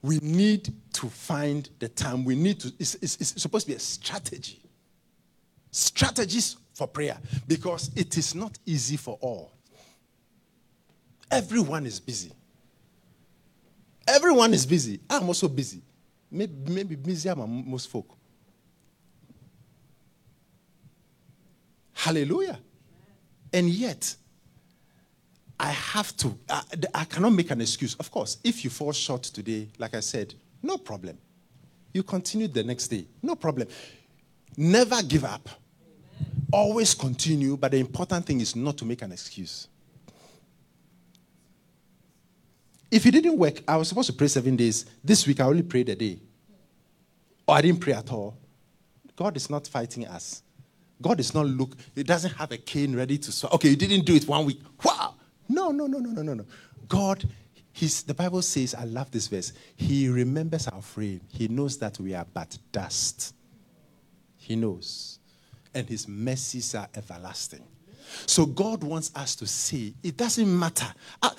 we 0.02 0.18
need 0.18 0.72
to 0.92 1.08
find 1.08 1.68
the 1.78 1.88
time. 1.88 2.24
We 2.24 2.36
need 2.36 2.60
to, 2.60 2.72
it's, 2.78 2.94
it's, 2.96 3.16
it's, 3.16 3.42
supposed 3.42 3.66
to 3.66 3.72
be 3.72 3.76
a 3.76 3.80
strategy. 3.80 4.62
Strategies 5.70 6.56
for 6.74 6.86
prayer 6.86 7.18
because 7.48 7.90
it 7.96 8.16
is 8.16 8.34
not 8.34 8.58
easy 8.66 8.96
for 8.96 9.18
all. 9.20 9.52
Everyone 11.30 11.86
is 11.86 11.98
busy. 11.98 12.32
Everyone 14.06 14.54
is 14.54 14.64
busy. 14.64 15.00
I'm 15.10 15.24
also 15.24 15.48
busy. 15.48 15.82
Maybe, 16.30 16.72
maybe 16.72 16.94
busier 16.96 17.34
than 17.34 17.68
most 17.68 17.88
folk. 17.88 18.16
Hallelujah. 21.92 22.58
And 23.52 23.68
yet, 23.68 24.14
I 25.58 25.70
have 25.70 26.16
to, 26.18 26.38
I, 26.48 26.62
I, 26.94 27.04
cannot 27.04 27.30
make 27.30 27.50
an 27.50 27.60
excuse. 27.60 27.94
Of 27.94 28.10
course, 28.10 28.38
if 28.44 28.62
you 28.62 28.70
fall 28.70 28.92
short 28.92 29.22
today, 29.22 29.68
like 29.78 29.94
I 29.94 30.00
said, 30.00 30.34
no 30.62 30.76
problem. 30.76 31.16
You 31.94 32.02
continue 32.02 32.48
the 32.48 32.62
next 32.62 32.88
day, 32.88 33.06
no 33.22 33.34
problem. 33.34 33.68
Never 34.56 35.02
give 35.02 35.24
up. 35.24 35.48
Always 36.52 36.94
continue, 36.94 37.56
but 37.56 37.70
the 37.70 37.78
important 37.78 38.26
thing 38.26 38.40
is 38.40 38.54
not 38.54 38.76
to 38.78 38.84
make 38.84 39.02
an 39.02 39.12
excuse. 39.12 39.68
If 42.96 43.04
it 43.04 43.10
didn't 43.10 43.36
work, 43.36 43.62
I 43.68 43.76
was 43.76 43.88
supposed 43.88 44.06
to 44.06 44.14
pray 44.14 44.26
seven 44.26 44.56
days. 44.56 44.86
This 45.04 45.26
week 45.26 45.38
I 45.40 45.44
only 45.44 45.62
prayed 45.62 45.90
a 45.90 45.94
day. 45.94 46.18
Or 47.46 47.56
I 47.56 47.60
didn't 47.60 47.80
pray 47.80 47.92
at 47.92 48.10
all. 48.10 48.38
God 49.14 49.36
is 49.36 49.50
not 49.50 49.66
fighting 49.66 50.06
us. 50.06 50.42
God 51.02 51.20
is 51.20 51.34
not 51.34 51.44
look, 51.44 51.76
He 51.94 52.02
doesn't 52.02 52.32
have 52.32 52.52
a 52.52 52.56
cane 52.56 52.96
ready 52.96 53.18
to 53.18 53.30
swallow. 53.30 53.56
Okay, 53.56 53.68
you 53.68 53.76
didn't 53.76 54.06
do 54.06 54.14
it 54.14 54.26
one 54.26 54.46
week. 54.46 54.62
Wow. 54.82 55.14
No, 55.46 55.72
no, 55.72 55.86
no, 55.86 55.98
no, 55.98 56.08
no, 56.08 56.22
no, 56.22 56.32
no. 56.32 56.46
God, 56.88 57.28
he's, 57.70 58.02
the 58.02 58.14
Bible 58.14 58.40
says, 58.40 58.74
I 58.74 58.84
love 58.84 59.10
this 59.10 59.26
verse. 59.26 59.52
He 59.76 60.08
remembers 60.08 60.66
our 60.66 60.80
frame. 60.80 61.20
He 61.28 61.48
knows 61.48 61.76
that 61.80 62.00
we 62.00 62.14
are 62.14 62.26
but 62.32 62.56
dust. 62.72 63.34
He 64.38 64.56
knows. 64.56 65.18
And 65.74 65.86
his 65.86 66.08
mercies 66.08 66.74
are 66.74 66.88
everlasting. 66.94 67.62
So 68.26 68.46
God 68.46 68.82
wants 68.82 69.10
us 69.14 69.34
to 69.36 69.46
see 69.46 69.94
it 70.02 70.16
doesn't 70.16 70.58
matter. 70.58 70.86
Uh, 71.22 71.30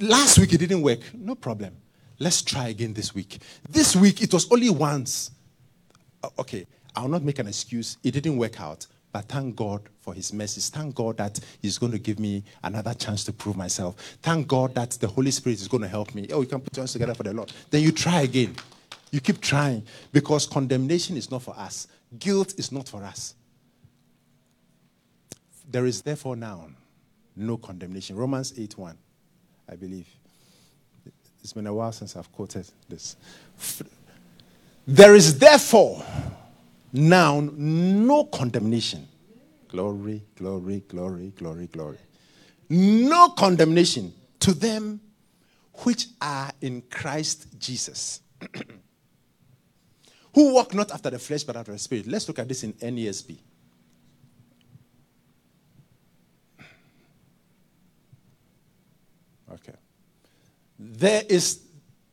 last 0.00 0.38
week 0.38 0.52
it 0.52 0.58
didn't 0.58 0.82
work. 0.82 1.00
No 1.14 1.34
problem. 1.34 1.74
Let's 2.18 2.42
try 2.42 2.68
again 2.68 2.94
this 2.94 3.14
week. 3.14 3.38
This 3.68 3.94
week 3.94 4.22
it 4.22 4.32
was 4.32 4.50
only 4.50 4.70
once. 4.70 5.30
Okay, 6.38 6.66
I'll 6.96 7.08
not 7.08 7.22
make 7.22 7.38
an 7.38 7.46
excuse. 7.46 7.96
It 8.02 8.12
didn't 8.12 8.36
work 8.36 8.60
out. 8.60 8.86
But 9.10 9.24
thank 9.24 9.56
God 9.56 9.82
for 10.00 10.12
his 10.12 10.32
mercies. 10.32 10.68
Thank 10.68 10.94
God 10.94 11.16
that 11.16 11.40
he's 11.62 11.78
going 11.78 11.92
to 11.92 11.98
give 11.98 12.18
me 12.18 12.44
another 12.62 12.92
chance 12.92 13.24
to 13.24 13.32
prove 13.32 13.56
myself. 13.56 13.96
Thank 14.22 14.46
God 14.48 14.74
that 14.74 14.90
the 14.90 15.06
Holy 15.08 15.30
Spirit 15.30 15.60
is 15.60 15.68
going 15.68 15.82
to 15.82 15.88
help 15.88 16.14
me. 16.14 16.28
Oh, 16.30 16.42
you 16.42 16.46
can 16.46 16.60
put 16.60 16.76
your 16.76 16.82
hands 16.82 16.92
together 16.92 17.14
for 17.14 17.22
the 17.22 17.32
Lord. 17.32 17.52
Then 17.70 17.82
you 17.82 17.92
try 17.92 18.22
again. 18.22 18.54
You 19.10 19.20
keep 19.20 19.40
trying 19.40 19.84
because 20.12 20.46
condemnation 20.46 21.16
is 21.16 21.30
not 21.30 21.42
for 21.42 21.54
us, 21.56 21.88
guilt 22.18 22.54
is 22.58 22.70
not 22.70 22.88
for 22.88 23.02
us. 23.02 23.34
There 25.68 25.86
is 25.86 26.02
therefore 26.02 26.36
now 26.36 26.68
no 27.36 27.56
condemnation. 27.56 28.16
Romans 28.16 28.54
8 28.58 28.78
1, 28.78 28.96
I 29.70 29.76
believe. 29.76 30.08
It's 31.42 31.52
been 31.52 31.66
a 31.66 31.74
while 31.74 31.92
since 31.92 32.16
I've 32.16 32.30
quoted 32.32 32.68
this. 32.88 33.16
There 34.86 35.14
is 35.14 35.38
therefore 35.38 36.04
now, 36.92 37.40
no 37.40 38.24
condemnation. 38.24 39.06
Glory, 39.68 40.22
glory, 40.34 40.82
glory, 40.88 41.32
glory, 41.36 41.66
glory. 41.66 41.98
no 42.70 43.30
condemnation 43.30 44.12
to 44.40 44.52
them 44.52 45.00
which 45.84 46.06
are 46.20 46.50
in 46.60 46.82
Christ 46.90 47.46
Jesus. 47.58 48.20
Who 50.34 50.54
walk 50.54 50.74
not 50.74 50.90
after 50.90 51.10
the 51.10 51.18
flesh 51.18 51.44
but 51.44 51.56
after 51.56 51.72
the 51.72 51.78
spirit. 51.78 52.06
Let's 52.06 52.28
look 52.28 52.38
at 52.38 52.48
this 52.48 52.64
in 52.64 52.72
NASB. 52.74 53.38
Okay. 59.52 59.74
There 60.90 61.22
is 61.28 61.60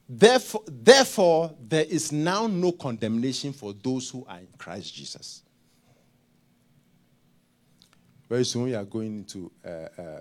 therefore, 0.07 0.63
therefore 0.67 1.55
there 1.65 1.85
is 1.85 2.11
now 2.11 2.45
no 2.45 2.73
condemnation 2.73 3.53
for 3.53 3.73
those 3.73 4.09
who 4.09 4.25
are 4.27 4.39
in 4.39 4.47
Christ 4.57 4.93
Jesus. 4.93 5.43
Very 8.27 8.43
soon 8.43 8.63
we 8.63 8.75
are 8.75 8.83
going 8.83 9.19
into 9.19 9.49
uh, 9.65 9.69
uh, 10.01 10.19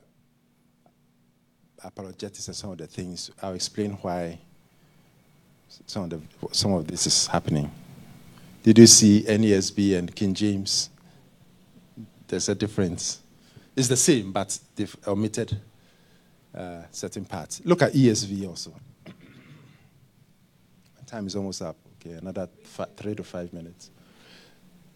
apologetics 1.83 2.47
and 2.47 2.57
some 2.57 2.71
of 2.71 2.79
the 2.79 2.87
things. 2.87 3.31
I'll 3.43 3.55
explain 3.55 3.93
why 3.95 4.39
some 5.87 6.05
of 6.05 6.11
the, 6.11 6.21
some 6.53 6.75
of 6.75 6.87
this 6.87 7.09
is 7.09 7.27
happening. 7.27 7.69
Did 8.63 8.79
you 8.79 8.87
see 8.87 9.25
NASB 9.27 9.99
and 9.99 10.15
King 10.15 10.33
James? 10.33 10.91
There's 12.29 12.49
a 12.49 12.55
difference. 12.55 13.21
It's 13.75 13.89
the 13.89 13.97
same, 13.97 14.31
but 14.31 14.57
they've 14.77 14.97
omitted 15.09 15.61
uh, 16.57 16.83
certain 16.91 17.25
parts. 17.25 17.61
Look 17.65 17.83
at 17.83 17.93
ESV 17.93 18.49
also. 18.49 18.75
Time 21.07 21.27
is 21.27 21.37
almost 21.37 21.63
up. 21.63 21.77
Okay, 22.01 22.17
another 22.17 22.49
three 22.97 23.15
to 23.15 23.23
five 23.23 23.53
minutes. 23.53 23.91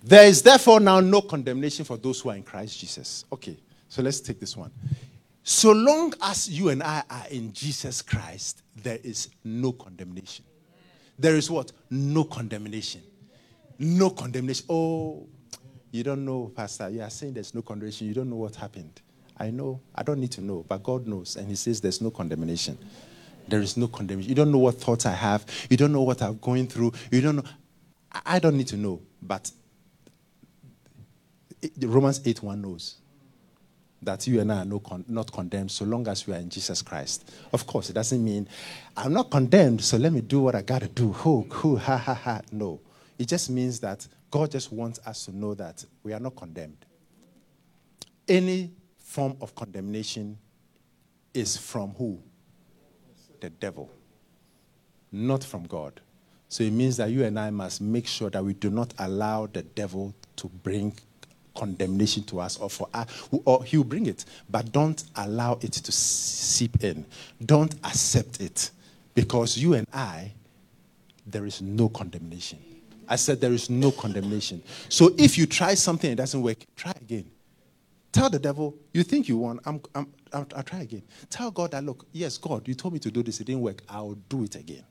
There 0.03 0.27
is 0.27 0.43
therefore 0.43 0.81
now 0.81 1.01
no 1.01 1.21
condemnation 1.21 1.85
for 1.85 1.97
those 1.97 2.21
who 2.21 2.31
are 2.31 2.37
in 2.37 2.43
Christ 2.43 2.79
Jesus. 2.79 3.25
Okay, 3.33 3.57
so 3.89 4.03
let's 4.03 4.21
take 4.21 4.41
this 4.41 4.57
one. 4.57 4.71
So 5.43 5.73
long 5.73 6.13
as 6.23 6.49
you 6.49 6.69
and 6.69 6.83
I 6.83 7.03
are 7.09 7.25
in 7.31 7.53
Jesus 7.53 8.03
Christ, 8.03 8.63
there 8.77 8.99
is 9.03 9.29
no 9.45 9.73
condemnation. 9.73 10.45
There 11.19 11.37
is 11.37 11.51
what? 11.51 11.73
No 11.91 12.25
condemnation. 12.25 13.03
No 13.79 14.11
condemnation. 14.11 14.67
Oh, 14.69 15.27
you 15.91 16.05
don't 16.05 16.25
know, 16.25 16.53
Pastor. 16.55 16.91
You 16.91 17.03
are 17.03 17.11
saying 17.11 17.35
there's 17.35 17.55
no 17.55 17.63
condemnation. 17.63 18.07
You 18.07 18.15
don't 18.15 18.31
know 18.31 18.37
what 18.37 18.55
happened. 18.57 19.01
I 19.39 19.51
know. 19.51 19.81
I 19.95 20.03
don't 20.03 20.21
need 20.21 20.33
to 20.33 20.41
know, 20.41 20.65
but 20.69 20.83
God 20.83 21.07
knows. 21.07 21.37
And 21.37 21.49
He 21.49 21.55
says 21.55 21.81
there's 21.81 22.01
no 22.01 22.11
condemnation. 22.11 22.79
There 23.47 23.61
is 23.61 23.77
no 23.77 23.89
condemnation. 23.89 24.29
You 24.29 24.35
don't 24.35 24.53
know 24.53 24.59
what 24.59 24.75
thoughts 24.77 25.07
I 25.07 25.13
have. 25.13 25.47
You 25.71 25.77
don't 25.77 25.93
know 25.93 26.03
what 26.03 26.21
I'm 26.23 26.39
going 26.39 26.67
through. 26.67 26.93
You 27.11 27.21
don't 27.21 27.37
know. 27.37 27.45
I 28.25 28.39
don't 28.39 28.57
need 28.57 28.69
to 28.69 28.77
know, 28.77 29.01
but 29.23 29.51
Romans 31.81 32.21
8 32.25 32.43
1 32.43 32.61
knows 32.61 32.97
that 34.03 34.27
you 34.27 34.41
and 34.41 34.53
I 34.53 34.59
are 34.59 34.65
no 34.65 34.79
con- 34.79 35.05
not 35.09 35.33
condemned 35.33 35.71
so 35.71 35.85
long 35.85 36.07
as 36.09 36.27
we 36.27 36.35
are 36.35 36.39
in 36.39 36.49
Jesus 36.49 36.83
Christ. 36.83 37.31
Of 37.53 37.67
course, 37.67 37.91
it 37.91 37.95
doesn't 37.95 38.23
mean 38.23 38.49
I'm 38.97 39.13
not 39.13 39.31
condemned, 39.31 39.83
so 39.83 39.97
let 39.97 40.13
me 40.13 40.21
do 40.21 40.41
what 40.41 40.55
I 40.55 40.63
got 40.63 40.83
to 40.83 40.89
do. 40.89 41.13
Ho, 41.13 41.47
ho, 41.51 41.77
ha, 41.77 41.97
ha, 41.97 42.15
ha. 42.15 42.41
No. 42.53 42.81
It 43.19 43.27
just 43.27 43.51
means 43.51 43.81
that 43.81 44.07
God 44.31 44.51
just 44.51 44.73
wants 44.73 45.01
us 45.07 45.25
to 45.25 45.37
know 45.37 45.55
that 45.55 45.85
we 46.03 46.13
are 46.13 46.21
not 46.21 46.37
condemned. 46.37 46.85
Any 48.29 48.71
form 49.09 49.35
of 49.41 49.55
condemnation 49.55 50.37
is 51.33 51.57
from 51.57 51.95
who? 51.95 52.21
The 53.41 53.49
devil, 53.49 53.91
not 55.11 55.43
from 55.43 55.65
God. 55.65 56.01
So 56.51 56.63
it 56.63 56.73
means 56.73 56.99
that 56.99 57.11
you 57.11 57.25
and 57.25 57.41
I 57.41 57.49
must 57.49 57.81
make 57.81 58.07
sure 58.07 58.29
that 58.29 58.45
we 58.45 58.53
do 58.53 58.69
not 58.69 58.93
allow 58.99 59.47
the 59.47 59.63
devil 59.63 60.15
to 60.37 60.49
bring 60.49 60.93
condemnation 61.57 62.23
to 62.25 62.41
us 62.41 62.59
or 62.59 62.69
for 62.69 62.87
us, 62.93 63.29
or 63.47 63.65
he'll 63.65 63.83
bring 63.83 64.07
it, 64.07 64.27
but 64.51 64.71
don't 64.73 65.03
allow 65.17 65.59
it 65.63 65.73
to 65.73 65.91
seep 65.91 66.85
in. 66.85 67.07
Don't 67.45 67.75
accept 67.85 68.43
it 68.43 68.71
because 69.15 69.57
you 69.57 69.73
and 69.73 69.87
I, 69.91 70.33
there 71.27 71.47
is 71.47 71.63
no 71.63 71.89
condemnation. 71.89 72.59
I 73.09 73.17
said 73.17 73.41
there 73.41 73.55
is 73.55 73.71
no 73.71 73.91
condemnation. 73.91 74.63
So 74.91 75.15
if 75.17 75.39
you 75.39 75.47
try 75.47 75.75
something 75.75 76.11
and 76.11 76.19
it 76.19 76.23
doesn't 76.23 76.43
work, 76.43 76.59
try 76.77 76.93
again. 77.01 77.31
Tell 78.11 78.31
the 78.31 78.39
devil, 78.39 78.75
you 78.93 79.03
think 79.03 79.29
you 79.29 79.39
won, 79.39 79.61
I'm, 79.65 79.81
I'm, 79.95 80.13
I'll, 80.33 80.47
I'll 80.57 80.63
try 80.63 80.81
again. 80.81 81.03
Tell 81.29 81.51
God 81.51 81.73
that, 81.73 81.85
look, 81.85 82.07
yes, 82.13 82.39
God, 82.39 82.67
you 82.67 82.75
told 82.75 82.95
me 82.95 83.01
to 83.01 83.11
do 83.11 83.23
this, 83.23 83.41
it 83.41 83.45
didn't 83.45 83.63
work, 83.63 83.83
I'll 83.89 84.15
do 84.29 84.45
it 84.45 84.55
again. 84.55 84.85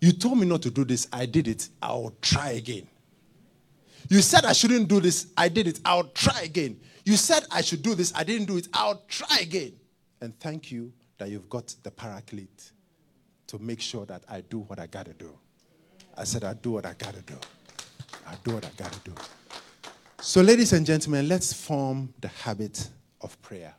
You 0.00 0.12
told 0.12 0.38
me 0.38 0.46
not 0.46 0.62
to 0.62 0.70
do 0.70 0.84
this, 0.84 1.08
I 1.12 1.26
did 1.26 1.48
it, 1.48 1.68
I'll 1.82 2.14
try 2.20 2.50
again. 2.50 2.86
You 4.08 4.20
said 4.22 4.44
I 4.44 4.52
shouldn't 4.52 4.88
do 4.88 5.00
this. 5.00 5.28
I 5.36 5.48
did 5.48 5.66
it. 5.66 5.80
I'll 5.84 6.04
try 6.04 6.40
again. 6.42 6.80
You 7.04 7.16
said 7.16 7.44
I 7.50 7.60
should 7.60 7.82
do 7.82 7.94
this. 7.94 8.12
I 8.14 8.24
didn't 8.24 8.46
do 8.46 8.56
it. 8.56 8.68
I'll 8.72 9.02
try 9.08 9.38
again. 9.40 9.72
And 10.20 10.38
thank 10.40 10.72
you 10.72 10.92
that 11.18 11.28
you've 11.28 11.48
got 11.48 11.74
the 11.82 11.90
paraclete 11.90 12.72
to 13.46 13.58
make 13.58 13.80
sure 13.80 14.06
that 14.06 14.24
I 14.28 14.40
do 14.42 14.60
what 14.60 14.78
I 14.78 14.86
got 14.86 15.06
to 15.06 15.12
do. 15.12 15.36
I 16.16 16.24
said, 16.24 16.44
I 16.44 16.54
do 16.54 16.72
what 16.72 16.86
I 16.86 16.94
got 16.94 17.14
to 17.14 17.22
do. 17.22 17.36
I 18.26 18.34
do 18.44 18.54
what 18.54 18.64
I 18.64 18.70
got 18.76 18.92
to 18.92 19.00
do. 19.00 19.12
So, 20.22 20.42
ladies 20.42 20.74
and 20.74 20.84
gentlemen, 20.84 21.28
let's 21.28 21.50
form 21.54 22.12
the 22.20 22.28
habit 22.28 22.90
of 23.22 23.40
prayer, 23.40 23.74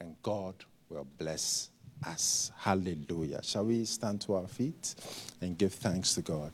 and 0.00 0.16
God 0.22 0.54
will 0.88 1.06
bless 1.18 1.68
us. 2.06 2.50
Hallelujah. 2.56 3.42
Shall 3.42 3.66
we 3.66 3.84
stand 3.84 4.22
to 4.22 4.36
our 4.36 4.46
feet 4.46 4.94
and 5.42 5.58
give 5.58 5.74
thanks 5.74 6.14
to 6.14 6.22
God? 6.22 6.50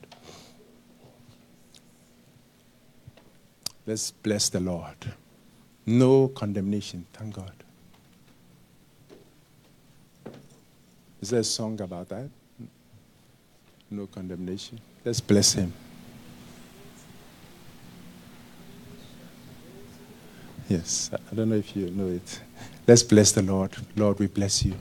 Let's 3.87 4.11
bless 4.11 4.49
the 4.49 4.59
Lord. 4.59 4.97
No 5.87 6.27
condemnation. 6.27 7.07
Thank 7.12 7.37
God. 7.37 7.53
Is 11.20 11.31
there 11.31 11.41
a 11.41 11.45
song 11.45 11.81
about 11.81 12.09
that? 12.09 12.29
No 13.89 14.09
condemnation. 14.09 14.81
Let's 15.05 15.20
bless 15.20 15.53
him. 15.53 15.73
Yes, 20.69 21.11
I 21.13 21.35
don't 21.35 21.51
know 21.51 21.57
if 21.57 21.77
you 21.77 21.91
know 21.91 22.09
it. 22.09 22.41
Let's 22.87 23.03
bless 23.03 23.33
the 23.33 23.43
Lord. 23.43 23.73
Lord, 23.97 24.19
we 24.19 24.27
bless 24.27 24.65
you. 24.65 24.75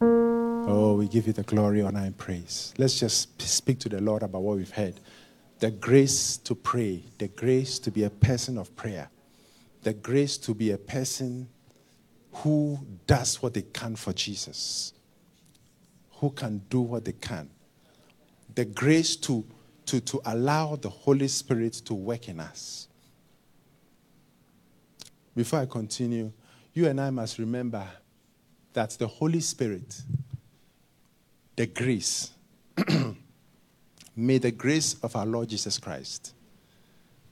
Oh, 0.00 0.94
we 0.98 1.08
give 1.08 1.26
you 1.26 1.32
the 1.32 1.42
glory, 1.42 1.82
honor, 1.82 2.00
and 2.00 2.16
praise. 2.16 2.74
Let's 2.78 3.00
just 3.00 3.40
speak 3.40 3.78
to 3.80 3.88
the 3.88 4.00
Lord 4.00 4.22
about 4.22 4.42
what 4.42 4.56
we've 4.56 4.70
heard 4.70 5.00
the 5.58 5.70
grace 5.70 6.36
to 6.36 6.54
pray, 6.54 7.02
the 7.18 7.28
grace 7.28 7.78
to 7.80 7.90
be 7.90 8.04
a 8.04 8.10
person 8.10 8.58
of 8.58 8.74
prayer, 8.76 9.10
the 9.82 9.92
grace 9.92 10.36
to 10.38 10.54
be 10.54 10.70
a 10.70 10.78
person 10.78 11.48
who 12.32 12.78
does 13.06 13.42
what 13.42 13.54
they 13.54 13.62
can 13.62 13.96
for 13.96 14.12
Jesus, 14.12 14.92
who 16.12 16.30
can 16.30 16.58
do 16.70 16.80
what 16.80 17.04
they 17.04 17.12
can, 17.12 17.50
the 18.54 18.64
grace 18.64 19.16
to, 19.16 19.44
to, 19.86 20.00
to 20.00 20.20
allow 20.26 20.76
the 20.76 20.88
Holy 20.88 21.28
Spirit 21.28 21.72
to 21.72 21.94
work 21.94 22.28
in 22.28 22.38
us. 22.38 22.86
Before 25.38 25.60
I 25.60 25.66
continue, 25.66 26.32
you 26.74 26.88
and 26.88 27.00
I 27.00 27.10
must 27.10 27.38
remember 27.38 27.86
that 28.72 28.90
the 28.98 29.06
Holy 29.06 29.38
Spirit, 29.38 30.02
the 31.54 31.66
grace, 31.66 32.32
May 34.16 34.38
the 34.38 34.50
grace 34.50 34.96
of 35.00 35.14
our 35.14 35.24
Lord 35.24 35.48
Jesus 35.48 35.78
Christ, 35.78 36.34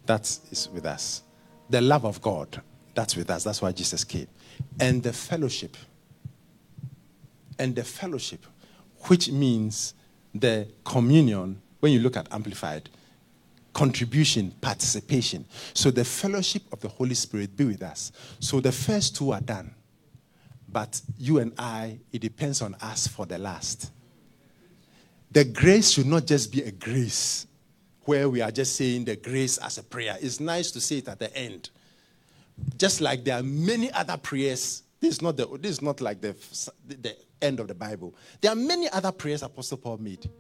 that 0.05 0.23
is 0.53 0.69
with 0.73 0.87
us, 0.87 1.25
the 1.69 1.81
love 1.81 2.05
of 2.05 2.23
God, 2.23 2.63
that's 2.95 3.17
with 3.17 3.29
us. 3.29 3.43
That's 3.43 3.61
why 3.61 3.73
Jesus 3.73 4.05
came. 4.05 4.29
And 4.79 5.03
the 5.03 5.13
fellowship, 5.13 5.77
and 7.59 7.75
the 7.75 7.83
fellowship, 7.83 8.47
which 9.09 9.33
means 9.33 9.95
the 10.33 10.69
communion, 10.85 11.61
when 11.81 11.91
you 11.91 11.99
look 11.99 12.17
at 12.17 12.33
Amplified, 12.33 12.89
contribution, 13.77 14.51
participation. 14.61 15.45
So 15.75 15.91
the 15.91 16.05
fellowship 16.05 16.63
of 16.73 16.81
the 16.81 16.89
Holy 16.89 17.15
Spirit 17.15 17.57
be 17.57 17.65
with 17.65 17.83
us. 17.83 18.13
So 18.41 18.61
the 18.61 18.73
first 18.73 19.17
two 19.17 19.33
are 19.33 19.41
done. 19.41 19.75
But 20.69 21.01
you 21.19 21.39
and 21.39 21.53
I, 21.59 21.99
it 22.13 22.21
depends 22.21 22.63
on 22.63 22.75
us 22.77 23.07
for 23.07 23.27
the 23.27 23.39
last 23.39 23.93
the 25.37 25.45
grace 25.45 25.91
should 25.91 26.07
not 26.07 26.27
just 26.27 26.53
be 26.53 26.63
a 26.63 26.71
grace 26.71 27.47
where 28.05 28.29
we 28.29 28.41
are 28.41 28.51
just 28.51 28.77
saying 28.77 29.05
the 29.05 29.17
grace 29.17 29.59
as 29.59 29.79
a 29.79 29.83
prayer. 29.83 30.17
It's 30.21 30.41
nice 30.41 30.71
to 30.71 30.81
say 30.81 30.99
it 30.99 31.09
at 31.09 31.19
the 31.19 31.37
end. 31.37 31.69
Just 32.79 33.01
like 33.03 33.25
there 33.25 33.39
are 33.39 33.43
many 33.43 33.93
other 33.93 34.17
prayers. 34.17 34.83
This 35.01 35.17
is 35.17 35.23
not, 35.23 35.37
the, 35.37 35.47
this 35.61 35.73
is 35.73 35.83
not 35.83 36.01
like 36.01 36.21
the, 36.21 36.35
the 36.87 37.17
end 37.43 37.61
of 37.61 37.69
the 37.69 37.75
Bible. 37.75 38.15
There 38.41 38.51
are 38.51 38.57
many 38.57 38.89
other 38.89 39.13
prayers 39.13 39.43
Apostle 39.43 39.77
Paul 39.77 39.99
made. 39.99 40.31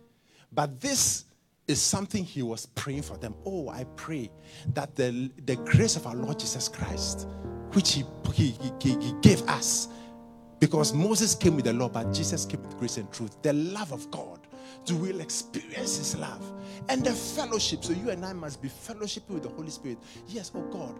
But 0.50 0.80
this 0.80 1.24
is 1.68 1.80
something 1.80 2.24
he 2.24 2.42
was 2.42 2.66
praying 2.66 3.02
for 3.02 3.16
them. 3.16 3.34
Oh, 3.44 3.68
I 3.68 3.84
pray 3.96 4.30
that 4.74 4.94
the, 4.94 5.30
the 5.46 5.56
grace 5.56 5.96
of 5.96 6.06
our 6.06 6.14
Lord 6.14 6.38
Jesus 6.38 6.68
Christ, 6.68 7.26
which 7.72 7.92
he, 7.92 8.04
he, 8.32 8.54
he, 8.80 8.90
he 9.00 9.14
gave 9.20 9.42
us, 9.42 9.88
because 10.58 10.94
Moses 10.94 11.34
came 11.34 11.56
with 11.56 11.66
the 11.66 11.72
law, 11.72 11.88
but 11.88 12.12
Jesus 12.12 12.46
came 12.46 12.62
with 12.62 12.78
grace 12.78 12.96
and 12.96 13.12
truth, 13.12 13.36
the 13.42 13.52
love 13.52 13.92
of 13.92 14.10
God 14.10 14.46
you 14.86 14.96
will 14.96 15.20
experience 15.20 15.96
His 15.96 16.16
love 16.16 16.52
and 16.88 17.04
the 17.04 17.12
fellowship. 17.12 17.84
So 17.84 17.92
you 17.92 18.10
and 18.10 18.24
I 18.24 18.32
must 18.32 18.62
be 18.62 18.68
fellowship 18.68 19.28
with 19.28 19.42
the 19.42 19.48
Holy 19.48 19.70
Spirit. 19.70 19.98
Yes, 20.28 20.52
oh 20.54 20.62
God, 20.70 20.98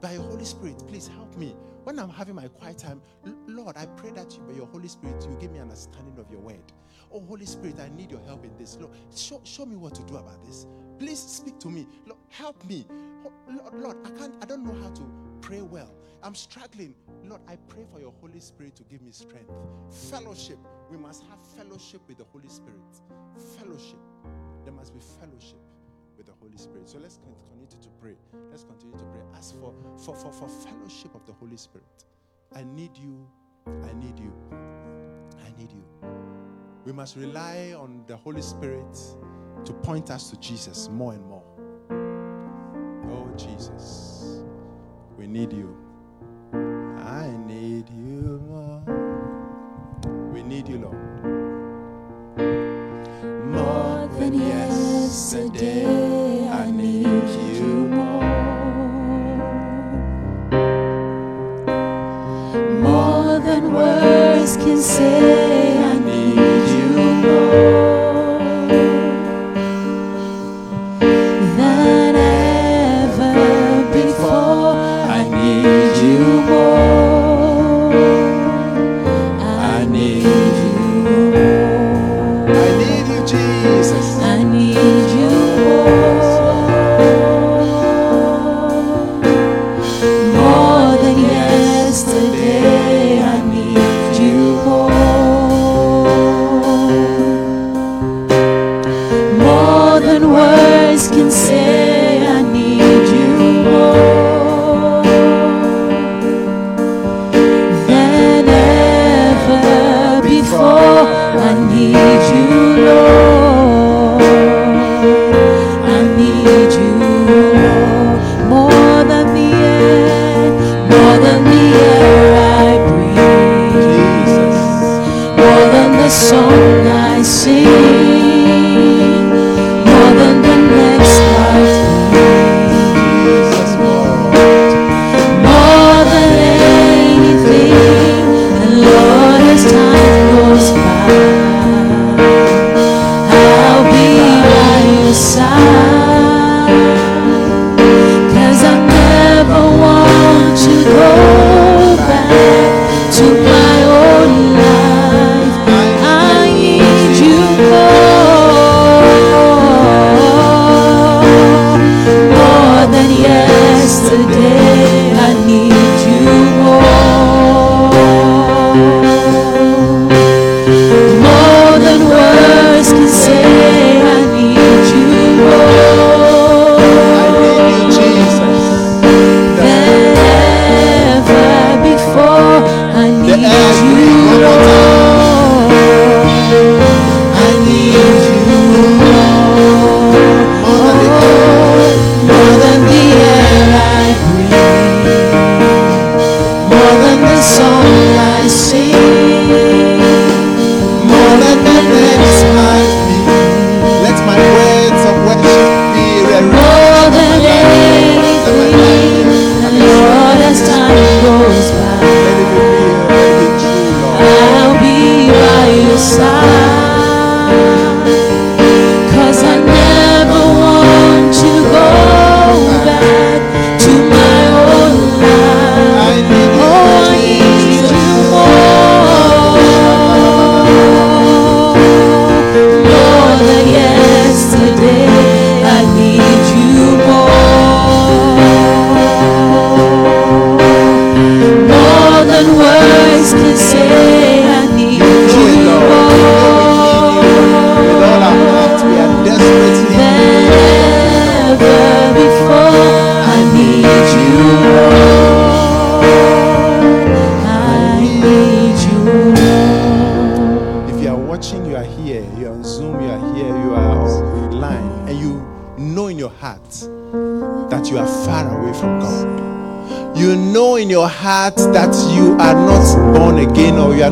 by 0.00 0.12
your 0.14 0.22
Holy 0.22 0.44
Spirit, 0.44 0.78
please 0.88 1.08
help 1.08 1.36
me. 1.36 1.54
When 1.84 1.98
I'm 1.98 2.10
having 2.10 2.34
my 2.34 2.48
quiet 2.48 2.78
time, 2.78 3.00
Lord, 3.46 3.76
I 3.76 3.86
pray 3.86 4.10
that 4.10 4.34
you, 4.36 4.42
by 4.42 4.52
your 4.54 4.66
Holy 4.66 4.88
Spirit, 4.88 5.24
you 5.28 5.36
give 5.40 5.52
me 5.52 5.60
understanding 5.60 6.18
of 6.18 6.30
your 6.30 6.40
word. 6.40 6.72
Oh, 7.12 7.20
Holy 7.20 7.46
Spirit, 7.46 7.80
I 7.80 7.88
need 7.88 8.10
your 8.10 8.20
help 8.20 8.44
in 8.44 8.56
this. 8.56 8.76
Lord, 8.80 8.92
show, 9.14 9.40
show 9.44 9.66
me 9.66 9.76
what 9.76 9.94
to 9.94 10.02
do 10.02 10.16
about 10.16 10.44
this. 10.44 10.66
Please 10.98 11.18
speak 11.18 11.58
to 11.60 11.68
me. 11.68 11.86
Lord, 12.06 12.20
help 12.28 12.64
me. 12.64 12.86
Oh, 13.24 13.32
Lord, 13.48 13.74
Lord, 13.74 13.96
I 14.04 14.10
can't, 14.10 14.34
I 14.42 14.46
don't 14.46 14.64
know 14.64 14.74
how 14.82 14.90
to 14.90 15.02
pray 15.40 15.62
well. 15.62 15.92
I'm 16.22 16.34
struggling. 16.34 16.94
Lord, 17.24 17.40
I 17.48 17.56
pray 17.68 17.84
for 17.92 17.98
your 18.00 18.12
Holy 18.20 18.40
Spirit 18.40 18.76
to 18.76 18.82
give 18.84 19.02
me 19.02 19.10
strength. 19.10 19.50
Fellowship. 20.10 20.58
We 20.90 20.96
must 20.96 21.24
have 21.30 21.38
fellowship 21.56 22.02
with 22.06 22.18
the 22.18 22.24
Holy 22.24 22.48
Spirit. 22.48 22.80
Fellowship. 23.58 23.98
There 24.64 24.72
must 24.72 24.92
be 24.92 25.00
fellowship 25.00 25.58
with 26.16 26.26
the 26.26 26.32
Holy 26.40 26.58
Spirit. 26.58 26.88
So 26.88 26.98
let's 26.98 27.18
continue 27.18 27.66
to 27.66 27.88
pray. 28.00 28.16
Let's 28.50 28.64
continue 28.64 28.96
to 28.98 29.04
pray. 29.04 29.22
Ask 29.34 29.58
for, 29.58 29.72
for, 29.96 30.14
for, 30.14 30.32
for 30.32 30.48
fellowship 30.48 31.14
of 31.14 31.24
the 31.24 31.32
Holy 31.32 31.56
Spirit. 31.56 32.04
I 32.54 32.64
need 32.64 32.96
you. 32.96 33.26
I 33.66 33.92
need 33.94 34.18
you. 34.18 34.32
I 34.52 35.58
need 35.58 35.72
you. 35.72 36.19
We 36.86 36.92
must 36.92 37.16
rely 37.16 37.74
on 37.78 38.04
the 38.06 38.16
Holy 38.16 38.40
Spirit 38.40 38.98
to 39.64 39.72
point 39.72 40.10
us 40.10 40.30
to 40.30 40.40
Jesus 40.40 40.88
more 40.88 41.12
and 41.12 41.24
more. 41.26 41.44
Oh, 43.10 43.28
Jesus, 43.36 44.42
we 45.18 45.26
need 45.26 45.52
you. 45.52 45.76
I 46.54 47.30
need 47.46 47.90
you 47.90 48.40
more. 48.48 48.82
We 50.32 50.42
need 50.42 50.68
you, 50.68 50.78
Lord. 50.78 50.96
More 53.46 54.08
than 54.18 54.34
yesterday. 54.34 55.84
I 56.48 56.70
need 56.70 57.28
you 57.58 57.88
more. 57.88 58.22
More 62.80 63.38
than 63.40 63.74
words 63.74 64.56
can 64.56 64.78
say. 64.80 65.49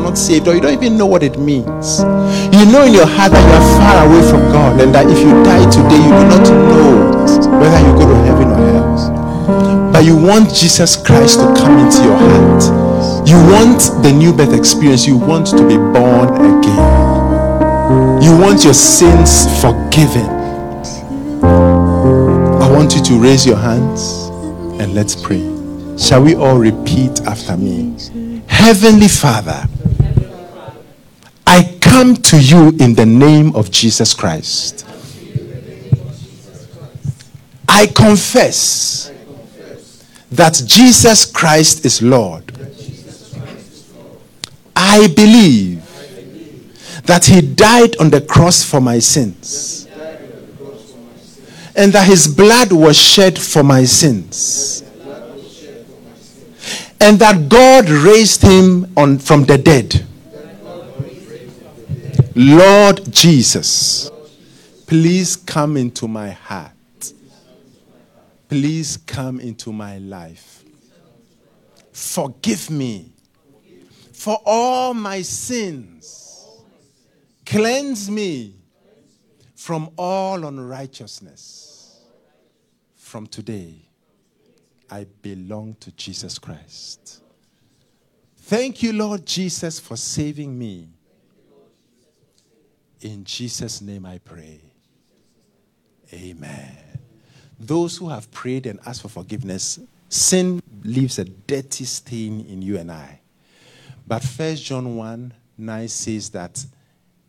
Not 0.09 0.17
saved 0.17 0.47
or 0.47 0.55
you 0.55 0.61
don't 0.61 0.73
even 0.73 0.97
know 0.97 1.05
what 1.05 1.21
it 1.21 1.37
means. 1.37 1.99
You 2.49 2.65
know 2.65 2.83
in 2.83 2.93
your 2.93 3.05
heart 3.05 3.31
that 3.31 3.43
you 3.45 3.53
are 3.53 3.67
far 3.77 4.07
away 4.09 4.21
from 4.27 4.41
God 4.51 4.81
and 4.81 4.93
that 4.95 5.05
if 5.05 5.19
you 5.19 5.29
die 5.45 5.69
today, 5.69 6.01
you 6.01 6.13
do 6.17 6.25
not 6.33 6.49
know 6.49 7.59
whether 7.61 7.79
you 7.85 7.93
go 7.93 8.09
to 8.09 8.17
heaven 8.25 8.49
or 8.49 8.57
hell. 8.57 9.91
But 9.93 10.05
you 10.05 10.17
want 10.17 10.51
Jesus 10.53 10.97
Christ 10.97 11.39
to 11.39 11.45
come 11.53 11.77
into 11.77 12.01
your 12.01 12.17
heart. 12.17 13.27
You 13.27 13.37
want 13.53 14.01
the 14.01 14.11
new 14.11 14.33
birth 14.33 14.57
experience. 14.57 15.05
You 15.05 15.17
want 15.17 15.45
to 15.47 15.67
be 15.67 15.77
born 15.77 16.33
again. 16.57 18.23
You 18.23 18.35
want 18.35 18.63
your 18.63 18.73
sins 18.73 19.45
forgiven. 19.61 20.25
I 21.43 22.67
want 22.71 22.95
you 22.95 23.03
to 23.03 23.13
raise 23.21 23.45
your 23.45 23.57
hands 23.57 24.29
and 24.81 24.95
let's 24.95 25.15
pray. 25.15 25.45
Shall 25.99 26.23
we 26.23 26.33
all 26.33 26.57
repeat 26.57 27.21
after 27.27 27.55
me? 27.57 27.95
Heavenly 28.47 29.07
Father, 29.07 29.68
come 31.99 32.15
to 32.15 32.41
you 32.41 32.69
in 32.79 32.95
the 32.95 33.05
name 33.05 33.53
of 33.57 33.69
Jesus 33.69 34.13
Christ. 34.13 34.85
I 37.67 37.87
confess 37.87 39.11
that 40.31 40.61
Jesus 40.65 41.29
Christ 41.29 41.83
is 41.83 42.01
Lord. 42.01 42.57
I 44.77 45.07
believe 45.13 45.83
that 47.03 47.25
he 47.25 47.41
died 47.41 47.97
on 47.97 48.09
the 48.09 48.21
cross 48.21 48.63
for 48.63 48.79
my 48.79 48.99
sins 48.99 49.85
and 51.75 51.91
that 51.91 52.07
his 52.07 52.33
blood 52.33 52.71
was 52.71 52.97
shed 52.97 53.37
for 53.37 53.61
my 53.61 53.83
sins 53.83 54.85
and 57.01 57.19
that 57.19 57.49
God 57.49 57.89
raised 57.89 58.41
him 58.41 58.89
on 58.95 59.19
from 59.19 59.43
the 59.43 59.57
dead. 59.57 60.05
Lord 62.41 63.11
Jesus, 63.11 64.09
please 64.87 65.35
come 65.35 65.75
into 65.75 66.07
my 66.07 66.29
heart. 66.29 66.71
Please 68.47 68.95
come 68.95 69.41
into 69.41 69.73
my 69.73 69.97
life. 69.97 70.63
Forgive 71.91 72.69
me 72.69 73.11
for 74.13 74.39
all 74.45 74.93
my 74.93 75.21
sins. 75.21 76.47
Cleanse 77.45 78.09
me 78.09 78.55
from 79.53 79.89
all 79.97 80.45
unrighteousness. 80.45 81.99
From 82.95 83.27
today, 83.27 83.75
I 84.89 85.07
belong 85.21 85.75
to 85.81 85.91
Jesus 85.91 86.39
Christ. 86.39 87.21
Thank 88.37 88.81
you, 88.81 88.93
Lord 88.93 89.25
Jesus, 89.25 89.77
for 89.77 89.97
saving 89.97 90.57
me. 90.57 90.87
In 93.01 93.23
Jesus' 93.23 93.81
name 93.81 94.05
I 94.05 94.17
pray. 94.17 94.59
Amen. 96.13 96.77
Those 97.59 97.97
who 97.97 98.09
have 98.09 98.31
prayed 98.31 98.65
and 98.65 98.79
asked 98.85 99.01
for 99.01 99.09
forgiveness, 99.09 99.79
sin 100.07 100.61
leaves 100.83 101.19
a 101.19 101.25
dirty 101.25 101.85
stain 101.85 102.45
in 102.45 102.61
you 102.61 102.77
and 102.77 102.91
I. 102.91 103.19
But 104.07 104.23
First 104.23 104.63
John 104.63 104.95
1 104.95 105.33
9 105.57 105.87
says 105.89 106.29
that 106.29 106.65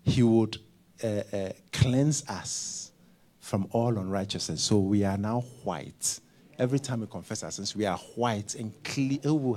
he 0.02 0.22
would 0.22 0.56
uh, 1.02 1.22
uh, 1.32 1.48
cleanse 1.72 2.24
us 2.28 2.92
from 3.40 3.66
all 3.72 3.98
unrighteousness. 3.98 4.62
So 4.62 4.78
we 4.78 5.04
are 5.04 5.18
now 5.18 5.40
white. 5.64 6.20
Every 6.58 6.78
time 6.78 7.00
we 7.00 7.06
confess 7.06 7.42
our 7.42 7.50
sins, 7.50 7.74
we 7.74 7.86
are 7.86 7.98
white 8.14 8.54
and 8.54 8.72
clean. 8.84 9.20
Oh, 9.24 9.56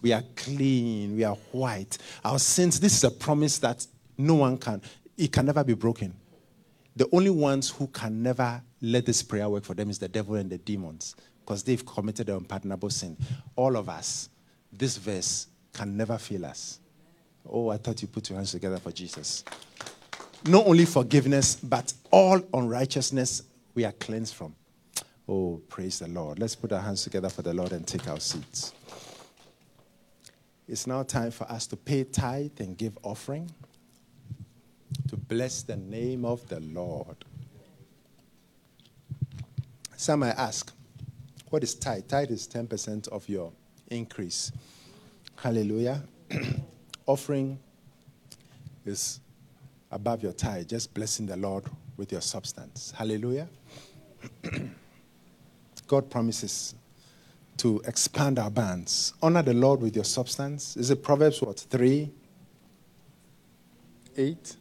we 0.00 0.12
are 0.12 0.22
clean. 0.36 1.16
We 1.16 1.24
are 1.24 1.34
white. 1.52 1.98
Our 2.24 2.38
sins, 2.38 2.80
this 2.80 2.94
is 2.96 3.04
a 3.04 3.10
promise 3.10 3.58
that 3.58 3.86
no 4.16 4.34
one 4.34 4.56
can, 4.56 4.80
it 5.16 5.32
can 5.32 5.46
never 5.46 5.64
be 5.64 5.74
broken. 5.74 6.14
The 6.94 7.08
only 7.12 7.30
ones 7.30 7.70
who 7.70 7.86
can 7.88 8.22
never 8.22 8.62
let 8.80 9.04
this 9.06 9.22
prayer 9.22 9.48
work 9.48 9.64
for 9.64 9.74
them 9.74 9.90
is 9.90 9.98
the 9.98 10.08
devil 10.08 10.34
and 10.36 10.48
the 10.48 10.58
demons 10.58 11.14
because 11.40 11.62
they've 11.62 11.84
committed 11.84 12.28
an 12.28 12.36
unpardonable 12.36 12.90
sin. 12.90 13.16
All 13.54 13.76
of 13.76 13.88
us, 13.88 14.30
this 14.72 14.96
verse 14.96 15.46
can 15.72 15.96
never 15.96 16.18
fail 16.18 16.46
us. 16.46 16.80
Oh, 17.48 17.68
I 17.68 17.76
thought 17.76 18.02
you 18.02 18.08
put 18.08 18.28
your 18.30 18.36
hands 18.36 18.52
together 18.52 18.78
for 18.78 18.90
Jesus. 18.90 19.44
Not 20.46 20.66
only 20.66 20.84
forgiveness, 20.84 21.56
but 21.56 21.92
all 22.10 22.40
unrighteousness 22.52 23.42
we 23.74 23.84
are 23.84 23.92
cleansed 23.92 24.34
from. 24.34 24.54
Oh, 25.28 25.60
praise 25.68 25.98
the 25.98 26.08
Lord. 26.08 26.38
Let's 26.38 26.54
put 26.54 26.72
our 26.72 26.80
hands 26.80 27.02
together 27.02 27.28
for 27.28 27.42
the 27.42 27.52
Lord 27.52 27.72
and 27.72 27.86
take 27.86 28.08
our 28.08 28.20
seats. 28.20 28.72
It's 30.68 30.86
now 30.86 31.02
time 31.02 31.30
for 31.30 31.44
us 31.50 31.66
to 31.68 31.76
pay 31.76 32.04
tithe 32.04 32.58
and 32.58 32.76
give 32.76 32.98
offering 33.02 33.50
to 35.08 35.16
bless 35.16 35.62
the 35.62 35.76
name 35.76 36.24
of 36.24 36.46
the 36.48 36.60
Lord. 36.60 37.16
Some 39.96 40.20
might 40.20 40.36
ask, 40.36 40.72
what 41.50 41.62
is 41.62 41.74
tithe? 41.74 42.06
Tithe 42.08 42.30
is 42.30 42.46
10% 42.48 43.08
of 43.08 43.28
your 43.28 43.52
increase. 43.88 44.52
Hallelujah. 45.36 46.02
Offering 47.06 47.58
is 48.84 49.20
above 49.90 50.22
your 50.22 50.32
tithe, 50.32 50.68
just 50.68 50.92
blessing 50.92 51.26
the 51.26 51.36
Lord 51.36 51.64
with 51.96 52.12
your 52.12 52.20
substance. 52.20 52.92
Hallelujah. 52.96 53.48
God 55.86 56.10
promises 56.10 56.74
to 57.58 57.80
expand 57.86 58.38
our 58.38 58.50
bands. 58.50 59.14
Honor 59.22 59.42
the 59.42 59.54
Lord 59.54 59.80
with 59.80 59.94
your 59.94 60.04
substance. 60.04 60.76
Is 60.76 60.90
it 60.90 61.02
Proverbs 61.02 61.40
what? 61.40 61.58
3, 61.58 62.10
8, 64.16 64.56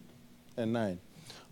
and 0.57 0.73
9. 0.73 0.99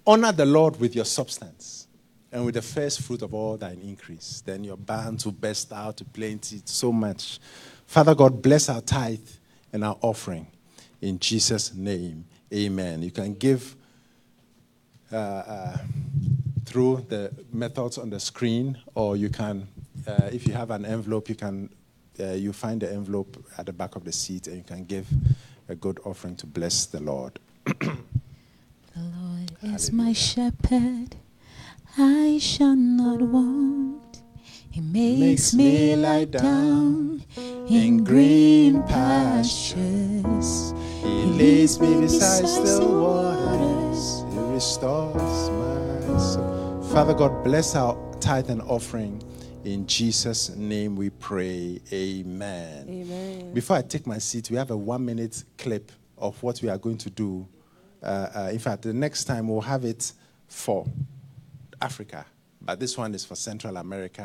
Honor 0.06 0.32
the 0.32 0.46
Lord 0.46 0.80
with 0.80 0.96
your 0.96 1.06
substance 1.06 1.88
and 2.32 2.46
with 2.46 2.56
the 2.56 2.62
first 2.62 3.02
fruit 3.02 3.22
of 3.22 3.34
all 3.34 3.58
thine 3.58 3.80
increase. 3.84 4.42
Then 4.46 4.64
your 4.64 4.78
bands 4.78 5.26
will 5.26 5.34
burst 5.34 5.72
out 5.72 5.98
to 5.98 6.06
plenty 6.06 6.62
so 6.66 6.92
much. 6.92 7.40
Father 7.86 8.16
God, 8.16 8.42
bless 8.42 8.70
our 8.70 8.82
tithe 8.82 9.28
and 9.72 9.84
our 9.84 9.98
offering. 10.02 10.48
In 11.02 11.20
Jesus' 11.20 11.74
name, 11.74 12.26
amen. 12.54 13.04
You 13.04 13.12
can 13.12 13.34
give 13.36 13.76
uh, 15.12 15.16
uh, 15.16 15.78
through 16.66 17.06
the 17.08 17.32
methods 17.52 17.98
on 17.98 18.10
the 18.10 18.20
screen, 18.20 18.78
or 18.96 19.16
you 19.16 19.30
can, 19.30 19.68
uh, 20.08 20.30
if 20.32 20.48
you 20.48 20.54
have 20.54 20.72
an 20.72 20.86
envelope, 20.86 21.30
you 21.30 21.36
can, 21.36 21.70
uh, 22.20 22.32
you 22.32 22.52
find 22.52 22.82
the 22.82 22.92
envelope 22.92 23.46
at 23.58 23.68
the 23.68 23.74
back 23.74 23.96
of 23.96 24.04
the 24.06 24.12
seat, 24.12 24.48
and 24.48 24.58
you 24.58 24.64
can 24.64 24.86
give 24.86 25.08
a 25.70 25.76
good 25.76 26.00
offering 26.04 26.36
to 26.38 26.48
bless 26.48 26.88
the 26.88 27.00
Lord. 27.00 27.40
The 28.96 29.02
Lord 29.02 29.52
is 29.76 29.92
my 29.92 30.14
shepherd, 30.14 31.16
I 31.98 32.38
shall 32.40 32.76
not 32.76 33.22
want. 33.22 34.22
He 34.70 34.82
makes, 34.82 35.54
me 35.54 35.96
lie 35.96 36.26
down 36.26 37.24
in 37.70 38.04
green 38.04 38.84
pastures. 38.84 40.74
He 41.02 41.26
leads 41.26 41.80
me 41.80 42.02
beside 42.02 42.48
still 42.48 43.02
waters. 43.02 44.24
He 44.32 44.40
restores 44.54 45.50
my 45.50 46.18
soul. 46.18 46.84
Father 46.92 47.14
God, 47.16 47.44
bless 47.44 47.76
our 47.76 47.98
tithe 48.20 48.50
and 48.52 48.62
offering. 48.62 49.24
In 49.64 49.88
Jesus' 49.88 50.50
name 50.56 50.96
we 50.96 51.10
pray. 51.10 51.80
Amen. 51.92 52.86
Amen. 52.90 53.54
Before 53.54 53.78
I 53.78 53.82
take 53.82 54.06
my 54.06 54.18
seat, 54.20 54.52
we 54.52 54.58
have 54.58 54.72
a 54.72 54.78
one 54.78 55.04
minute 55.06 55.44
clip 55.58 55.92
of 56.18 56.42
what 56.44 56.62
we 56.62 56.70
are 56.70 56.78
going 56.78 56.98
to 57.00 57.10
do. 57.10 57.48
Uh, 58.04 58.30
uh, 58.36 58.50
in 58.52 58.60
fact, 58.60 58.84
the 58.84 58.94
next 58.94 59.24
time 59.26 59.48
we'll 59.48 59.62
have 59.62 59.86
it 59.86 60.12
for 60.48 60.86
Africa, 61.82 62.26
but 62.62 62.80
this 62.80 62.98
one 62.98 63.14
is 63.16 63.26
for 63.26 63.36
Central 63.36 63.78
America 63.78 64.24